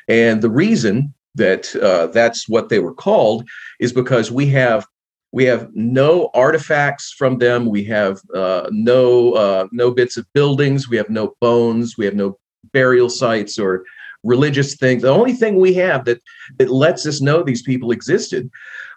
And 0.08 0.40
the 0.40 0.50
reason 0.50 1.12
that 1.34 1.74
uh, 1.76 2.08
that's 2.08 2.48
what 2.48 2.68
they 2.68 2.78
were 2.78 2.94
called 2.94 3.48
is 3.80 3.92
because 3.92 4.30
we 4.30 4.46
have 4.46 4.86
we 5.30 5.44
have 5.44 5.68
no 5.74 6.30
artifacts 6.32 7.12
from 7.12 7.38
them. 7.38 7.66
We 7.66 7.84
have 7.84 8.20
uh, 8.34 8.68
no 8.70 9.32
uh, 9.32 9.66
no 9.72 9.90
bits 9.90 10.16
of 10.16 10.26
buildings. 10.32 10.88
We 10.88 10.96
have 10.96 11.10
no 11.10 11.34
bones. 11.40 11.98
We 11.98 12.04
have 12.06 12.14
no 12.14 12.38
burial 12.72 13.10
sites 13.10 13.58
or 13.58 13.84
religious 14.24 14.76
things. 14.76 15.02
The 15.02 15.08
only 15.08 15.32
thing 15.32 15.56
we 15.56 15.74
have 15.74 16.04
that 16.04 16.20
that 16.58 16.70
lets 16.70 17.06
us 17.06 17.20
know 17.20 17.42
these 17.42 17.62
people 17.62 17.90
existed 17.90 18.50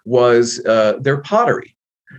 was 0.05 0.63
uh, 0.65 0.97
their 0.99 1.22
pottery, 1.22 1.76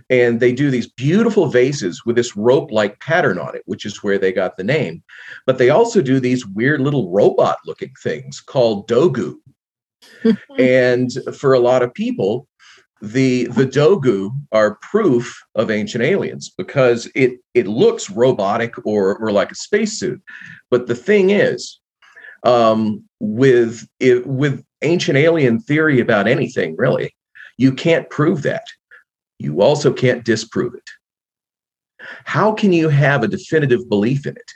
and 0.09 0.39
they 0.39 0.53
do 0.53 0.69
these 0.71 0.87
beautiful 0.87 1.47
vases 1.47 2.05
with 2.05 2.15
this 2.15 2.35
rope-like 2.35 2.99
pattern 2.99 3.37
on 3.37 3.55
it, 3.55 3.63
which 3.65 3.85
is 3.85 4.03
where 4.03 4.17
they 4.17 4.31
got 4.31 4.57
the 4.57 4.63
name. 4.63 5.03
But 5.45 5.57
they 5.57 5.69
also 5.69 6.01
do 6.01 6.19
these 6.19 6.45
weird 6.45 6.81
little 6.81 7.11
robot-looking 7.11 7.93
things 8.01 8.39
called 8.39 8.87
dogu, 8.87 9.35
and 10.57 11.11
for 11.35 11.53
a 11.53 11.59
lot 11.59 11.83
of 11.83 11.93
people 11.93 12.47
the 13.03 13.47
the 13.47 13.65
dogu 13.65 14.31
are 14.53 14.75
proof 14.75 15.37
of 15.55 15.69
ancient 15.69 16.01
aliens 16.01 16.53
because 16.57 17.09
it 17.15 17.39
it 17.53 17.67
looks 17.67 18.09
robotic 18.09 18.73
or 18.85 19.17
or 19.17 19.29
like 19.29 19.51
a 19.51 19.55
spacesuit 19.55 20.21
but 20.71 20.87
the 20.87 20.95
thing 20.95 21.29
is 21.29 21.81
um 22.43 23.03
with 23.19 23.87
it 23.99 24.25
with 24.27 24.63
ancient 24.81 25.17
alien 25.17 25.59
theory 25.59 25.99
about 25.99 26.27
anything 26.27 26.75
really 26.77 27.15
you 27.57 27.71
can't 27.71 28.09
prove 28.09 28.41
that 28.43 28.65
you 29.39 29.61
also 29.61 29.91
can't 29.91 30.25
disprove 30.25 30.73
it 30.73 30.89
how 32.25 32.51
can 32.51 32.73
you 32.73 32.89
have 32.89 33.23
a 33.23 33.27
definitive 33.27 33.87
belief 33.87 34.25
in 34.25 34.35
it 34.35 34.51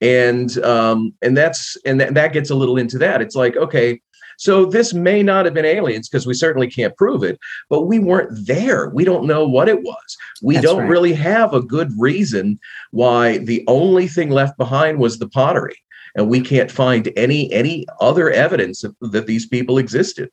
and 0.00 0.58
um 0.64 1.12
and 1.22 1.36
that's 1.36 1.76
and 1.84 2.00
that, 2.00 2.14
that 2.14 2.32
gets 2.32 2.50
a 2.50 2.54
little 2.54 2.76
into 2.76 2.98
that 2.98 3.20
it's 3.20 3.36
like 3.36 3.56
okay 3.56 4.00
so 4.38 4.64
this 4.64 4.94
may 4.94 5.22
not 5.22 5.44
have 5.44 5.54
been 5.54 5.64
aliens 5.64 6.08
because 6.08 6.26
we 6.26 6.34
certainly 6.34 6.68
can't 6.68 6.96
prove 6.96 7.22
it, 7.22 7.38
but 7.68 7.82
we 7.82 7.98
weren't 7.98 8.46
there. 8.46 8.90
We 8.90 9.04
don't 9.04 9.26
know 9.26 9.46
what 9.46 9.68
it 9.68 9.82
was. 9.82 10.16
We 10.42 10.54
That's 10.54 10.66
don't 10.66 10.80
right. 10.80 10.88
really 10.88 11.12
have 11.14 11.54
a 11.54 11.62
good 11.62 11.92
reason 11.98 12.58
why 12.90 13.38
the 13.38 13.64
only 13.66 14.08
thing 14.08 14.30
left 14.30 14.56
behind 14.58 14.98
was 14.98 15.18
the 15.18 15.28
pottery, 15.28 15.76
and 16.14 16.28
we 16.28 16.40
can't 16.40 16.70
find 16.70 17.12
any 17.16 17.52
any 17.52 17.86
other 18.00 18.30
evidence 18.30 18.84
of, 18.84 18.94
that 19.00 19.26
these 19.26 19.46
people 19.46 19.78
existed. 19.78 20.30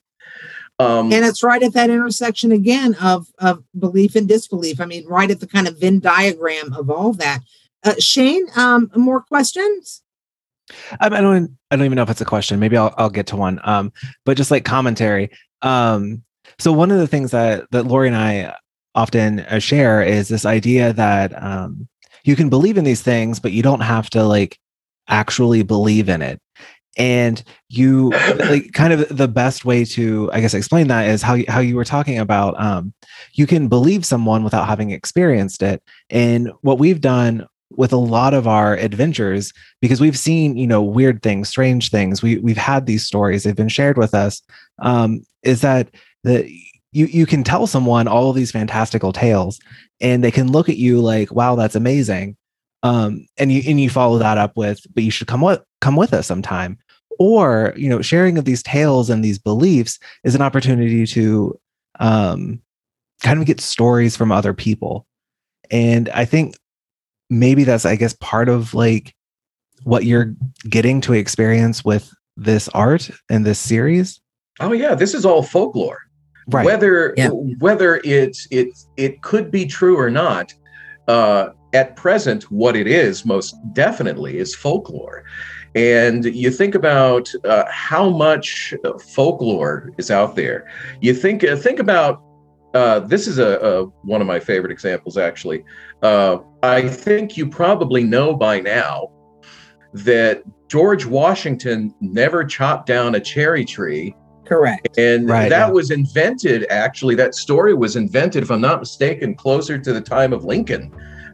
Um, 0.80 1.12
and 1.14 1.26
it's 1.26 1.44
right 1.44 1.62
at 1.62 1.74
that 1.74 1.90
intersection 1.90 2.52
again 2.52 2.96
of 3.02 3.28
of 3.40 3.64
belief 3.78 4.16
and 4.16 4.28
disbelief 4.28 4.80
i 4.80 4.86
mean 4.86 5.06
right 5.06 5.30
at 5.30 5.40
the 5.40 5.46
kind 5.46 5.68
of 5.68 5.80
venn 5.80 6.00
diagram 6.00 6.74
of 6.74 6.90
all 6.90 7.14
that 7.14 7.42
uh, 7.84 7.94
shane 8.00 8.48
um 8.56 8.90
more 8.96 9.22
questions 9.22 10.02
I, 11.00 11.08
I 11.08 11.22
don't 11.22 11.58
I 11.70 11.76
don't 11.76 11.86
even 11.86 11.96
know 11.96 12.04
if 12.04 12.10
it's 12.10 12.22
a 12.22 12.26
question. 12.26 12.60
Maybe 12.60 12.78
I'll 12.78 12.94
I'll 12.98 13.10
get 13.10 13.28
to 13.28 13.36
one. 13.36 13.60
Um, 13.64 13.92
but 14.26 14.38
just 14.38 14.52
like 14.52 14.66
commentary. 14.66 15.32
Um, 15.62 16.24
so 16.60 16.72
one 16.72 16.92
of 16.92 16.98
the 16.98 17.08
things 17.08 17.32
that 17.32 17.70
that 17.72 17.84
Lori 17.84 18.08
and 18.08 18.16
I 18.16 18.56
often 18.96 19.42
uh, 19.42 19.60
share 19.60 20.02
is 20.02 20.28
this 20.28 20.46
idea 20.46 20.94
that 20.94 21.42
um, 21.42 21.88
you 22.24 22.36
can 22.36 22.50
believe 22.50 22.78
in 22.78 22.84
these 22.84 23.02
things, 23.02 23.40
but 23.40 23.52
you 23.52 23.64
don't 23.64 23.82
have 23.82 24.10
to 24.12 24.24
like 24.24 24.60
actually 25.12 25.64
believe 25.64 26.10
in 26.10 26.22
it. 26.22 26.42
And 26.98 27.44
you 27.70 28.10
like 28.40 28.74
kind 28.74 28.94
of 28.94 29.16
the 29.16 29.28
best 29.28 29.64
way 29.64 29.86
to 29.86 30.30
I 30.34 30.42
guess 30.42 30.54
explain 30.54 30.88
that 30.88 31.08
is 31.08 31.22
how 31.22 31.36
you, 31.36 31.46
how 31.48 31.60
you 31.60 31.76
were 31.76 31.86
talking 31.86 32.18
about 32.18 32.60
um, 32.60 32.94
you 33.34 33.46
can 33.46 33.68
believe 33.68 34.06
someone 34.06 34.44
without 34.44 34.68
having 34.68 34.92
experienced 34.92 35.62
it. 35.62 35.84
And 36.10 36.52
what 36.62 36.80
we've 36.80 37.02
done 37.02 37.48
with 37.78 37.94
a 37.94 37.98
lot 37.98 38.34
of 38.34 38.48
our 38.48 38.76
adventures 38.76 39.54
because 39.82 40.02
we've 40.02 40.18
seen 40.18 40.58
you 40.58 40.68
know 40.68 40.82
weird 40.82 41.22
things 41.22 41.50
strange 41.50 41.90
things 41.90 42.22
we 42.22 42.38
we've 42.40 42.58
had 42.58 42.86
these 42.86 43.06
stories 43.06 43.44
they've 43.44 43.56
been 43.56 43.70
shared 43.70 43.98
with 43.98 44.14
us 44.14 44.42
um 44.80 45.26
is 45.44 45.62
that 45.62 45.90
that 46.24 46.50
you 46.92 47.06
you 47.06 47.26
can 47.26 47.44
tell 47.44 47.68
someone 47.68 48.08
all 48.08 48.30
of 48.30 48.36
these 48.36 48.52
fantastical 48.52 49.14
tales 49.14 49.60
and 50.02 50.24
they 50.24 50.32
can 50.32 50.52
look 50.52 50.70
at 50.70 50.78
you 50.78 51.02
like 51.02 51.32
wow 51.32 51.56
that's 51.56 51.76
amazing 51.76 52.36
um 52.84 53.26
and 53.38 53.52
you 53.52 53.62
and 53.68 53.80
you 53.80 53.90
follow 53.90 54.18
that 54.18 54.38
up 54.38 54.56
with 54.56 54.80
but 54.94 55.04
you 55.04 55.12
should 55.12 55.28
come 55.28 55.42
with 55.42 55.62
come 55.82 55.96
with 55.96 56.14
us 56.14 56.28
sometime 56.28 56.78
or 57.20 57.74
you 57.76 57.90
know 57.90 58.02
sharing 58.02 58.38
of 58.38 58.46
these 58.46 58.64
tales 58.64 59.10
and 59.10 59.24
these 59.24 59.38
beliefs 59.40 60.00
is 60.24 60.36
an 60.36 60.42
opportunity 60.42 61.06
to 61.06 61.58
um 62.00 62.62
kind 63.24 63.40
of 63.40 63.46
get 63.46 63.60
stories 63.60 64.18
from 64.18 64.32
other 64.32 64.54
people 64.54 65.06
and 65.70 66.10
i 66.10 66.26
think 66.26 66.56
maybe 67.30 67.64
that's 67.64 67.86
i 67.86 67.96
guess 67.96 68.14
part 68.20 68.50
of 68.50 68.74
like 68.74 69.14
what 69.84 70.06
you're 70.06 70.34
getting 70.70 71.02
to 71.02 71.14
experience 71.14 71.84
with 71.86 72.12
this 72.38 72.68
art 72.70 73.10
and 73.30 73.46
this 73.46 73.60
series 73.60 74.20
oh 74.60 74.74
yeah, 74.74 74.94
this 74.96 75.14
is 75.14 75.26
all 75.26 75.42
folklore. 75.44 76.00
right 76.48 76.66
whether 76.66 77.14
Yeah. 77.18 77.30
whether 77.60 78.02
it's 78.04 78.48
it 78.52 78.70
it 78.98 79.22
could 79.22 79.52
be 79.52 79.66
true 79.66 79.98
or 79.98 80.10
not 80.10 80.54
uh 81.08 81.50
at 81.74 81.96
present 81.96 82.44
what 82.52 82.76
it 82.76 82.88
is 82.88 83.26
most 83.26 83.56
definitely 83.74 84.38
is 84.38 84.56
folklore. 84.56 85.24
And 85.74 86.26
you 86.26 86.52
think 86.52 86.76
about 86.76 87.32
uh, 87.46 87.64
how 87.70 88.10
much 88.10 88.74
folklore 89.14 89.92
is 89.98 90.12
out 90.12 90.36
there. 90.36 90.70
You 91.00 91.14
think 91.14 91.44
uh, 91.44 91.56
think 91.56 91.80
about 91.80 92.22
uh, 92.74 93.00
this 93.00 93.28
is 93.28 93.38
a, 93.38 93.58
a 93.60 93.86
one 94.04 94.22
of 94.22 94.28
my 94.28 94.40
favorite 94.40 94.72
examples 94.72 95.18
actually. 95.18 95.64
Uh, 96.02 96.40
i 96.64 96.88
think 96.88 97.38
you 97.38 97.48
probably 97.48 98.04
know 98.04 98.36
by 98.36 98.60
now 98.60 99.08
that 99.94 100.44
george 100.68 101.06
washington 101.06 101.94
never 102.00 102.44
chopped 102.44 102.86
down 102.88 103.16
a 103.16 103.20
cherry 103.20 103.66
tree. 103.66 104.16
Correct. 104.46 104.98
And 104.98 105.30
Right, 105.30 105.50
that 105.50 105.68
yeah. 105.68 105.72
was 105.72 105.92
invented, 105.92 106.66
actually, 106.70 107.16
that 107.16 107.36
story 107.36 107.74
was 107.74 107.96
invented, 107.96 108.44
if 108.44 108.52
I'm 108.52 108.60
not 108.60 108.82
mistaken, 108.82 109.34
closer 109.34 109.78
to 109.78 109.94
the 109.94 110.02
time 110.02 110.34
of 110.34 110.44
Lincoln 110.44 110.92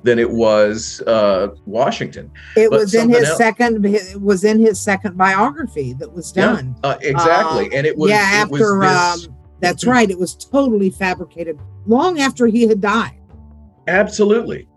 than 0.07 0.19
it 0.19 0.31
was 0.31 1.01
uh, 1.05 1.49
Washington. 1.65 2.31
It 2.55 2.69
But 2.71 2.79
was 2.79 2.95
in 2.95 3.09
his 3.09 3.27
else- 3.27 3.37
second. 3.37 3.85
It 3.85 4.21
was 4.21 4.45
in 4.45 4.57
his 4.59 4.79
second 4.79 5.17
biography 5.17 5.91
that 5.99 6.11
was 6.13 6.31
Yeah, 6.35 6.45
done. 6.53 6.75
Uh, 6.81 6.95
exactly, 7.01 7.65
Um, 7.65 7.71
and 7.73 7.85
it 7.85 7.97
was 7.97 8.09
yeah, 8.09 8.45
was 8.45 8.61
after 8.61 8.79
this- 8.79 9.27
um, 9.27 9.35
that's 9.59 9.85
right. 9.85 10.09
It 10.09 10.17
was 10.17 10.33
totally 10.35 10.89
fabricated 10.91 11.59
long 11.85 12.19
after 12.19 12.47
he 12.47 12.65
had 12.67 12.79
died. 12.79 13.19
Absolutely. 13.87 14.67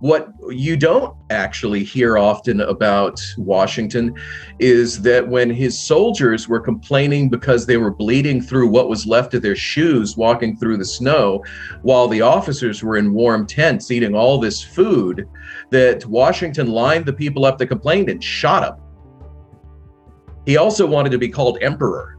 What 0.00 0.28
you 0.50 0.76
don't 0.76 1.16
actually 1.30 1.82
hear 1.82 2.18
often 2.18 2.60
about 2.60 3.18
Washington 3.38 4.14
is 4.58 5.00
that 5.02 5.26
when 5.26 5.48
his 5.48 5.78
soldiers 5.78 6.48
were 6.48 6.60
complaining 6.60 7.30
because 7.30 7.64
they 7.64 7.78
were 7.78 7.90
bleeding 7.90 8.42
through 8.42 8.68
what 8.68 8.90
was 8.90 9.06
left 9.06 9.32
of 9.32 9.40
their 9.40 9.56
shoes 9.56 10.14
walking 10.14 10.54
through 10.58 10.76
the 10.76 10.84
snow, 10.84 11.42
while 11.80 12.08
the 12.08 12.20
officers 12.20 12.82
were 12.82 12.98
in 12.98 13.14
warm 13.14 13.46
tents 13.46 13.90
eating 13.90 14.14
all 14.14 14.38
this 14.38 14.62
food, 14.62 15.26
that 15.70 16.04
Washington 16.04 16.66
lined 16.66 17.06
the 17.06 17.12
people 17.12 17.46
up 17.46 17.56
that 17.56 17.68
complained 17.68 18.10
and 18.10 18.22
shot 18.22 18.60
them. 18.60 18.84
He 20.44 20.58
also 20.58 20.86
wanted 20.86 21.10
to 21.12 21.18
be 21.18 21.30
called 21.30 21.56
emperor. 21.62 22.18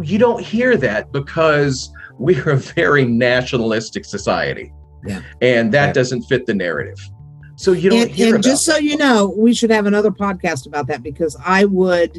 You 0.00 0.18
don't 0.18 0.42
hear 0.42 0.78
that 0.78 1.12
because 1.12 1.92
we're 2.18 2.50
a 2.50 2.56
very 2.56 3.04
nationalistic 3.04 4.06
society. 4.06 4.72
Yeah. 5.06 5.20
And 5.40 5.72
that 5.72 5.86
Yeah. 5.88 5.92
doesn't 5.92 6.22
fit 6.22 6.46
the 6.46 6.54
narrative. 6.54 6.98
So 7.56 7.72
you 7.72 7.88
don't 7.90 8.02
And, 8.02 8.10
hear 8.10 8.34
and 8.34 8.44
just 8.44 8.64
so 8.64 8.72
that. 8.72 8.82
you 8.82 8.96
know, 8.98 9.34
we 9.36 9.54
should 9.54 9.70
have 9.70 9.86
another 9.86 10.10
podcast 10.10 10.66
about 10.66 10.86
that 10.88 11.02
because 11.02 11.36
I 11.44 11.64
would 11.64 12.18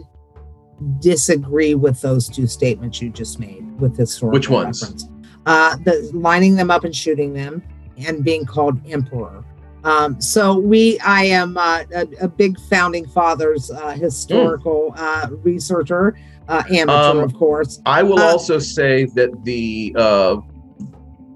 disagree 0.99 1.75
with 1.75 2.01
those 2.01 2.27
two 2.27 2.47
statements 2.47 3.01
you 3.01 3.09
just 3.09 3.39
made 3.39 3.79
with 3.79 3.97
historical 3.97 4.37
Which 4.37 4.49
ones? 4.49 4.81
reference. 4.81 5.07
Uh, 5.45 5.75
the 5.85 6.09
lining 6.13 6.55
them 6.55 6.69
up 6.71 6.83
and 6.83 6.95
shooting 6.95 7.33
them 7.33 7.61
and 7.97 8.23
being 8.23 8.45
called 8.45 8.79
emperor. 8.89 9.43
Um, 9.83 10.19
so 10.19 10.57
we, 10.57 10.99
I 10.99 11.23
am 11.23 11.57
uh, 11.57 11.83
a, 11.95 12.07
a 12.21 12.27
big 12.27 12.59
founding 12.61 13.07
fathers 13.07 13.71
uh, 13.71 13.91
historical 13.91 14.93
uh, 14.97 15.29
researcher, 15.43 16.17
uh, 16.49 16.63
amateur, 16.69 16.91
Um, 16.91 17.19
of 17.19 17.33
course. 17.33 17.79
I 17.85 18.03
will 18.03 18.19
uh, 18.19 18.23
also 18.31 18.59
say 18.59 19.05
that 19.15 19.29
the 19.45 19.95
uh, 19.97 20.37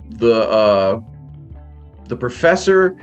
the 0.09 0.49
uh, 0.49 0.99
the 2.11 2.17
professor 2.17 2.97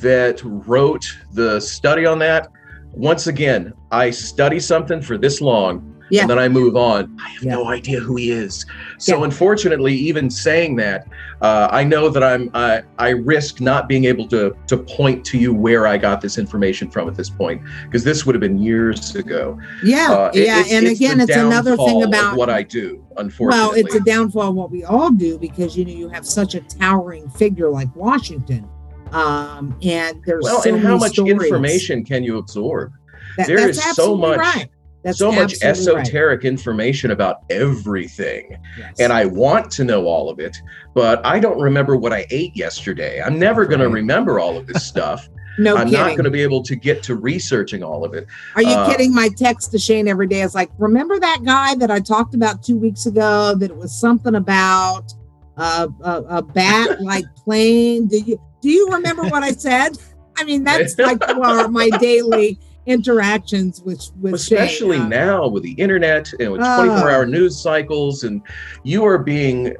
that 0.00 0.38
wrote 0.44 1.06
the 1.32 1.58
study 1.58 2.04
on 2.04 2.18
that. 2.18 2.48
Once 2.92 3.26
again, 3.26 3.72
I 3.90 4.10
study 4.10 4.60
something 4.60 5.00
for 5.00 5.16
this 5.16 5.40
long, 5.40 5.95
Yeah. 6.10 6.22
and 6.22 6.30
then 6.30 6.38
I 6.38 6.48
move 6.48 6.76
on. 6.76 7.16
I 7.24 7.28
have 7.30 7.42
Yeah. 7.42 7.54
no 7.54 7.66
idea 7.68 7.98
who 8.00 8.16
he 8.16 8.30
is. 8.30 8.64
So, 8.98 9.18
Yeah. 9.18 9.24
unfortunately, 9.24 9.94
even 9.94 10.30
saying 10.30 10.76
that, 10.76 11.06
uh, 11.42 11.68
I 11.70 11.82
know 11.84 12.08
that 12.08 12.22
I'm 12.22 12.50
I, 12.54 12.82
I 12.98 13.10
risk 13.10 13.60
not 13.60 13.88
being 13.88 14.04
able 14.04 14.26
to 14.28 14.54
to 14.68 14.76
point 14.76 15.24
to 15.26 15.38
you 15.38 15.52
where 15.52 15.86
I 15.86 15.96
got 15.98 16.20
this 16.20 16.38
information 16.38 16.90
from 16.90 17.08
at 17.08 17.14
this 17.16 17.28
point, 17.28 17.60
because 17.84 18.04
this 18.04 18.24
would 18.24 18.34
have 18.34 18.40
been 18.40 18.58
years 18.58 19.14
ago. 19.16 19.58
Yeah, 19.84 20.12
Uh, 20.12 20.30
it- 20.32 20.46
yeah, 20.46 20.60
it's- 20.60 20.72
and 20.72 20.86
it's 20.86 21.00
again, 21.00 21.20
it's 21.20 21.34
another 21.36 21.76
thing 21.76 22.02
about 22.04 22.36
what 22.36 22.48
I 22.50 22.62
do. 22.62 23.02
Unfortunately, 23.16 23.68
Well, 23.68 23.72
it's 23.86 23.94
a 23.94 24.00
downfall 24.00 24.50
of 24.50 24.54
what 24.54 24.70
we 24.70 24.84
all 24.84 25.10
do 25.10 25.38
because 25.38 25.76
you 25.76 25.84
know 25.84 25.92
you 25.92 26.08
have 26.10 26.24
such 26.26 26.54
a 26.54 26.60
towering 26.60 27.28
figure 27.30 27.68
like 27.70 27.88
Washington, 27.96 28.64
um, 29.12 29.74
and 29.82 30.18
there's 30.26 30.44
well, 30.44 30.62
so 30.62 30.74
and 30.74 30.84
how 30.84 30.96
much 30.96 31.12
stories. 31.12 31.32
information 31.32 32.04
can 32.04 32.22
you 32.22 32.38
absorb? 32.38 32.92
That, 33.36 33.46
there 33.48 33.68
is 33.68 33.82
so 33.94 34.16
much- 34.16 34.38
right. 34.38 34.68
That's 35.06 35.18
so 35.18 35.30
much 35.30 35.54
absolutely 35.62 35.94
right. 35.94 36.02
esoteric 36.02 36.44
information 36.44 37.12
about 37.12 37.42
everything, 37.48 38.58
Yes. 38.76 38.98
and 38.98 39.12
I 39.12 39.24
want 39.24 39.70
to 39.72 39.84
know 39.84 40.06
all 40.06 40.28
of 40.28 40.40
it, 40.40 40.60
but 40.94 41.24
I 41.24 41.38
don't 41.38 41.60
remember 41.60 41.94
what 41.94 42.12
I 42.12 42.26
ate 42.30 42.56
yesterday. 42.56 43.22
I'm 43.22 43.38
never 43.38 43.66
going 43.66 43.78
to 43.78 43.88
remember 43.88 44.40
all 44.40 44.56
of 44.56 44.66
this 44.66 44.84
stuff. 44.84 45.28
no 45.60 45.76
I'm 45.76 45.86
kidding. 45.86 46.00
not 46.00 46.08
going 46.10 46.24
to 46.24 46.30
be 46.30 46.42
able 46.42 46.60
to 46.64 46.74
get 46.74 47.04
to 47.04 47.14
researching 47.14 47.84
all 47.84 48.04
of 48.04 48.14
it. 48.14 48.26
Are 48.56 48.62
you 48.62 48.74
uh, 48.74 48.90
kidding? 48.90 49.14
My 49.14 49.28
text 49.28 49.70
to 49.70 49.78
Shane 49.78 50.08
every 50.08 50.26
day 50.26 50.42
is 50.42 50.56
like, 50.56 50.70
remember 50.76 51.20
that 51.20 51.44
guy 51.44 51.76
that 51.76 51.90
I 51.90 52.00
talked 52.00 52.34
about 52.34 52.64
two 52.64 52.76
weeks 52.76 53.06
ago? 53.06 53.54
That 53.54 53.70
it 53.70 53.76
was 53.76 53.96
something 53.98 54.34
about 54.34 55.14
uh, 55.56 55.86
a, 56.02 56.22
a 56.38 56.42
bat 56.42 57.00
like 57.00 57.26
plane. 57.36 58.08
Do 58.08 58.18
you 58.18 58.40
do 58.60 58.70
you 58.70 58.88
remember 58.90 59.22
what 59.22 59.44
I 59.44 59.52
said? 59.52 59.98
I 60.36 60.42
mean, 60.42 60.64
that's 60.64 60.98
like 60.98 61.20
well, 61.20 61.68
my 61.70 61.90
daily 62.00 62.58
interactions 62.86 63.82
with 63.82 64.02
with 64.20 64.34
especially 64.34 64.96
Shane. 64.98 65.06
Uh, 65.12 65.26
now 65.26 65.48
with 65.48 65.62
the 65.62 65.72
internet 65.72 66.32
and 66.40 66.52
with 66.52 66.60
Oh. 66.64 66.84
24 66.86 67.10
hour 67.10 67.26
news 67.26 67.60
cycles 67.60 68.22
and 68.24 68.40
you 68.84 69.04
are 69.04 69.18
being 69.18 69.74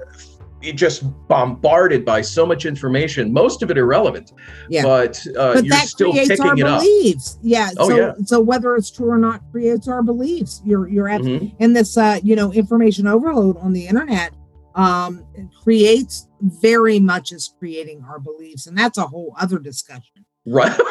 just 0.74 1.04
bombarded 1.28 2.04
by 2.04 2.20
so 2.20 2.44
much 2.44 2.66
information 2.66 3.32
most 3.32 3.62
of 3.62 3.70
it 3.70 3.78
irrelevant 3.78 4.32
Yeah. 4.68 4.82
but, 4.82 5.24
uh, 5.38 5.54
but 5.54 5.64
you're 5.64 5.70
that 5.70 5.86
still 5.86 6.11
creates 6.12 6.40
our 6.40 6.48
picking 6.50 6.66
it 6.66 6.66
up 6.66 6.80
beliefs. 6.80 7.38
Yeah. 7.42 7.70
Oh, 7.78 7.88
so 7.88 7.96
yeah. 7.96 8.12
so 8.24 8.40
whether 8.40 8.74
it's 8.74 8.90
true 8.90 9.09
or 9.11 9.18
not 9.18 9.42
creates 9.52 9.86
our 9.86 10.02
beliefs. 10.02 10.62
You're 10.64 10.88
you're 10.88 11.09
abs- 11.09 11.24
Mhm. 11.26 11.54
and 11.61 11.76
this 11.76 11.96
uh 11.96 12.18
you 12.22 12.34
know 12.34 12.52
information 12.52 13.07
overload 13.07 13.57
on 13.59 13.72
the 13.74 13.86
internet 13.86 14.32
um 14.74 15.22
creates 15.62 16.26
very 16.40 16.98
much 16.98 17.30
is 17.32 17.54
creating 17.59 18.02
our 18.09 18.18
beliefs 18.18 18.66
and 18.66 18.76
that's 18.76 18.98
a 18.98 19.07
whole 19.07 19.34
other 19.38 19.59
discussion 19.59 20.15
right. 20.47 20.78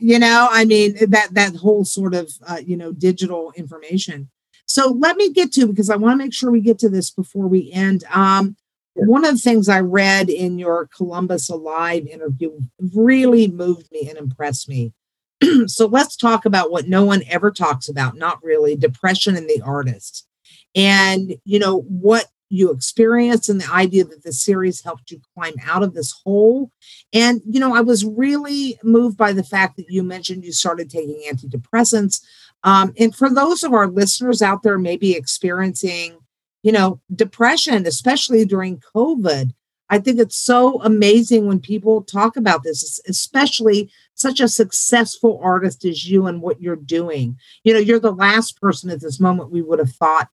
You 0.00 0.18
know 0.18 0.48
i 0.50 0.64
mean 0.64 0.96
that 1.10 1.34
that 1.34 1.56
whole 1.56 1.84
sort 1.84 2.14
of 2.14 2.30
uh, 2.46 2.60
you 2.64 2.76
know 2.76 2.92
digital 2.92 3.52
information. 3.56 4.28
So 4.66 4.88
let 4.90 5.16
me 5.16 5.32
get 5.32 5.52
to 5.52 5.66
because 5.66 5.90
i 5.90 5.96
want 5.96 6.14
to 6.18 6.24
make 6.24 6.34
sure 6.34 6.50
we 6.50 6.60
get 6.60 6.78
to 6.80 6.88
this 6.88 7.10
before 7.10 7.48
we 7.48 7.70
end. 7.72 8.04
Um 8.12 8.56
one 8.94 9.24
of 9.24 9.32
the 9.32 9.40
things 9.40 9.68
i 9.68 9.80
read 9.80 10.28
in 10.28 10.58
your 10.58 10.88
columbus 10.96 11.48
alive 11.48 12.06
interview 12.06 12.58
really 12.94 13.48
moved 13.48 13.90
me 13.92 14.08
and 14.08 14.18
impressed 14.18 14.68
me. 14.68 14.92
So 15.66 15.86
let's 15.86 16.16
talk 16.16 16.44
about 16.44 16.70
what 16.70 16.88
no 16.88 17.04
one 17.04 17.22
ever 17.28 17.50
talks 17.50 17.88
about 17.88 18.16
not 18.16 18.42
really 18.42 18.76
depression 18.76 19.36
in 19.36 19.46
the 19.46 19.62
artist. 19.64 20.26
And 20.74 21.36
you 21.44 21.58
know 21.58 21.80
what 21.82 22.26
you 22.48 22.70
experienced 22.70 23.48
and 23.48 23.60
the 23.60 23.72
idea 23.72 24.04
that 24.04 24.22
the 24.22 24.32
series 24.32 24.82
helped 24.82 25.10
you 25.10 25.20
climb 25.34 25.54
out 25.66 25.82
of 25.82 25.94
this 25.94 26.12
hole. 26.24 26.70
And 27.12 27.40
you 27.46 27.60
know 27.60 27.74
i 27.74 27.80
was 27.80 28.04
really 28.04 28.78
moved 28.82 29.16
by 29.16 29.32
the 29.32 29.44
fact 29.44 29.76
that 29.76 29.90
you 29.90 30.02
mentioned 30.02 30.44
you 30.44 30.52
started 30.52 30.90
taking 30.90 31.22
antidepressants. 31.30 32.22
Um, 32.64 32.92
and 32.98 33.14
for 33.14 33.32
those 33.32 33.62
of 33.62 33.72
our 33.72 33.86
listeners 33.86 34.42
out 34.42 34.62
there 34.62 34.78
maybe 34.78 35.12
experiencing 35.12 36.18
you 36.62 36.72
know 36.72 37.00
depression 37.14 37.86
especially 37.86 38.44
during 38.44 38.82
covid 38.94 39.52
i 39.90 39.98
think 39.98 40.18
it's 40.18 40.36
so 40.36 40.82
amazing 40.82 41.46
when 41.46 41.60
people 41.60 42.02
talk 42.02 42.36
about 42.36 42.64
this 42.64 43.00
especially 43.08 43.88
such 44.18 44.40
a 44.40 44.48
successful 44.48 45.40
artist 45.42 45.84
as 45.84 46.08
you 46.08 46.26
and 46.26 46.42
what 46.42 46.60
you're 46.60 46.76
doing. 46.76 47.38
You 47.64 47.72
know 47.72 47.78
you're 47.78 48.00
the 48.00 48.12
last 48.12 48.60
person 48.60 48.90
at 48.90 49.00
this 49.00 49.20
moment 49.20 49.50
we 49.50 49.62
would 49.62 49.78
have 49.78 49.92
thought 49.92 50.28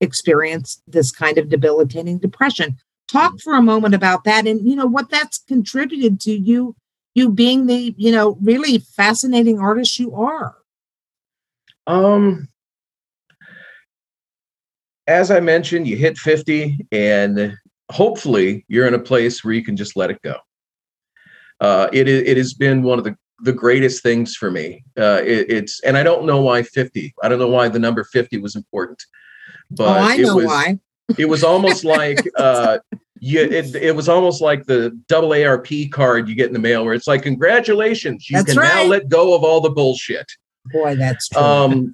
experienced 0.00 0.82
this 0.86 1.10
kind 1.10 1.38
of 1.38 1.48
debilitating 1.48 2.18
depression. 2.18 2.76
Talk 3.08 3.40
for 3.40 3.54
a 3.54 3.62
moment 3.62 3.94
about 3.94 4.24
that 4.24 4.46
and 4.46 4.68
you 4.68 4.76
know 4.76 4.86
what 4.86 5.10
that's 5.10 5.38
contributed 5.38 6.20
to 6.20 6.32
you 6.32 6.76
you 7.14 7.30
being 7.30 7.66
the 7.66 7.94
you 7.96 8.12
know 8.12 8.38
really 8.40 8.78
fascinating 8.78 9.58
artist 9.58 9.98
you 9.98 10.14
are. 10.14 10.56
Um 11.86 12.48
as 15.06 15.30
i 15.30 15.40
mentioned 15.40 15.88
you 15.88 15.96
hit 15.96 16.18
50 16.18 16.86
and 16.92 17.56
hopefully 17.90 18.66
you're 18.68 18.86
in 18.86 18.92
a 18.92 18.98
place 18.98 19.42
where 19.42 19.54
you 19.54 19.64
can 19.64 19.76
just 19.76 19.96
let 19.96 20.10
it 20.10 20.20
go. 20.22 20.36
Uh 21.60 21.88
it, 21.92 22.08
it 22.08 22.36
has 22.36 22.54
been 22.54 22.82
one 22.82 22.98
of 22.98 23.04
the 23.04 23.16
the 23.40 23.52
greatest 23.52 24.02
things 24.02 24.34
for 24.34 24.50
me. 24.50 24.84
Uh 24.98 25.22
it, 25.24 25.50
it's 25.50 25.80
and 25.80 25.96
i 25.96 26.02
don't 26.02 26.26
know 26.26 26.42
why 26.42 26.62
50 26.62 27.14
i 27.22 27.28
don't 27.28 27.38
know 27.38 27.48
why 27.48 27.68
the 27.68 27.78
number 27.78 28.04
50 28.04 28.38
was 28.38 28.54
important 28.54 29.02
but 29.70 29.88
oh 29.88 30.08
i 30.08 30.16
know 30.16 30.32
it 30.32 30.42
was 30.42 30.46
why. 30.46 30.78
it 31.18 31.28
was 31.28 31.44
almost 31.44 31.84
like 31.84 32.18
uh 32.38 32.78
you 33.20 33.40
it, 33.40 33.74
it 33.74 33.94
was 33.94 34.08
almost 34.08 34.40
like 34.40 34.64
the 34.64 34.90
double 35.08 35.30
AARP 35.30 35.90
card 35.90 36.28
you 36.28 36.34
get 36.34 36.46
in 36.46 36.52
the 36.52 36.58
mail 36.58 36.84
where 36.84 36.94
it's 36.94 37.06
like 37.06 37.22
congratulations 37.22 38.28
you 38.30 38.36
That's 38.36 38.54
can 38.54 38.62
now 38.62 38.84
let 38.84 39.08
go 39.08 39.34
of 39.34 39.42
all 39.44 39.60
the 39.60 39.70
bullshit. 39.70 40.26
Boy 40.72 40.94
that's 40.96 41.28
true. 41.28 41.42
Um 41.42 41.92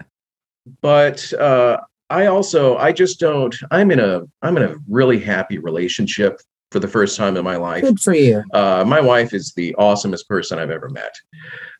but 0.81 1.33
uh 1.35 1.79
i 2.11 2.27
also 2.27 2.77
i 2.79 2.91
just 2.91 3.21
don't 3.21 3.55
i'm 3.71 3.91
in 3.91 4.01
a 4.01 4.23
i'm 4.43 4.57
in 4.57 4.63
a 4.63 4.77
really 4.89 5.19
happy 5.19 5.59
relationship 5.59 6.41
for 6.71 6.79
the 6.79 6.89
first 6.89 7.17
time 7.17 7.37
in 7.37 7.45
my 7.45 7.57
life. 7.57 7.83
Good 7.83 8.01
for 8.01 8.15
you. 8.15 8.43
Uh 8.53 8.85
my 8.87 9.01
wife 9.01 9.33
is 9.33 9.53
the 9.53 9.75
awesomest 9.79 10.27
person 10.27 10.59
i've 10.59 10.71
ever 10.71 10.89
met. 10.91 11.15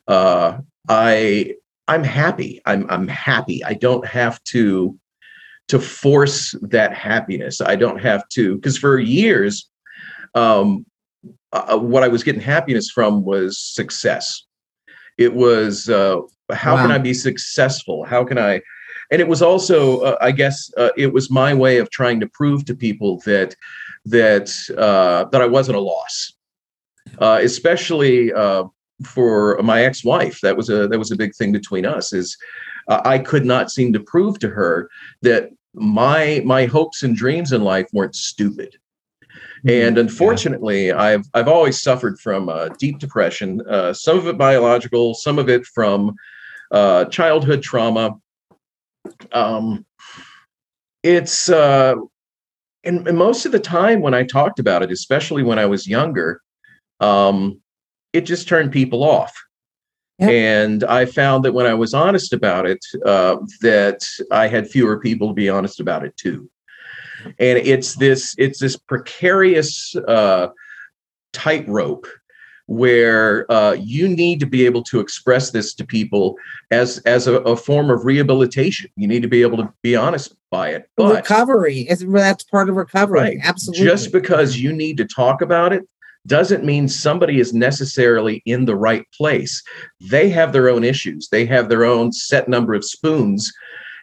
Uh 0.07 0.59
i 0.87 1.53
i'm 1.87 2.03
happy. 2.03 2.61
I'm 2.65 2.85
i'm 2.89 3.07
happy. 3.07 3.63
I 3.63 3.73
don't 3.73 4.05
have 4.05 4.43
to 4.45 4.97
to 5.67 5.79
force 5.79 6.55
that 6.61 6.93
happiness 6.93 7.61
i 7.61 7.75
don't 7.75 7.99
have 7.99 8.27
to 8.29 8.55
because 8.55 8.77
for 8.77 8.99
years 8.99 9.69
um 10.35 10.85
uh, 11.53 11.77
what 11.77 12.03
i 12.03 12.07
was 12.07 12.23
getting 12.23 12.41
happiness 12.41 12.89
from 12.89 13.23
was 13.23 13.57
success 13.57 14.43
it 15.17 15.33
was 15.33 15.89
uh 15.89 16.19
how 16.51 16.75
can 16.77 16.91
i 16.91 16.97
be 16.97 17.13
successful 17.13 18.03
how 18.03 18.23
can 18.23 18.37
i 18.37 18.61
and 19.11 19.21
it 19.21 19.27
was 19.27 19.41
also 19.41 19.99
uh, 20.01 20.17
i 20.21 20.31
guess 20.31 20.71
uh, 20.77 20.89
it 20.97 21.11
was 21.11 21.31
my 21.31 21.53
way 21.53 21.77
of 21.77 21.89
trying 21.89 22.19
to 22.19 22.27
prove 22.27 22.65
to 22.65 22.75
people 22.75 23.21
that 23.25 23.55
that 24.05 24.51
uh 24.77 25.25
that 25.31 25.41
i 25.41 25.47
wasn't 25.47 25.75
a 25.75 25.81
loss 25.81 26.33
uh, 27.19 27.39
especially 27.41 28.33
uh, 28.33 28.63
for 29.03 29.59
my 29.63 29.83
ex-wife. 29.83 30.39
That 30.41 30.57
was 30.57 30.69
a 30.69 30.87
that 30.87 30.99
was 30.99 31.11
a 31.11 31.15
big 31.15 31.35
thing 31.35 31.51
between 31.51 31.85
us. 31.85 32.13
Is 32.13 32.37
uh, 32.87 33.01
I 33.05 33.19
could 33.19 33.45
not 33.45 33.71
seem 33.71 33.93
to 33.93 33.99
prove 33.99 34.39
to 34.39 34.49
her 34.49 34.89
that 35.21 35.49
my 35.73 36.41
my 36.45 36.65
hopes 36.65 37.03
and 37.03 37.15
dreams 37.15 37.51
in 37.51 37.61
life 37.61 37.87
weren't 37.93 38.15
stupid. 38.15 38.77
Mm-hmm. 39.65 39.69
And 39.69 39.97
unfortunately, 39.97 40.87
yeah. 40.87 41.01
I've 41.01 41.25
I've 41.33 41.47
always 41.47 41.81
suffered 41.81 42.19
from 42.19 42.49
uh, 42.49 42.69
deep 42.79 42.99
depression. 42.99 43.61
Uh, 43.67 43.93
some 43.93 44.17
of 44.17 44.27
it 44.27 44.37
biological, 44.37 45.13
some 45.13 45.39
of 45.39 45.49
it 45.49 45.65
from 45.65 46.15
uh, 46.71 47.05
childhood 47.05 47.61
trauma. 47.61 48.15
Um, 49.31 49.85
it's 51.03 51.49
uh, 51.49 51.95
and, 52.83 53.07
and, 53.07 53.17
most 53.17 53.45
of 53.45 53.51
the 53.51 53.59
time 53.59 54.01
when 54.01 54.13
I 54.13 54.23
talked 54.23 54.59
about 54.59 54.81
it, 54.81 54.91
especially 54.91 55.43
when 55.43 55.59
I 55.59 55.65
was 55.65 55.87
younger, 55.87 56.41
um, 56.99 57.59
it 58.13 58.21
just 58.21 58.47
turned 58.47 58.71
people 58.71 59.03
off. 59.03 59.44
Yep. 60.19 60.29
And 60.29 60.83
I 60.85 61.05
found 61.05 61.43
that 61.43 61.53
when 61.53 61.65
I 61.65 61.73
was 61.73 61.93
honest 61.93 62.31
about 62.31 62.65
it, 62.65 62.83
uh, 63.05 63.37
that 63.61 64.05
I 64.31 64.47
had 64.47 64.69
fewer 64.69 64.99
people 64.99 65.27
to 65.27 65.33
be 65.33 65.49
honest 65.49 65.79
about 65.79 66.05
it 66.05 66.15
too. 66.15 66.49
And 67.39 67.57
it's 67.57 67.95
this 67.95 68.35
it's 68.37 68.59
this 68.59 68.77
precarious 68.77 69.95
uh, 70.07 70.49
tightrope 71.33 72.07
where 72.67 73.49
uh, 73.51 73.73
you 73.73 74.07
need 74.07 74.39
to 74.39 74.45
be 74.45 74.65
able 74.65 74.81
to 74.81 74.99
express 74.99 75.51
this 75.51 75.73
to 75.75 75.85
people 75.85 76.35
as 76.71 76.99
as 76.99 77.27
a, 77.27 77.35
a, 77.41 77.55
form 77.55 77.89
of 77.89 78.05
rehabilitation. 78.05 78.89
You 78.95 79.07
need 79.07 79.21
to 79.21 79.27
be 79.27 79.41
able 79.41 79.57
to 79.57 79.71
be 79.81 79.95
honest 79.95 80.35
by 80.49 80.69
it. 80.69 80.89
But 80.95 81.15
recovery 81.15 81.81
is 81.81 82.05
that's 82.07 82.43
part 82.43 82.69
of 82.69 82.75
recovery. 82.75 83.19
Right, 83.19 83.37
Absolutely. 83.43 83.85
Just 83.85 84.11
because 84.11 84.57
you 84.57 84.73
need 84.73 84.97
to 84.97 85.05
talk 85.05 85.41
about 85.41 85.73
it 85.73 85.87
doesn't 86.27 86.63
mean 86.63 86.87
somebody 86.87 87.39
is 87.39 87.53
necessarily 87.53 88.41
in 88.45 88.65
the 88.65 88.75
right 88.75 89.05
place. 89.11 89.61
They 89.99 90.29
have 90.29 90.53
their 90.53 90.69
own 90.69 90.83
issues. 90.83 91.29
They 91.29 91.45
have 91.45 91.69
their 91.69 91.85
own 91.85 92.11
set 92.11 92.47
number 92.47 92.73
of 92.73 92.83
spoons, 92.83 93.51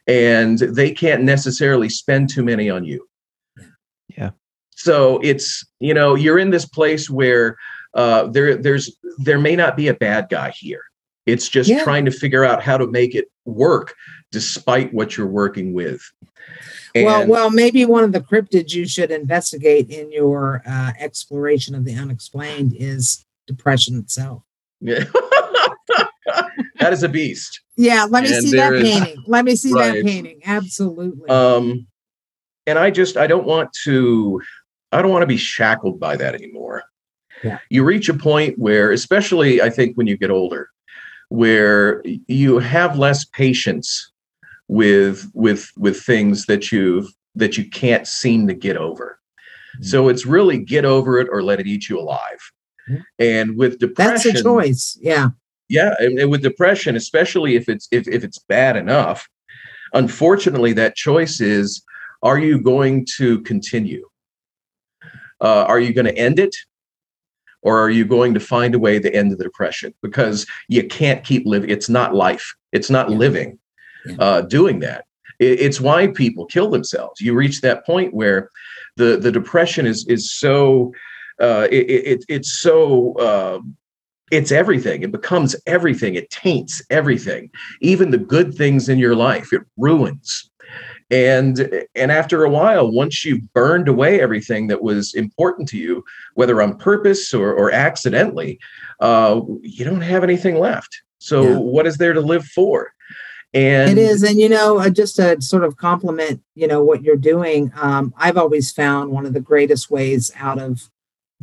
and 0.06 0.58
they 0.58 0.90
can't 0.92 1.22
necessarily 1.22 1.88
spend 1.88 2.30
too 2.30 2.42
many 2.42 2.70
on 2.70 2.84
you. 2.84 3.06
Yeah. 4.16 4.30
So 4.70 5.20
it's 5.22 5.64
you 5.80 5.94
know 5.94 6.14
you're 6.14 6.38
in 6.38 6.50
this 6.50 6.66
place 6.66 7.08
where 7.08 7.56
uh, 7.94 8.26
there 8.28 8.56
there's 8.56 8.96
there 9.18 9.38
may 9.38 9.56
not 9.56 9.76
be 9.76 9.88
a 9.88 9.94
bad 9.94 10.28
guy 10.28 10.50
here. 10.50 10.82
It's 11.26 11.48
just 11.48 11.70
yeah. 11.70 11.84
trying 11.84 12.04
to 12.04 12.10
figure 12.10 12.44
out 12.44 12.62
how 12.62 12.76
to 12.76 12.86
make 12.86 13.14
it 13.14 13.26
work 13.44 13.94
despite 14.32 14.92
what 14.92 15.16
you're 15.16 15.26
working 15.26 15.72
with. 15.72 16.02
And 16.94 17.06
well, 17.06 17.26
well, 17.26 17.50
maybe 17.50 17.84
one 17.84 18.04
of 18.04 18.12
the 18.12 18.20
cryptids 18.20 18.74
you 18.74 18.86
should 18.86 19.10
investigate 19.10 19.90
in 19.90 20.12
your 20.12 20.62
uh, 20.66 20.92
exploration 20.98 21.74
of 21.74 21.84
the 21.84 21.94
unexplained 21.94 22.74
is 22.76 23.24
depression 23.46 23.98
itself. 23.98 24.42
Yeah. 24.80 25.04
that 26.78 26.92
is 26.92 27.02
a 27.02 27.08
beast. 27.08 27.60
Yeah, 27.76 28.06
let 28.08 28.24
me 28.24 28.34
and 28.34 28.44
see 28.44 28.56
that 28.56 28.74
is, 28.74 28.82
painting. 28.82 29.24
Let 29.26 29.44
me 29.44 29.56
see 29.56 29.72
right. 29.72 29.94
that 29.94 30.04
painting. 30.04 30.40
Absolutely. 30.44 31.28
Um, 31.28 31.86
and 32.66 32.78
I 32.78 32.90
just 32.90 33.16
I 33.16 33.26
don't 33.26 33.46
want 33.46 33.70
to 33.84 34.40
I 34.92 35.00
don't 35.00 35.10
want 35.10 35.22
to 35.22 35.26
be 35.26 35.36
shackled 35.36 35.98
by 35.98 36.16
that 36.16 36.34
anymore. 36.34 36.82
Yeah. 37.42 37.58
You 37.70 37.82
reach 37.84 38.08
a 38.08 38.14
point 38.14 38.58
where, 38.58 38.92
especially 38.92 39.62
I 39.62 39.70
think 39.70 39.96
when 39.96 40.06
you 40.06 40.16
get 40.16 40.30
older, 40.30 40.68
where 41.28 42.02
you 42.28 42.58
have 42.58 42.98
less 42.98 43.24
patience 43.24 44.11
with 44.68 45.30
with 45.34 45.70
with 45.76 46.00
things 46.00 46.46
that 46.46 46.72
you've 46.72 47.08
that 47.34 47.56
you 47.56 47.68
can't 47.68 48.06
seem 48.06 48.46
to 48.46 48.54
get 48.54 48.76
over. 48.76 49.18
Mm-hmm. 49.76 49.84
So 49.84 50.08
it's 50.08 50.26
really 50.26 50.58
get 50.58 50.84
over 50.84 51.18
it 51.18 51.28
or 51.30 51.42
let 51.42 51.60
it 51.60 51.66
eat 51.66 51.88
you 51.88 51.98
alive. 51.98 52.52
Mm-hmm. 52.88 53.02
And 53.18 53.56
with 53.56 53.78
depression, 53.78 54.32
that's 54.32 54.40
a 54.40 54.42
choice. 54.42 54.98
Yeah. 55.00 55.30
Yeah, 55.68 55.94
and, 56.00 56.18
and 56.18 56.30
with 56.30 56.42
depression, 56.42 56.96
especially 56.96 57.56
if 57.56 57.66
it's 57.68 57.88
if, 57.90 58.06
if 58.06 58.24
it's 58.24 58.38
bad 58.38 58.76
enough, 58.76 59.26
unfortunately, 59.94 60.74
that 60.74 60.96
choice 60.96 61.40
is: 61.40 61.82
Are 62.22 62.38
you 62.38 62.60
going 62.60 63.06
to 63.16 63.40
continue? 63.42 64.06
Uh, 65.40 65.64
are 65.66 65.80
you 65.80 65.94
going 65.94 66.04
to 66.04 66.16
end 66.16 66.38
it 66.38 66.54
or 67.62 67.80
are 67.80 67.90
you 67.90 68.04
going 68.04 68.34
to 68.34 68.40
find 68.40 68.74
a 68.74 68.78
way 68.78 68.98
to 68.98 69.12
end 69.14 69.32
the 69.32 69.42
depression 69.42 69.92
because 70.02 70.46
you 70.68 70.86
can't 70.86 71.24
keep 71.24 71.44
living 71.46 71.68
it's 71.68 71.88
not 71.88 72.14
life 72.14 72.54
it's 72.72 72.90
not 72.90 73.10
yeah. 73.10 73.16
living. 73.16 73.58
Uh, 74.18 74.40
doing 74.42 74.80
that. 74.80 75.04
It, 75.38 75.60
it's 75.60 75.80
why 75.80 76.08
people 76.08 76.46
kill 76.46 76.70
themselves. 76.70 77.20
You 77.20 77.34
reach 77.34 77.60
that 77.60 77.86
point 77.86 78.14
where 78.14 78.48
the 78.96 79.16
the 79.16 79.32
depression 79.32 79.86
is 79.86 80.06
is 80.08 80.32
so 80.32 80.92
uh, 81.40 81.66
it, 81.70 81.90
it, 81.90 82.24
it's 82.28 82.52
so 82.52 83.14
uh, 83.14 83.60
it's 84.30 84.52
everything. 84.52 85.02
It 85.02 85.12
becomes 85.12 85.56
everything. 85.66 86.14
It 86.14 86.30
taints 86.30 86.82
everything. 86.90 87.50
Even 87.80 88.10
the 88.10 88.18
good 88.18 88.54
things 88.54 88.88
in 88.88 88.98
your 88.98 89.14
life 89.14 89.52
it 89.52 89.62
ruins. 89.76 90.50
And 91.10 91.84
and 91.94 92.10
after 92.10 92.44
a 92.44 92.50
while 92.50 92.90
once 92.90 93.24
you've 93.24 93.52
burned 93.52 93.86
away 93.86 94.20
everything 94.20 94.68
that 94.68 94.82
was 94.82 95.12
important 95.12 95.68
to 95.68 95.76
you 95.76 96.02
whether 96.34 96.62
on 96.62 96.78
purpose 96.78 97.34
or, 97.34 97.52
or 97.52 97.70
accidentally 97.70 98.58
uh, 99.00 99.42
you 99.60 99.84
don't 99.84 100.00
have 100.00 100.24
anything 100.24 100.58
left. 100.58 101.02
So 101.18 101.42
yeah. 101.42 101.56
what 101.58 101.86
is 101.86 101.98
there 101.98 102.14
to 102.14 102.20
live 102.20 102.46
for 102.46 102.92
and 103.54 103.98
it 103.98 103.98
is 103.98 104.22
and 104.22 104.38
you 104.38 104.48
know 104.48 104.78
uh, 104.78 104.88
just 104.88 105.16
to 105.16 105.40
sort 105.40 105.64
of 105.64 105.76
compliment 105.76 106.42
you 106.54 106.66
know 106.66 106.82
what 106.82 107.02
you're 107.02 107.16
doing 107.16 107.72
um, 107.76 108.14
i've 108.16 108.36
always 108.36 108.72
found 108.72 109.10
one 109.10 109.26
of 109.26 109.34
the 109.34 109.40
greatest 109.40 109.90
ways 109.90 110.30
out 110.38 110.58
of 110.58 110.90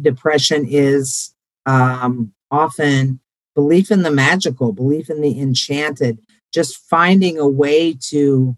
depression 0.02 0.66
is 0.68 1.34
um, 1.66 2.34
often 2.50 3.20
belief 3.54 3.92
in 3.92 4.04
the 4.04 4.12
magical 4.12 4.72
belief 4.72 5.10
in 5.10 5.22
the 5.22 5.40
enchanted 5.40 6.20
just 6.54 6.78
finding 6.78 7.38
a 7.38 7.48
way 7.48 7.94
to 7.94 8.58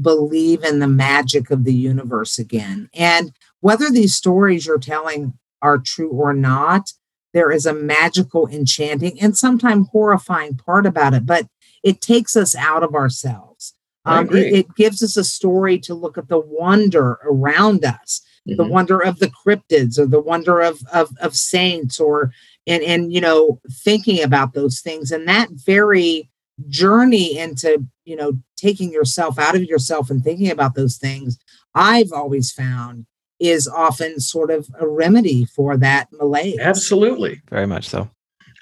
believe 0.00 0.64
in 0.64 0.78
the 0.78 0.88
magic 0.88 1.50
of 1.50 1.64
the 1.64 1.72
universe 1.72 2.38
again. 2.38 2.88
And 2.94 3.32
whether 3.60 3.90
these 3.90 4.14
stories 4.14 4.66
you're 4.66 4.78
telling 4.78 5.34
are 5.62 5.78
true 5.78 6.10
or 6.10 6.34
not, 6.34 6.92
there 7.34 7.50
is 7.50 7.66
a 7.66 7.74
magical, 7.74 8.48
enchanting, 8.48 9.20
and 9.20 9.36
sometimes 9.36 9.88
horrifying 9.88 10.56
part 10.56 10.86
about 10.86 11.14
it, 11.14 11.26
but 11.26 11.46
it 11.82 12.00
takes 12.00 12.36
us 12.36 12.54
out 12.56 12.82
of 12.82 12.94
ourselves. 12.94 13.74
Um, 14.04 14.34
it, 14.34 14.52
it, 14.54 14.74
gives 14.74 15.02
us 15.02 15.18
a 15.18 15.24
story 15.24 15.78
to 15.80 15.94
look 15.94 16.16
at 16.16 16.28
the 16.28 16.40
wonder 16.40 17.18
around 17.24 17.84
us, 17.84 18.22
mm-hmm. 18.48 18.56
the 18.56 18.66
wonder 18.66 19.00
of 19.00 19.18
the 19.18 19.30
cryptids 19.46 19.98
or 19.98 20.06
the 20.06 20.20
wonder 20.20 20.60
of, 20.60 20.80
of, 20.94 21.10
of 21.20 21.36
saints 21.36 22.00
or, 22.00 22.32
and, 22.66 22.82
and, 22.82 23.12
you 23.12 23.20
know, 23.20 23.60
thinking 23.70 24.22
about 24.22 24.54
those 24.54 24.80
things. 24.80 25.10
And 25.10 25.28
that 25.28 25.48
very 25.50 26.30
journey 26.66 27.38
into 27.38 27.84
you 28.04 28.16
know 28.16 28.32
taking 28.56 28.92
yourself 28.92 29.38
out 29.38 29.54
of 29.54 29.62
yourself 29.62 30.10
and 30.10 30.24
thinking 30.24 30.50
about 30.50 30.74
those 30.74 30.96
things 30.96 31.38
i've 31.74 32.12
always 32.12 32.50
found 32.50 33.06
is 33.38 33.68
often 33.68 34.18
sort 34.18 34.50
of 34.50 34.68
a 34.80 34.88
remedy 34.88 35.44
for 35.44 35.76
that 35.76 36.08
malaise 36.12 36.58
absolutely 36.58 37.40
very 37.48 37.66
much 37.66 37.88
so 37.88 38.10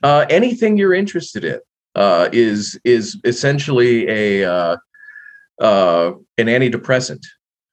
uh, 0.02 0.26
anything 0.28 0.76
you're 0.76 0.92
interested 0.92 1.42
in 1.42 1.58
uh, 1.96 2.28
is 2.32 2.78
is 2.84 3.18
essentially 3.24 4.08
a 4.08 4.44
uh, 4.44 4.76
uh, 5.60 6.12
an 6.38 6.46
antidepressant 6.46 7.24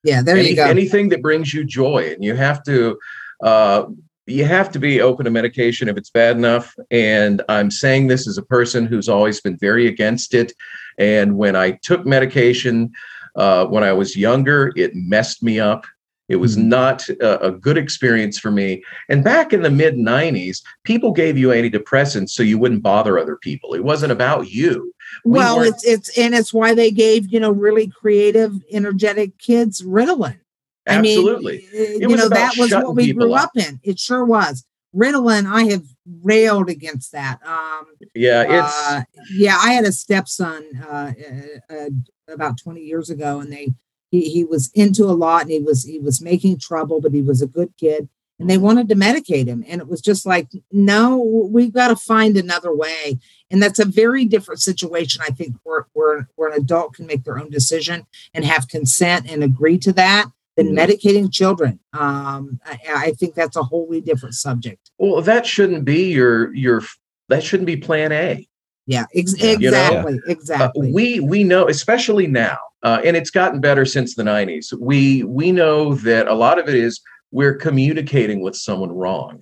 yeah 0.04 0.22
there 0.22 0.38
Any, 0.38 0.50
you 0.50 0.56
go 0.56 0.66
anything 0.66 1.10
that 1.10 1.22
brings 1.22 1.54
you 1.54 1.64
joy 1.64 2.12
and 2.12 2.24
you 2.24 2.36
have 2.36 2.64
to 2.64 2.98
uh, 3.44 3.86
you 4.26 4.46
have 4.46 4.72
to 4.72 4.80
be 4.80 5.02
open 5.02 5.26
to 5.26 5.32
medication 5.32 5.90
if 5.90 5.98
it's 5.98 6.10
bad 6.10 6.38
enough. 6.38 6.74
And 6.92 7.42
I'm 7.50 7.70
saying 7.70 8.08
this 8.08 8.28
as 8.28 8.38
a 8.38 8.44
person 8.44 8.86
who's 8.86 9.10
always 9.10 9.42
been 9.42 9.58
very 9.58 9.88
against 9.88 10.34
it. 10.34 10.54
And 10.98 11.38
when 11.38 11.56
I 11.56 11.72
took 11.72 12.06
medication 12.06 12.92
uh, 13.36 13.66
when 13.66 13.84
I 13.84 13.94
was 13.94 14.16
younger, 14.16 14.72
it 14.76 14.96
messed 14.96 15.44
me 15.44 15.60
up. 15.60 15.86
It 16.30 16.38
was 16.38 16.56
hmm. 16.56 16.70
not 16.70 17.08
a, 17.10 17.48
a, 17.48 17.52
good 17.52 17.78
experience 17.78 18.40
for 18.40 18.50
me. 18.50 18.84
And 19.10 19.24
back 19.24 19.52
in 19.52 19.62
the 19.62 19.70
mid 19.70 19.96
90s, 19.96 20.62
people 20.84 21.12
gave 21.12 21.38
you 21.38 21.50
antidepressants 21.50 22.30
so 22.30 22.44
you 22.44 22.58
wouldn't 22.58 22.82
bother 22.82 23.20
other 23.20 23.36
people. 23.36 23.74
It 23.74 23.84
wasn't 23.84 24.12
about 24.12 24.50
you. 24.50 24.94
We 25.26 25.40
well, 25.40 25.62
it's 25.62 25.86
it's 25.86 26.18
and 26.18 26.34
it's 26.34 26.54
why 26.54 26.74
they 26.74 26.92
gave, 26.92 27.32
you 27.32 27.40
know, 27.40 27.52
really 27.52 27.88
creative, 27.88 28.54
energetic 28.72 29.38
kids 29.38 29.82
Ritalin. 29.82 30.40
Absolutely. 30.88 31.68
I 31.72 31.78
mean, 31.78 32.10
you 32.10 32.16
know, 32.16 32.30
that 32.30 32.54
was 32.58 32.72
what 32.72 32.96
we 32.96 33.14
grew 33.14 33.34
up 33.34 33.52
in. 33.56 33.80
It 33.84 34.00
sure 34.00 34.26
was. 34.26 34.66
Ritalin, 34.96 35.52
I 35.52 35.64
have 35.72 35.86
railed 36.22 36.70
against 36.70 37.12
that. 37.14 37.40
Um, 37.46 37.86
yeah, 38.14 38.44
it's 38.44 38.90
uh, 38.90 39.02
yeah. 39.32 39.58
I 39.60 39.74
had 39.74 39.86
a 39.86 39.92
stepson 39.92 40.84
uh, 40.88 41.14
uh, 41.72 41.74
uh, 41.74 41.90
about 42.28 42.58
20 42.62 42.82
years 42.82 43.10
ago, 43.10 43.40
and 43.40 43.52
they 43.52 43.70
he, 44.14 44.30
he 44.30 44.44
was 44.44 44.70
into 44.76 45.06
a 45.06 45.18
lot, 45.26 45.42
and 45.42 45.52
he 45.52 45.60
was 45.60 45.84
he 45.84 46.00
was 46.00 46.22
making 46.22 46.60
trouble, 46.60 47.02
but 47.02 47.14
he 47.14 47.22
was 47.24 47.42
a 47.42 47.48
good 47.48 47.74
kid, 47.80 48.08
and 48.40 48.48
they 48.48 48.60
wanted 48.60 48.88
to 48.90 48.96
medicate 48.96 49.48
him, 49.48 49.66
and 49.68 49.82
it 49.82 49.88
was 49.88 50.02
just 50.02 50.24
like, 50.26 50.48
no, 50.72 51.18
we've 51.52 51.74
got 51.74 51.88
to 51.88 51.96
find 51.96 52.38
another 52.38 52.74
way, 52.74 53.18
and 53.50 53.62
that's 53.62 53.80
a 53.80 53.86
very 53.86 54.24
different 54.26 54.62
situation. 54.62 55.24
I 55.28 55.32
think 55.32 55.56
where 55.64 55.88
where 55.94 56.30
where 56.36 56.52
an 56.52 56.62
adult 56.62 56.94
can 56.94 57.08
make 57.08 57.24
their 57.24 57.40
own 57.40 57.50
decision 57.50 58.06
and 58.36 58.46
have 58.46 58.68
consent 58.68 59.30
and 59.32 59.44
agree 59.44 59.80
to 59.80 59.92
that 59.94 60.28
than 60.56 60.68
Mhm. 60.68 60.78
medicating 60.78 61.34
children. 61.34 61.80
Um, 61.94 62.60
I, 62.64 62.80
I 63.08 63.12
think 63.12 63.34
that's 63.34 63.56
a 63.58 63.64
wholly 63.64 64.02
different 64.02 64.36
subject. 64.36 64.92
Well, 65.00 65.24
that 65.24 65.48
shouldn't 65.48 65.84
be 65.86 66.12
your 66.12 66.54
your 66.54 66.84
that 67.30 67.44
shouldn't 67.44 67.66
be 67.68 67.78
plan 67.78 68.12
A. 68.12 68.48
Yeah, 68.86 69.06
ex- 69.16 69.36
Yeah. 69.38 69.52
You 69.60 69.72
know? 69.72 69.78
exactly, 69.78 70.14
Uh, 70.16 70.32
exactly. 70.32 70.92
we 70.92 71.20
we 71.20 71.44
know, 71.44 71.68
especially 71.68 72.28
now, 72.28 72.58
uh, 72.84 73.00
and 73.04 73.16
it's 73.16 73.30
gotten 73.32 73.60
better 73.62 73.86
since 73.86 74.16
the 74.16 74.24
'90s. 74.24 74.74
We 74.78 75.24
we 75.24 75.52
know 75.52 75.96
that 75.96 76.28
a 76.28 76.34
lot 76.34 76.60
of 76.60 76.68
it 76.68 76.76
is 76.76 77.00
we're 77.32 77.56
communicating 77.56 78.42
with 78.42 78.56
someone 78.56 78.92
wrong. 78.92 79.42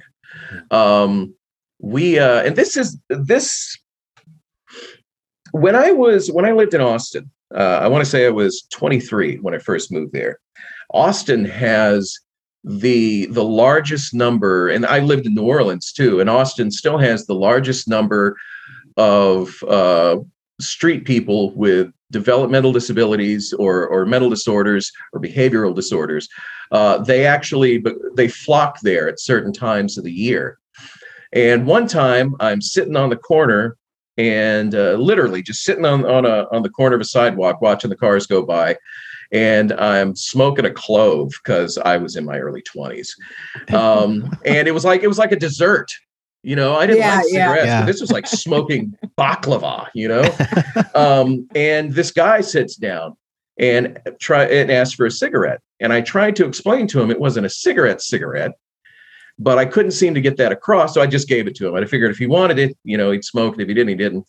Um, 0.69 1.33
we 1.79 2.19
uh, 2.19 2.43
and 2.43 2.55
this 2.55 2.77
is 2.77 2.97
this. 3.09 3.77
When 5.51 5.75
I 5.75 5.91
was 5.91 6.31
when 6.31 6.45
I 6.45 6.51
lived 6.53 6.73
in 6.73 6.81
Austin, 6.81 7.29
uh, 7.53 7.79
I 7.81 7.87
want 7.87 8.03
to 8.03 8.09
say 8.09 8.25
I 8.25 8.29
was 8.29 8.65
23 8.71 9.37
when 9.37 9.53
I 9.53 9.57
first 9.57 9.91
moved 9.91 10.13
there. 10.13 10.39
Austin 10.93 11.43
has 11.45 12.17
the 12.63 13.25
the 13.27 13.43
largest 13.43 14.13
number, 14.13 14.69
and 14.69 14.85
I 14.85 14.99
lived 14.99 15.25
in 15.25 15.33
New 15.33 15.43
Orleans 15.47 15.91
too, 15.91 16.19
and 16.21 16.29
Austin 16.29 16.69
still 16.71 16.99
has 16.99 17.25
the 17.25 17.33
largest 17.35 17.87
number 17.87 18.37
of 18.97 19.63
uh, 19.63 20.17
street 20.59 21.05
people 21.05 21.51
with 21.55 21.91
developmental 22.11 22.71
disabilities 22.71 23.53
or 23.53 23.87
or 23.87 24.05
mental 24.05 24.29
disorders 24.29 24.91
or 25.13 25.19
behavioral 25.19 25.75
disorders. 25.75 26.27
Uh, 26.71 26.97
they 26.99 27.25
actually 27.25 27.83
they 28.15 28.27
flock 28.27 28.79
there 28.81 29.09
at 29.09 29.19
certain 29.19 29.53
times 29.53 29.97
of 29.97 30.03
the 30.03 30.11
year. 30.11 30.57
And 31.33 31.65
one 31.65 31.87
time, 31.87 32.35
I'm 32.39 32.61
sitting 32.61 32.95
on 32.95 33.09
the 33.09 33.15
corner 33.15 33.77
and 34.17 34.75
uh, 34.75 34.93
literally 34.93 35.41
just 35.41 35.63
sitting 35.63 35.85
on 35.85 36.05
on 36.05 36.25
a 36.25 36.45
on 36.51 36.63
the 36.63 36.69
corner 36.69 36.95
of 36.95 37.01
a 37.01 37.05
sidewalk 37.05 37.61
watching 37.61 37.89
the 37.89 37.95
cars 37.95 38.27
go 38.27 38.43
by. 38.43 38.77
And 39.33 39.71
I'm 39.73 40.13
smoking 40.13 40.65
a 40.65 40.71
clove 40.71 41.31
because 41.41 41.77
I 41.77 41.95
was 41.95 42.17
in 42.17 42.25
my 42.25 42.37
early 42.37 42.61
20s, 42.63 43.07
um, 43.73 44.29
and 44.45 44.67
it 44.67 44.73
was 44.73 44.83
like 44.83 45.03
it 45.03 45.07
was 45.07 45.17
like 45.17 45.31
a 45.31 45.39
dessert. 45.39 45.89
You 46.43 46.55
know, 46.55 46.75
I 46.75 46.87
didn't 46.87 46.99
Yeah, 46.99 47.15
like 47.17 47.25
yeah. 47.29 47.45
cigarettes, 47.47 47.65
Yeah. 47.67 47.81
but 47.81 47.85
this 47.85 48.01
was 48.01 48.11
like 48.11 48.25
smoking 48.27 48.97
baklava. 49.17 49.87
You 49.93 50.07
know, 50.07 50.35
um, 50.95 51.47
and 51.55 51.93
this 51.93 52.11
guy 52.11 52.41
sits 52.41 52.75
down 52.75 53.15
and 53.59 53.99
try 54.19 54.45
and 54.45 54.71
asks 54.71 54.95
for 54.95 55.05
a 55.05 55.11
cigarette, 55.11 55.61
and 55.79 55.93
I 55.93 56.01
tried 56.01 56.35
to 56.37 56.45
explain 56.47 56.87
to 56.87 57.01
him 57.01 57.11
it 57.11 57.19
wasn't 57.19 57.45
a 57.45 57.49
cigarette 57.49 58.01
cigarette, 58.01 58.53
but 59.37 59.59
I 59.59 59.65
couldn't 59.65 59.91
seem 59.91 60.13
to 60.15 60.21
get 60.21 60.37
that 60.37 60.51
across, 60.51 60.93
so 60.95 61.01
I 61.01 61.05
just 61.07 61.27
gave 61.27 61.45
it 61.47 61.55
to 61.55 61.67
him. 61.67 61.75
I 61.75 61.85
figured 61.85 62.09
if 62.11 62.17
he 62.17 62.27
wanted 62.27 62.57
it, 62.57 62.75
you 62.83 62.97
know, 62.97 63.11
he'd 63.11 63.23
smoke 63.23 63.55
it. 63.55 63.61
If 63.61 63.67
he 63.67 63.73
didn't, 63.75 63.89
he 63.89 63.95
didn't. 63.95 64.25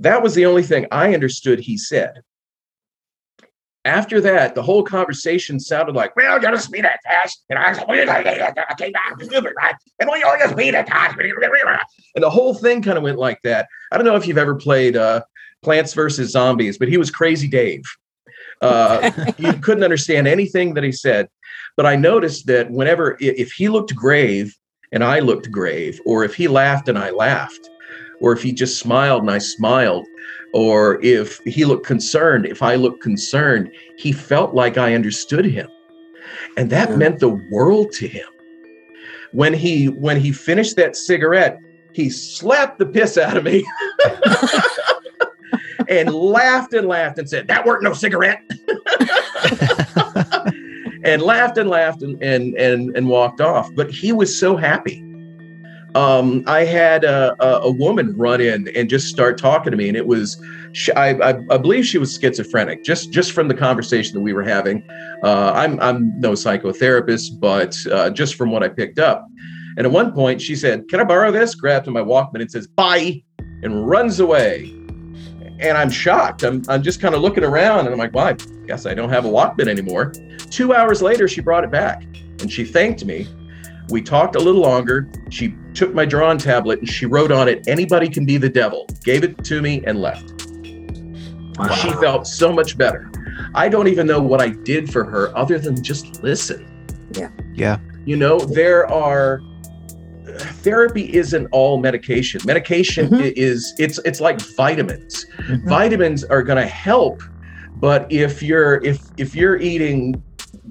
That 0.00 0.20
was 0.22 0.34
the 0.34 0.46
only 0.46 0.64
thing 0.64 0.86
I 0.90 1.14
understood 1.14 1.60
he 1.60 1.78
said. 1.78 2.22
After 3.84 4.18
that, 4.22 4.54
the 4.54 4.62
whole 4.62 4.82
conversation 4.82 5.60
sounded 5.60 5.94
like, 5.94 6.16
well, 6.16 6.40
you 6.40 6.48
just 6.48 6.72
beat 6.72 6.86
it 6.86 7.00
fast. 7.04 7.44
And 7.50 7.58
I 7.58 7.74
came 8.78 8.92
back 8.92 9.22
stupid, 9.22 9.52
right? 9.56 9.74
And 10.00 10.08
we 10.10 10.22
all 10.22 10.38
just 10.38 10.56
beat 10.56 10.74
it 10.74 10.88
fast. 10.88 11.16
And 12.14 12.24
the 12.24 12.30
whole 12.30 12.54
thing 12.54 12.80
kind 12.80 12.96
of 12.96 13.04
went 13.04 13.18
like 13.18 13.42
that. 13.42 13.68
I 13.92 13.98
don't 13.98 14.06
know 14.06 14.16
if 14.16 14.26
you've 14.26 14.38
ever 14.38 14.54
played 14.54 14.96
uh, 14.96 15.22
Plants 15.62 15.92
versus 15.92 16.30
Zombies, 16.30 16.78
but 16.78 16.88
he 16.88 16.96
was 16.96 17.10
Crazy 17.10 17.46
Dave. 17.46 17.84
Uh, 18.62 19.10
you 19.38 19.52
couldn't 19.54 19.84
understand 19.84 20.26
anything 20.26 20.74
that 20.74 20.84
he 20.84 20.92
said. 20.92 21.28
But 21.76 21.84
I 21.84 21.96
noticed 21.96 22.46
that 22.46 22.70
whenever, 22.70 23.18
if 23.20 23.52
he 23.52 23.68
looked 23.68 23.94
grave 23.94 24.56
and 24.92 25.04
I 25.04 25.18
looked 25.18 25.50
grave, 25.50 26.00
or 26.06 26.24
if 26.24 26.34
he 26.34 26.48
laughed 26.48 26.88
and 26.88 26.98
I 26.98 27.10
laughed, 27.10 27.68
or 28.20 28.32
if 28.32 28.42
he 28.42 28.52
just 28.52 28.78
smiled 28.78 29.22
and 29.22 29.30
I 29.30 29.38
smiled, 29.38 30.06
or 30.54 31.00
if 31.02 31.40
he 31.44 31.64
looked 31.64 31.84
concerned, 31.84 32.46
if 32.46 32.62
I 32.62 32.76
looked 32.76 33.02
concerned, 33.02 33.72
he 33.98 34.12
felt 34.12 34.54
like 34.54 34.78
I 34.78 34.94
understood 34.94 35.44
him. 35.44 35.68
And 36.56 36.70
that 36.70 36.90
Yeah. 36.90 36.96
meant 36.96 37.18
the 37.18 37.30
world 37.50 37.90
to 37.94 38.06
him. 38.06 38.28
When 39.32 39.52
he 39.52 39.86
when 39.86 40.20
he 40.20 40.30
finished 40.30 40.76
that 40.76 40.94
cigarette, 40.94 41.58
he 41.92 42.08
slapped 42.08 42.78
the 42.78 42.86
piss 42.86 43.18
out 43.18 43.36
of 43.36 43.42
me 43.42 43.66
and 45.88 46.14
laughed 46.14 46.72
and 46.72 46.86
laughed 46.86 47.18
and 47.18 47.28
said, 47.28 47.48
That 47.48 47.66
weren't 47.66 47.82
no 47.82 47.92
cigarette. 47.92 48.40
and 51.04 51.20
laughed 51.20 51.58
and 51.58 51.68
laughed 51.68 52.02
and, 52.02 52.22
and 52.22 52.56
and 52.56 52.96
and 52.96 53.08
walked 53.08 53.40
off. 53.40 53.74
But 53.74 53.90
he 53.90 54.12
was 54.12 54.38
so 54.38 54.56
happy. 54.56 55.03
Um, 55.94 56.42
I 56.48 56.64
had 56.64 57.04
a, 57.04 57.36
a, 57.40 57.70
woman 57.70 58.16
run 58.16 58.40
in 58.40 58.68
and 58.74 58.90
just 58.90 59.06
start 59.06 59.38
talking 59.38 59.70
to 59.70 59.76
me, 59.76 59.86
and 59.86 59.96
it 59.96 60.08
was, 60.08 60.42
sh- 60.72 60.90
I, 60.96 61.10
I, 61.10 61.34
I 61.50 61.56
believe 61.56 61.86
she 61.86 61.98
was 61.98 62.18
schizophrenic, 62.18 62.82
just 62.82 63.12
just 63.12 63.30
from 63.30 63.46
the 63.46 63.54
conversation 63.54 64.14
that 64.14 64.20
we 64.20 64.32
were 64.32 64.42
having. 64.42 64.82
Uh, 65.22 65.52
I'm 65.54 65.78
I'm 65.78 66.18
no 66.18 66.32
psychotherapist, 66.32 67.38
but 67.38 67.76
uh, 67.92 68.10
just 68.10 68.34
from 68.34 68.50
what 68.50 68.64
I 68.64 68.68
picked 68.68 68.98
up. 68.98 69.28
And 69.76 69.86
at 69.86 69.92
one 69.92 70.12
point, 70.12 70.42
she 70.42 70.56
said, 70.56 70.88
"Can 70.88 70.98
I 70.98 71.04
borrow 71.04 71.30
this?" 71.30 71.54
Grabbed 71.54 71.86
my 71.86 72.00
Walkman 72.00 72.40
and 72.40 72.50
says, 72.50 72.66
"Bye," 72.66 73.22
and 73.62 73.88
runs 73.88 74.18
away. 74.18 74.70
And 75.60 75.78
I'm 75.78 75.90
shocked. 75.90 76.42
I'm 76.42 76.64
I'm 76.68 76.82
just 76.82 77.00
kind 77.00 77.14
of 77.14 77.20
looking 77.20 77.44
around, 77.44 77.86
and 77.86 77.90
I'm 77.90 77.98
like, 77.98 78.14
"Well, 78.14 78.26
I 78.26 78.32
guess 78.66 78.84
I 78.84 78.94
don't 78.94 79.10
have 79.10 79.26
a 79.26 79.30
Walkman 79.30 79.68
anymore." 79.68 80.12
Two 80.50 80.74
hours 80.74 81.02
later, 81.02 81.28
she 81.28 81.40
brought 81.40 81.62
it 81.62 81.70
back, 81.70 82.02
and 82.40 82.50
she 82.50 82.64
thanked 82.64 83.04
me. 83.04 83.28
We 83.90 84.02
talked 84.02 84.34
a 84.34 84.40
little 84.40 84.60
longer. 84.60 85.08
She 85.30 85.54
took 85.74 85.92
my 85.94 86.04
drawing 86.04 86.38
tablet 86.38 86.78
and 86.80 86.88
she 86.88 87.06
wrote 87.06 87.30
on 87.32 87.48
it, 87.48 87.66
"Anybody 87.68 88.08
can 88.08 88.24
be 88.24 88.36
the 88.36 88.48
devil." 88.48 88.86
Gave 89.04 89.24
it 89.24 89.42
to 89.44 89.60
me 89.60 89.82
and 89.86 90.00
left. 90.00 90.30
She 91.80 91.90
felt 91.94 92.26
so 92.26 92.52
much 92.52 92.76
better. 92.76 93.10
I 93.54 93.68
don't 93.68 93.86
even 93.88 94.06
know 94.06 94.20
what 94.20 94.40
I 94.42 94.48
did 94.48 94.90
for 94.92 95.04
her 95.04 95.36
other 95.36 95.58
than 95.58 95.80
just 95.82 96.22
listen. 96.22 96.66
Yeah. 97.12 97.28
Yeah. 97.54 97.78
You 98.04 98.16
know, 98.16 98.38
there 98.38 98.90
are 98.90 99.40
therapy 100.62 101.14
isn't 101.14 101.46
all 101.52 101.78
medication. 101.78 102.40
Medication 102.44 103.08
Mhm. 103.08 103.32
is 103.36 103.72
it's 103.78 104.00
it's 104.04 104.20
like 104.20 104.40
vitamins. 104.56 105.26
Mhm. 105.46 105.68
Vitamins 105.68 106.24
are 106.24 106.42
going 106.42 106.58
to 106.58 106.66
help, 106.66 107.22
but 107.76 108.06
if 108.10 108.42
you're 108.42 108.82
if 108.84 108.98
if 109.16 109.36
you're 109.36 109.56
eating 109.60 110.20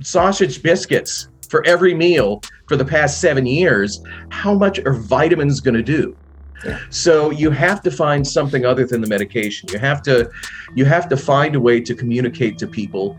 sausage 0.01 0.61
biscuits 0.61 1.29
for 1.53 1.63
every 1.67 1.93
meal 1.93 2.41
for 2.67 2.75
the 2.75 2.83
past 2.83 3.21
7 3.21 3.45
years, 3.45 4.01
how 4.29 4.55
much 4.55 4.79
are 4.79 4.93
vitamins 4.93 5.61
going 5.61 5.75
to 5.75 5.83
do? 5.83 6.17
Yeah. 6.65 6.79
So 6.89 7.29
you 7.29 7.51
have 7.51 7.83
to 7.83 7.91
find 7.91 8.25
something 8.25 8.65
other 8.65 8.87
than 8.87 9.01
the 9.01 9.07
medication. 9.07 9.69
You 9.71 9.77
have 9.77 10.01
to 10.03 10.31
you 10.73 10.85
have 10.85 11.07
to 11.09 11.17
find 11.17 11.55
a 11.55 11.59
way 11.59 11.79
to 11.81 11.93
communicate 11.93 12.57
to 12.57 12.65
people. 12.65 13.15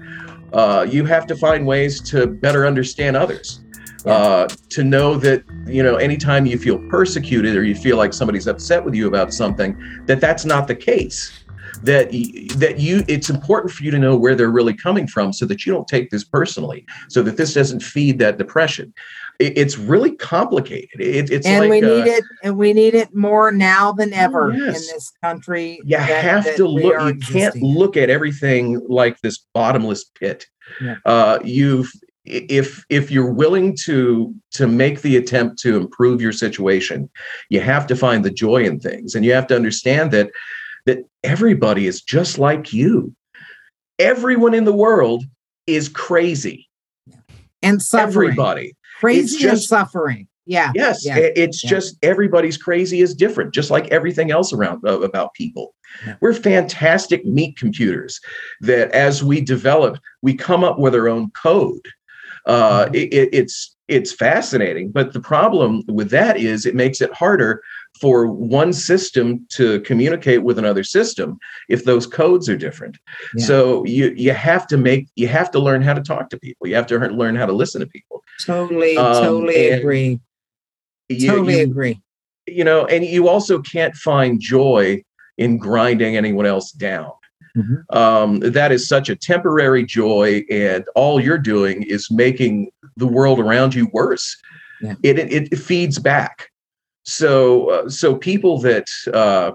Uh, 0.53 0.85
you 0.91 1.05
have 1.05 1.29
to 1.29 1.37
find 1.37 1.65
ways 1.65 2.01
to 2.11 2.27
better 2.27 2.67
understand 2.67 3.17
others. 3.17 3.61
Uh, 4.05 4.49
to 4.69 4.83
know 4.83 5.17
that 5.17 5.45
you 5.67 5.83
know 5.83 5.95
anytime 5.95 6.45
you 6.45 6.59
feel 6.59 6.79
persecuted 6.89 7.57
or 7.57 7.63
you 7.63 7.77
feel 7.77 7.97
like 7.97 8.13
somebody's 8.13 8.49
upset 8.49 8.85
with 8.85 8.95
you 8.95 9.07
about 9.07 9.33
something, 9.33 9.71
that 10.07 10.21
that's 10.21 10.45
not 10.45 10.67
the 10.67 10.75
case. 10.75 11.44
That 11.83 12.11
that 12.57 12.79
you 12.79 13.05
it's 13.09 13.29
important 13.29 13.73
for 13.73 13.85
you 13.85 13.91
to 13.91 13.99
know 13.99 14.17
where 14.17 14.35
they're 14.35 14.51
really 14.51 14.75
coming 14.75 15.07
from, 15.07 15.33
so 15.33 15.45
that 15.47 15.67
you 15.67 15.73
don't 15.73 15.89
take 15.89 16.11
this 16.11 16.25
personally, 16.25 16.87
so 17.09 17.23
that 17.23 17.37
this 17.37 17.55
doesn't 17.55 17.83
feed 17.83 18.19
that 18.21 18.39
depression. 18.39 18.95
It, 19.41 19.59
it's 19.59 19.77
really 19.77 20.13
complicated. 20.13 21.01
It, 21.01 21.31
it's 21.31 21.47
and 21.47 21.69
like 21.69 21.71
we 21.71 21.83
uh, 21.83 21.97
need 21.97 22.07
it 22.07 22.25
and 22.43 22.57
we 22.57 22.73
need 22.73 22.95
it 22.95 23.15
more 23.15 23.51
now 23.51 23.93
than 23.93 24.13
ever 24.13 24.53
in 24.53 24.61
this 24.61 25.13
country 25.23 25.81
you 25.85 25.97
that- 25.97 26.25
have 26.25 26.45
that 26.45 26.57
to 26.57 26.69
look 26.69 27.15
you 27.15 27.19
can't 27.21 27.57
look 27.63 27.97
at 27.97 28.11
everything 28.11 28.81
like 28.89 29.21
this 29.21 29.45
bottomless 29.53 30.05
pit 30.05 30.47
Yeah. 30.81 30.97
uh 31.05 31.39
you've 31.45 31.91
if 32.25 32.85
if 32.89 33.11
you're 33.11 33.33
willing 33.33 33.77
to 33.85 34.35
to 34.53 34.67
make 34.67 35.03
the 35.03 35.17
attempt 35.17 35.59
to 35.63 35.77
improve 35.77 36.23
your 36.23 36.33
situation 36.33 37.11
you 37.51 37.61
have 37.61 37.87
to 37.89 37.97
find 37.97 38.25
the 38.25 38.31
joy 38.31 38.65
in 38.65 38.79
things 38.81 39.15
and 39.15 39.25
you 39.25 39.33
have 39.33 39.47
to 39.49 39.57
understand 39.57 40.11
that 40.13 40.31
that 40.87 41.05
everybody 41.23 41.87
is 41.87 42.03
just 42.03 42.39
like 42.39 42.73
you 42.73 43.15
everyone 43.99 44.55
in 44.55 44.65
the 44.65 44.73
world 44.73 45.25
is 45.67 45.89
crazy 45.89 46.69
and 47.63 47.81
suffering 47.81 48.31
everybody 48.31 48.77
crazy 49.01 49.37
and 49.47 49.53
just- 49.57 49.69
suffering 49.69 50.27
yeah 50.47 50.73
Yes, 50.75 51.07
Yeah, 51.07 51.17
it's 51.17 51.65
yeah. 51.65 51.71
just 51.71 51.97
everybody's 52.03 52.59
crazy 52.59 53.01
is 53.01 53.15
different, 53.15 53.55
just 53.55 53.71
like 53.71 53.89
everything 53.89 54.31
else 54.31 54.53
around 54.53 54.83
uh, 54.87 55.01
about 55.01 55.33
people. 55.33 55.75
Yeah. 56.07 56.17
We're 56.21 56.35
fantastic 56.35 57.25
meat 57.25 57.57
computers 57.57 58.21
that, 58.61 58.91
as 58.91 59.25
we 59.25 59.41
develop, 59.41 59.97
we 60.21 60.35
come 60.35 60.63
up 60.63 60.79
with 60.79 60.95
our 60.95 61.09
own 61.09 61.31
code. 61.31 61.81
Uh, 62.45 62.85
Mm-hmm. 62.87 62.95
it- 62.95 63.31
it's 63.33 63.75
it's 63.89 64.13
fascinating, 64.13 64.91
but 64.91 65.15
the 65.15 65.21
problem 65.21 65.83
with 65.89 66.11
that 66.11 66.37
is 66.37 66.67
it 66.67 66.75
makes 66.75 67.01
it 67.01 67.13
harder 67.15 67.63
for 68.01 68.27
one 68.27 68.73
system 68.73 69.47
to 69.51 69.81
communicate 69.83 70.43
with 70.43 70.59
another 70.59 70.83
system 70.83 71.39
if 71.69 71.85
those 71.85 72.07
codes 72.07 72.49
are 72.49 72.57
different. 72.57 72.99
Yeah. 73.37 73.47
So 73.47 73.85
you 73.85 74.13
you 74.17 74.33
have 74.33 74.67
to 74.69 74.77
make 74.77 75.09
you 75.17 75.29
have 75.29 75.51
to 75.53 75.59
learn 75.59 75.83
how 75.83 75.95
to 75.95 76.03
talk 76.03 76.31
to 76.31 76.39
people. 76.39 76.67
You 76.67 76.75
have 76.75 76.87
to 76.89 76.99
learn 76.99 77.37
how 77.37 77.47
to 77.47 77.53
listen 77.53 77.81
to 77.81 77.87
people. 77.87 78.23
totally 78.41 78.97
Um, 78.97 79.23
totally 79.25 79.69
agree 79.71 80.21
You- 81.09 81.29
totally 81.31 81.59
you- 81.59 81.65
agree 81.65 82.01
you 82.47 82.63
know, 82.63 82.85
and 82.87 83.07
you 83.07 83.27
also 83.27 83.59
can't 83.63 83.95
find 83.95 84.39
joy 84.39 85.03
in 85.39 85.57
grinding 85.57 86.15
anyone 86.15 86.45
else 86.45 86.73
down. 86.73 87.11
Mm-hmm. 87.57 87.97
Um, 87.97 88.41
that 88.41 88.71
is 88.71 88.87
such 88.87 89.09
a 89.09 89.17
temporary 89.17 89.83
joy, 89.87 90.45
and 90.51 90.85
all 90.95 91.19
you're 91.21 91.39
doing 91.39 91.85
is 91.85 92.11
making 92.11 92.71
the 92.99 93.07
world 93.07 93.41
around 93.41 93.75
you 93.75 93.89
worse. 93.95 94.37
Yeah. 94.83 94.95
It, 95.03 95.19
it, 95.19 95.53
it 95.53 95.57
feeds 95.59 95.99
back. 95.99 96.51
So 97.05 97.71
uh, 97.71 97.89
so 97.89 98.17
people 98.17 98.59
that 98.61 98.87
uh, 99.13 99.53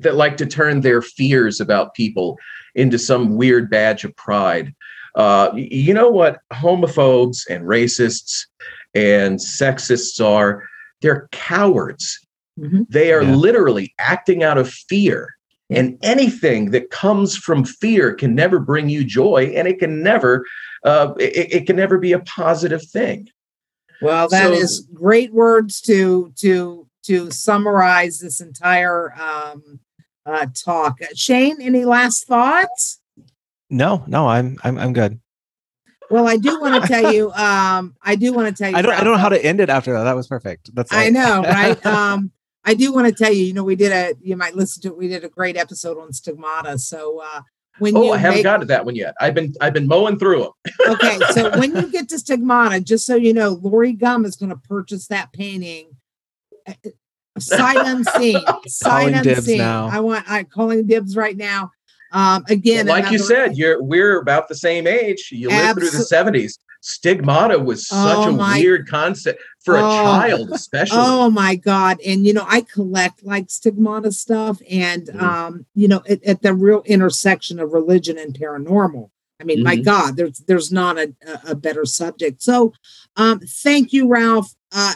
that 0.00 0.16
like 0.16 0.36
to 0.38 0.46
turn 0.46 0.80
their 0.80 1.02
fears 1.02 1.60
about 1.60 1.94
people 1.94 2.38
into 2.74 2.98
some 2.98 3.36
weird 3.36 3.70
badge 3.70 4.04
of 4.04 4.14
pride. 4.16 4.74
Uh, 5.14 5.50
you 5.54 5.94
know 5.94 6.10
what 6.10 6.40
homophobes 6.52 7.48
and 7.48 7.64
racists 7.64 8.46
and 8.94 9.38
sexists 9.38 10.24
are? 10.24 10.64
They're 11.02 11.28
cowards. 11.30 12.18
Mm-hmm. 12.58 12.82
They 12.88 13.12
are 13.12 13.22
yeah. 13.22 13.34
literally 13.34 13.94
acting 13.98 14.42
out 14.42 14.58
of 14.58 14.70
fear. 14.70 15.34
And 15.70 15.98
anything 16.02 16.70
that 16.72 16.90
comes 16.90 17.36
from 17.36 17.64
fear 17.64 18.14
can 18.14 18.34
never 18.34 18.58
bring 18.58 18.88
you 18.88 19.02
joy, 19.02 19.52
and 19.56 19.66
it 19.66 19.78
can 19.78 20.02
never, 20.02 20.44
uh, 20.84 21.14
it, 21.18 21.52
it 21.52 21.66
can 21.66 21.76
never 21.76 21.98
be 21.98 22.12
a 22.12 22.20
positive 22.20 22.82
thing. 22.84 23.28
Well, 24.04 24.28
that 24.28 24.48
so, 24.48 24.52
is 24.52 24.88
great 24.92 25.32
words 25.32 25.80
to 25.82 26.32
to 26.36 26.86
to 27.04 27.30
summarize 27.30 28.18
this 28.18 28.40
entire 28.40 29.14
um, 29.20 29.80
uh, 30.26 30.46
talk. 30.54 30.98
Shane, 31.14 31.60
any 31.60 31.84
last 31.84 32.26
thoughts? 32.26 33.00
No, 33.70 34.04
no, 34.06 34.28
I'm 34.28 34.58
I'm 34.62 34.78
I'm 34.78 34.92
good. 34.92 35.20
Well, 36.10 36.28
I 36.28 36.36
do 36.36 36.60
want 36.60 36.82
to 36.82 36.88
tell 36.88 37.12
you. 37.12 37.32
Um, 37.32 37.96
I 38.02 38.14
do 38.16 38.32
want 38.32 38.54
to 38.54 38.62
tell 38.62 38.70
you. 38.70 38.76
I 38.76 38.82
don't. 38.82 38.94
I 38.94 39.02
don't 39.04 39.14
know 39.14 39.18
how 39.18 39.28
to 39.28 39.44
end 39.44 39.60
it 39.60 39.70
after 39.70 39.92
that. 39.94 40.04
That 40.04 40.16
was 40.16 40.26
perfect. 40.26 40.74
That's. 40.74 40.92
All. 40.92 40.98
I 40.98 41.10
know, 41.10 41.42
right? 41.44 41.86
um, 41.86 42.30
I 42.64 42.74
do 42.74 42.92
want 42.92 43.06
to 43.06 43.12
tell 43.12 43.32
you. 43.32 43.44
You 43.44 43.54
know, 43.54 43.64
we 43.64 43.76
did 43.76 43.92
a. 43.92 44.14
You 44.20 44.36
might 44.36 44.54
listen 44.54 44.82
to. 44.82 44.88
it. 44.88 44.96
We 44.96 45.08
did 45.08 45.24
a 45.24 45.28
great 45.28 45.56
episode 45.56 45.98
on 45.98 46.12
stigmata. 46.12 46.78
So 46.78 47.22
uh, 47.24 47.40
when 47.78 47.96
oh, 47.96 48.12
I 48.12 48.18
haven't 48.18 48.38
make, 48.38 48.44
gotten 48.44 48.60
to 48.60 48.66
that 48.66 48.84
one 48.84 48.94
yet. 48.94 49.14
I've 49.20 49.34
been 49.34 49.54
I've 49.60 49.72
been 49.72 49.88
mowing 49.88 50.18
through 50.18 50.40
them. 50.42 50.52
okay, 50.88 51.18
so 51.32 51.50
when 51.58 51.74
you 51.74 51.90
get 51.90 52.08
to 52.10 52.18
stigmata, 52.18 52.80
just 52.80 53.06
so 53.06 53.16
you 53.16 53.32
know, 53.32 53.58
Lori 53.62 53.92
Gum 53.92 54.24
is 54.24 54.36
going 54.36 54.50
to 54.50 54.56
purchase 54.56 55.08
that 55.08 55.32
painting. 55.32 55.88
Sight 57.38 57.76
unseen. 57.84 58.38
Sight 58.66 59.26
unseen. 59.26 59.58
Now. 59.58 59.88
I 59.88 60.00
want 60.00 60.30
I 60.30 60.44
calling 60.44 60.86
dibs 60.86 61.16
right 61.16 61.36
now. 61.36 61.72
Um, 62.12 62.44
again, 62.48 62.86
well, 62.86 63.00
like 63.00 63.10
you 63.10 63.18
said, 63.18 63.56
you're 63.56 63.82
we're 63.82 64.20
about 64.20 64.48
the 64.48 64.54
same 64.54 64.86
age. 64.86 65.30
You 65.32 65.48
lived 65.48 65.80
through 65.80 65.90
the 65.90 66.04
seventies. 66.04 66.58
Stigmata 66.80 67.58
was 67.58 67.88
such 67.88 68.18
oh 68.18 68.28
a 68.28 68.32
my, 68.32 68.58
weird 68.58 68.86
concept 68.86 69.40
for 69.64 69.76
oh, 69.76 69.78
a 69.78 69.90
child, 69.90 70.50
especially. 70.52 70.98
Oh 71.00 71.30
my 71.30 71.56
god! 71.56 72.00
And 72.06 72.26
you 72.26 72.32
know, 72.32 72.44
I 72.46 72.60
collect 72.60 73.24
like 73.24 73.50
stigmata 73.50 74.12
stuff, 74.12 74.60
and 74.70 75.06
mm-hmm. 75.06 75.24
um, 75.24 75.66
you 75.74 75.88
know, 75.88 76.02
at, 76.08 76.22
at, 76.24 76.42
the 76.42 76.54
real 76.54 76.82
intersection 76.84 77.58
of 77.58 77.72
religion 77.72 78.18
and 78.18 78.34
paranormal. 78.34 79.10
I 79.40 79.44
mean, 79.44 79.58
mm-hmm. 79.58 79.64
my 79.64 79.76
God, 79.76 80.16
there's 80.16 80.38
there's 80.40 80.70
not 80.70 80.98
a, 80.98 81.14
a 81.46 81.54
better 81.54 81.84
subject. 81.84 82.42
So, 82.42 82.74
um, 83.16 83.40
thank 83.40 83.92
you, 83.92 84.08
Ralph. 84.08 84.54
Uh, 84.70 84.94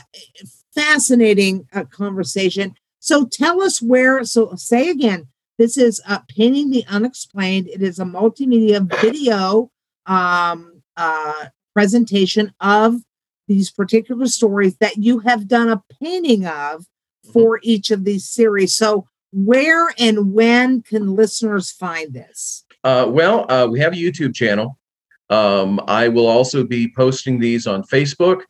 fascinating 0.74 1.66
uh, 1.72 1.84
conversation. 1.84 2.74
So, 2.98 3.26
tell 3.26 3.62
us 3.62 3.80
where. 3.80 4.24
So, 4.24 4.54
say 4.56 4.90
again 4.90 5.28
this 5.58 5.76
is 5.76 6.00
uh, 6.06 6.20
Painting 6.28 6.70
the 6.70 6.84
Unexplained. 6.88 7.68
It 7.68 7.82
is 7.82 7.98
a 7.98 8.04
multimedia 8.04 8.80
video 9.00 9.70
um, 10.06 10.82
uh, 10.96 11.46
presentation 11.74 12.54
of 12.60 12.94
these 13.48 13.70
particular 13.70 14.26
stories 14.26 14.76
that 14.76 14.98
you 14.98 15.20
have 15.20 15.48
done 15.48 15.68
a 15.68 15.82
painting 16.00 16.46
of 16.46 16.86
for 17.32 17.60
each 17.62 17.90
of 17.90 18.04
these 18.04 18.28
series. 18.28 18.74
So, 18.74 19.08
where 19.32 19.92
and 19.98 20.32
when 20.32 20.82
can 20.82 21.14
listeners 21.14 21.70
find 21.70 22.14
this? 22.14 22.64
Uh, 22.84 23.06
well, 23.08 23.50
uh, 23.50 23.66
we 23.66 23.80
have 23.80 23.92
a 23.92 23.96
YouTube 23.96 24.34
channel. 24.34 24.78
Um, 25.28 25.80
I 25.86 26.08
will 26.08 26.26
also 26.26 26.64
be 26.64 26.90
posting 26.96 27.38
these 27.38 27.66
on 27.66 27.82
Facebook. 27.82 28.42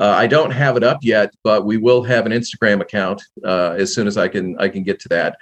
Uh, 0.00 0.08
I 0.08 0.26
don't 0.26 0.50
have 0.50 0.76
it 0.76 0.82
up 0.82 0.98
yet, 1.02 1.32
but 1.44 1.64
we 1.64 1.76
will 1.76 2.02
have 2.02 2.26
an 2.26 2.32
Instagram 2.32 2.80
account 2.80 3.22
uh, 3.44 3.76
as 3.78 3.94
soon 3.94 4.08
as 4.08 4.16
I 4.16 4.26
can 4.26 4.56
I 4.58 4.68
can 4.68 4.82
get 4.82 4.98
to 5.00 5.08
that 5.10 5.36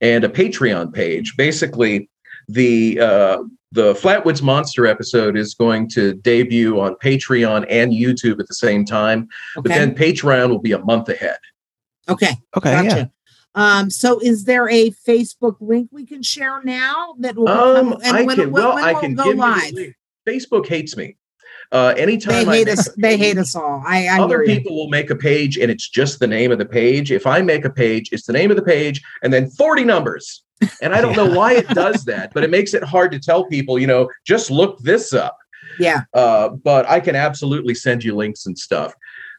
and 0.00 0.24
a 0.24 0.28
Patreon 0.28 0.92
page. 0.92 1.36
Basically, 1.36 2.08
the 2.48 3.00
uh, 3.00 3.38
the 3.72 3.94
Flatwoods 3.94 4.42
Monster 4.42 4.86
episode 4.86 5.36
is 5.36 5.54
going 5.54 5.88
to 5.90 6.14
debut 6.14 6.80
on 6.80 6.94
Patreon 6.96 7.66
and 7.68 7.92
YouTube 7.92 8.40
at 8.40 8.48
the 8.48 8.54
same 8.54 8.84
time, 8.84 9.28
okay. 9.56 9.68
but 9.68 9.68
then 9.68 9.94
Patreon 9.94 10.48
will 10.48 10.58
be 10.58 10.72
a 10.72 10.78
month 10.78 11.08
ahead. 11.10 11.38
Okay. 12.08 12.32
Okay. 12.56 12.72
Gotcha. 12.72 12.96
Yeah. 12.96 13.06
Um, 13.54 13.90
so 13.90 14.18
is 14.20 14.44
there 14.44 14.68
a 14.70 14.90
Facebook 14.90 15.56
link 15.60 15.88
we 15.92 16.06
can 16.06 16.22
share 16.22 16.62
now 16.62 17.14
that 17.18 17.36
will 17.36 17.48
um, 17.48 17.90
come, 17.90 18.00
I 18.04 18.22
when, 18.22 18.36
can, 18.36 18.52
when, 18.52 18.62
well, 18.62 18.74
when 18.76 18.84
I 18.84 18.94
can 18.94 19.14
give 19.14 19.36
live? 19.36 19.72
You 19.72 19.92
Facebook 20.26 20.66
hates 20.66 20.96
me. 20.96 21.16
Uh, 21.70 21.92
anytime 21.98 22.46
they 22.46 22.58
hate 22.58 22.68
us, 22.68 22.88
they 22.96 23.16
hate 23.16 23.36
us 23.36 23.54
all. 23.54 23.82
I, 23.86 24.06
I 24.06 24.20
other 24.20 24.44
people 24.44 24.74
will 24.74 24.88
make 24.88 25.10
a 25.10 25.16
page 25.16 25.58
and 25.58 25.70
it's 25.70 25.88
just 25.88 26.18
the 26.18 26.26
name 26.26 26.50
of 26.50 26.58
the 26.58 26.64
page. 26.64 27.12
If 27.12 27.26
I 27.26 27.42
make 27.42 27.64
a 27.64 27.70
page, 27.70 28.08
it's 28.10 28.24
the 28.24 28.32
name 28.32 28.50
of 28.50 28.56
the 28.56 28.62
page 28.62 29.02
and 29.22 29.32
then 29.32 29.50
40 29.50 29.84
numbers. 29.84 30.44
And 30.80 30.94
I 30.94 31.00
don't 31.00 31.10
yeah. 31.16 31.24
know 31.24 31.34
why 31.34 31.54
it 31.54 31.68
does 31.68 32.04
that, 32.06 32.32
but 32.32 32.42
it 32.42 32.50
makes 32.50 32.72
it 32.72 32.82
hard 32.82 33.12
to 33.12 33.18
tell 33.18 33.44
people, 33.44 33.78
you 33.78 33.86
know, 33.86 34.08
just 34.26 34.50
look 34.50 34.78
this 34.78 35.12
up. 35.12 35.36
Yeah. 35.78 36.02
Uh, 36.14 36.48
but 36.48 36.88
I 36.88 37.00
can 37.00 37.14
absolutely 37.14 37.74
send 37.74 38.02
you 38.02 38.16
links 38.16 38.46
and 38.46 38.58
stuff. 38.58 38.94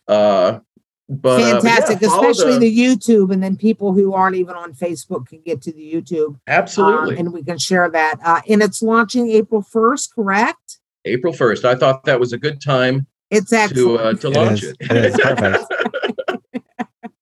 Uh, 0.07 0.59
but 1.09 1.39
fantastic, 1.39 1.97
uh, 1.97 1.99
yeah, 2.01 2.15
especially 2.15 2.59
the, 2.59 2.69
the, 2.69 2.77
YouTube, 2.77 3.34
and 3.34 3.41
then 3.41 3.57
people 3.57 3.93
who 3.93 4.13
aren't 4.13 4.36
even 4.36 4.55
on 4.55 4.73
Facebook 4.73 5.27
can 5.27 5.41
get 5.41 5.59
to 5.63 5.71
the 5.71 5.91
YouTube. 5.91 6.39
Absolutely, 6.45 7.15
um, 7.15 7.25
and 7.25 7.34
we 7.34 7.43
can 7.43 7.57
share 7.57 7.89
that. 7.89 8.19
Uh, 8.23 8.41
and 8.47 8.61
it's 8.61 8.84
launching 8.84 9.27
April 9.32 9.63
first, 9.63 10.13
correct? 10.13 10.78
April 11.06 11.34
1st. 11.34 11.66
I 11.66 11.76
thought 11.76 12.04
that 12.06 12.20
was 12.20 12.34
a 12.34 12.38
good 12.38 12.62
time 12.62 13.08
it's 13.30 13.52
to, 13.52 13.97
uh, 13.97 14.14
to 14.16 14.30
launch 14.30 14.64
it. 14.64 14.76
Is. 14.80 14.89
it. 14.89 14.91
it 14.91 15.06
is 15.06 15.18
perfect. 15.18 15.66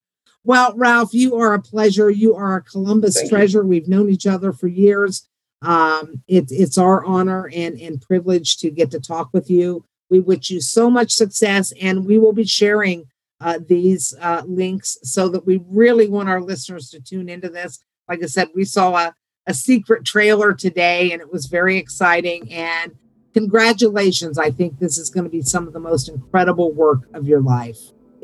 well, 0.44 0.74
Ralph, 0.76 1.14
you 1.14 1.36
are 1.36 1.54
a 1.54 1.62
pleasure. 1.62 2.10
You 2.10 2.36
are 2.36 2.58
a 2.58 2.64
Columbus 2.64 3.18
Thank 3.18 3.30
treasure. 3.30 3.62
You. 3.62 3.68
We've 3.68 3.88
known 3.88 4.10
each 4.10 4.26
other 4.26 4.54
for 4.54 4.68
years. 4.68 5.28
Um, 5.62 6.24
it, 6.28 6.46
it's 6.50 6.78
our 6.78 7.04
honor 7.04 7.50
and, 7.54 7.80
and 7.80 8.02
privilege 8.02 8.58
to 8.58 8.70
get 8.70 8.92
to 8.92 9.00
talk 9.00 9.30
with 9.34 9.50
you. 9.50 9.84
We 10.10 10.20
wish 10.20 10.50
you 10.50 10.62
so 10.62 10.90
much 10.90 11.12
success, 11.12 11.74
and 11.82 12.06
we 12.06 12.18
will 12.18 12.34
be 12.34 12.46
sharing 12.46 13.08
uh, 13.42 13.60
these 13.68 14.14
uh, 14.22 14.44
links 14.48 14.98
so 15.04 15.28
that 15.30 15.46
we 15.46 15.62
really 15.68 16.08
want 16.08 16.30
our 16.30 16.42
listeners 16.42 16.90
to 16.92 17.02
tune 17.02 17.28
into 17.28 17.50
this. 17.50 17.80
Like 18.08 18.24
I 18.24 18.28
said, 18.28 18.50
we 18.56 18.64
saw 18.64 18.96
a, 18.96 19.14
a 19.46 19.54
secret 19.54 20.06
trailer 20.06 20.54
today, 20.54 21.12
and 21.12 21.22
it 21.22 21.32
was 21.32 21.48
very 21.48 21.78
exciting. 21.78 22.52
And 22.54 22.96
congratulations. 23.38 24.40
I 24.40 24.50
think 24.50 24.80
this 24.80 24.98
is 24.98 25.10
going 25.10 25.24
to 25.24 25.30
be 25.30 25.42
some 25.42 25.68
of 25.68 25.74
the 25.74 25.80
most 25.80 26.10
incredible 26.10 26.74
work 26.74 27.02
of 27.14 27.28
your 27.28 27.42
life. 27.42 27.78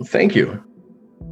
Thank 0.06 0.36
you. 0.36 0.64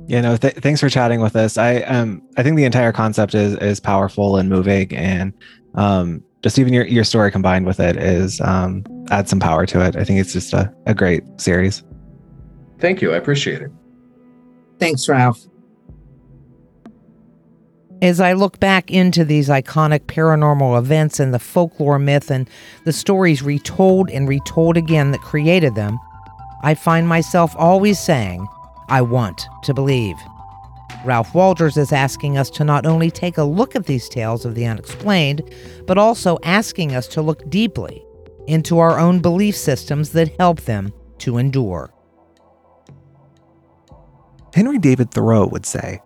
Yeah, 0.07 0.21
no, 0.21 0.37
th- 0.37 0.55
thanks 0.55 0.79
for 0.79 0.89
chatting 0.89 1.19
with 1.21 1.35
us. 1.35 1.57
I 1.57 1.77
um 1.81 2.21
I 2.37 2.43
think 2.43 2.57
the 2.57 2.65
entire 2.65 2.91
concept 2.91 3.33
is 3.33 3.55
is 3.55 3.79
powerful 3.79 4.37
and 4.37 4.49
moving 4.49 4.93
and 4.95 5.33
um 5.75 6.23
just 6.43 6.59
even 6.59 6.73
your, 6.73 6.85
your 6.85 7.03
story 7.03 7.31
combined 7.31 7.65
with 7.65 7.79
it 7.79 7.97
is 7.97 8.39
um 8.41 8.83
add 9.09 9.27
some 9.27 9.39
power 9.39 9.65
to 9.65 9.83
it. 9.85 9.95
I 9.95 10.03
think 10.03 10.19
it's 10.19 10.33
just 10.33 10.53
a, 10.53 10.73
a 10.85 10.93
great 10.93 11.23
series. 11.37 11.83
Thank 12.79 13.01
you. 13.01 13.13
I 13.13 13.17
appreciate 13.17 13.61
it. 13.61 13.71
Thanks, 14.79 15.07
Ralph. 15.07 15.39
As 18.01 18.19
I 18.19 18.33
look 18.33 18.59
back 18.59 18.89
into 18.89 19.23
these 19.23 19.47
iconic 19.47 20.05
paranormal 20.05 20.79
events 20.79 21.19
and 21.19 21.31
the 21.31 21.37
folklore 21.37 21.99
myth 21.99 22.31
and 22.31 22.49
the 22.83 22.91
stories 22.91 23.43
retold 23.43 24.09
and 24.09 24.27
retold 24.27 24.75
again 24.75 25.11
that 25.11 25.21
created 25.21 25.75
them, 25.75 25.99
I 26.63 26.73
find 26.73 27.07
myself 27.07 27.53
always 27.55 27.99
saying, 27.99 28.47
I 28.89 29.03
want 29.03 29.45
to 29.63 29.75
believe. 29.75 30.15
Ralph 31.05 31.35
Walters 31.35 31.77
is 31.77 31.91
asking 31.91 32.39
us 32.39 32.49
to 32.51 32.63
not 32.63 32.87
only 32.87 33.11
take 33.11 33.37
a 33.37 33.43
look 33.43 33.75
at 33.75 33.85
these 33.85 34.09
tales 34.09 34.45
of 34.45 34.55
the 34.55 34.65
unexplained, 34.65 35.43
but 35.85 35.99
also 35.99 36.39
asking 36.43 36.95
us 36.95 37.07
to 37.09 37.21
look 37.21 37.47
deeply 37.51 38.03
into 38.47 38.79
our 38.79 38.99
own 38.99 39.19
belief 39.19 39.55
systems 39.55 40.09
that 40.11 40.35
help 40.39 40.61
them 40.61 40.91
to 41.19 41.37
endure. 41.37 41.93
Henry 44.55 44.79
David 44.79 45.11
Thoreau 45.11 45.45
would 45.47 45.67
say, 45.67 46.01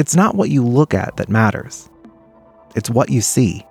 it's 0.00 0.16
not 0.16 0.34
what 0.34 0.50
you 0.50 0.64
look 0.64 0.94
at 0.94 1.16
that 1.18 1.28
matters, 1.28 1.88
it's 2.74 2.90
what 2.90 3.10
you 3.10 3.20
see. 3.20 3.64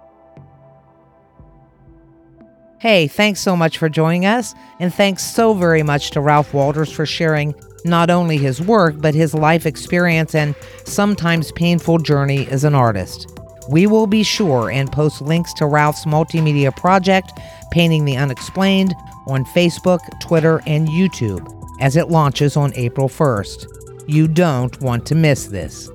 Hey, 2.79 3.07
thanks 3.07 3.41
so 3.41 3.57
much 3.57 3.77
for 3.77 3.89
joining 3.89 4.25
us, 4.25 4.55
and 4.79 4.93
thanks 4.93 5.23
so 5.23 5.53
very 5.53 5.83
much 5.83 6.11
to 6.11 6.21
Ralph 6.21 6.53
Walters 6.53 6.91
for 6.91 7.05
sharing 7.05 7.53
not 7.83 8.09
only 8.09 8.37
his 8.37 8.61
work, 8.61 8.95
but 8.99 9.13
his 9.13 9.33
life 9.33 9.65
experience 9.65 10.35
and 10.35 10.55
sometimes 10.85 11.51
painful 11.53 11.97
journey 11.97 12.47
as 12.47 12.63
an 12.63 12.75
artist. 12.75 13.27
We 13.69 13.85
will 13.85 14.07
be 14.07 14.23
sure 14.23 14.69
and 14.69 14.91
post 14.91 15.21
links 15.21 15.53
to 15.55 15.65
Ralph's 15.65 16.05
multimedia 16.05 16.75
project, 16.75 17.33
Painting 17.71 18.05
the 18.05 18.17
Unexplained, 18.17 18.93
on 19.27 19.45
Facebook, 19.45 19.99
Twitter, 20.21 20.61
and 20.65 20.87
YouTube 20.87 21.55
as 21.81 21.95
it 21.95 22.09
launches 22.09 22.55
on 22.55 22.73
April 22.75 23.09
1st. 23.09 23.65
You 24.07 24.27
don't 24.27 24.79
want 24.81 25.05
to 25.07 25.15
miss 25.15 25.47
this. 25.47 25.89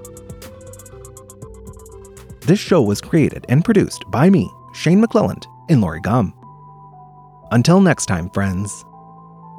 This 2.47 2.61
show 2.61 2.83
was 2.83 3.01
created 3.01 3.47
and 3.49 3.65
produced 3.65 4.05
by 4.11 4.29
me, 4.29 4.51
Shane 4.75 5.03
McClelland, 5.03 5.47
and 5.71 5.81
Lori 5.81 6.01
Gum. 6.01 6.35
Until 7.53 7.81
next 7.81 8.05
time, 8.05 8.29
friends, 8.31 8.85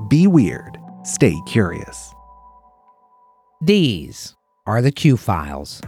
be 0.07 0.27
weird, 0.27 0.77
stay 1.01 1.35
curious. 1.47 2.13
These 3.59 4.35
are 4.67 4.83
the 4.83 4.91
Q 4.91 5.17
files. 5.17 5.81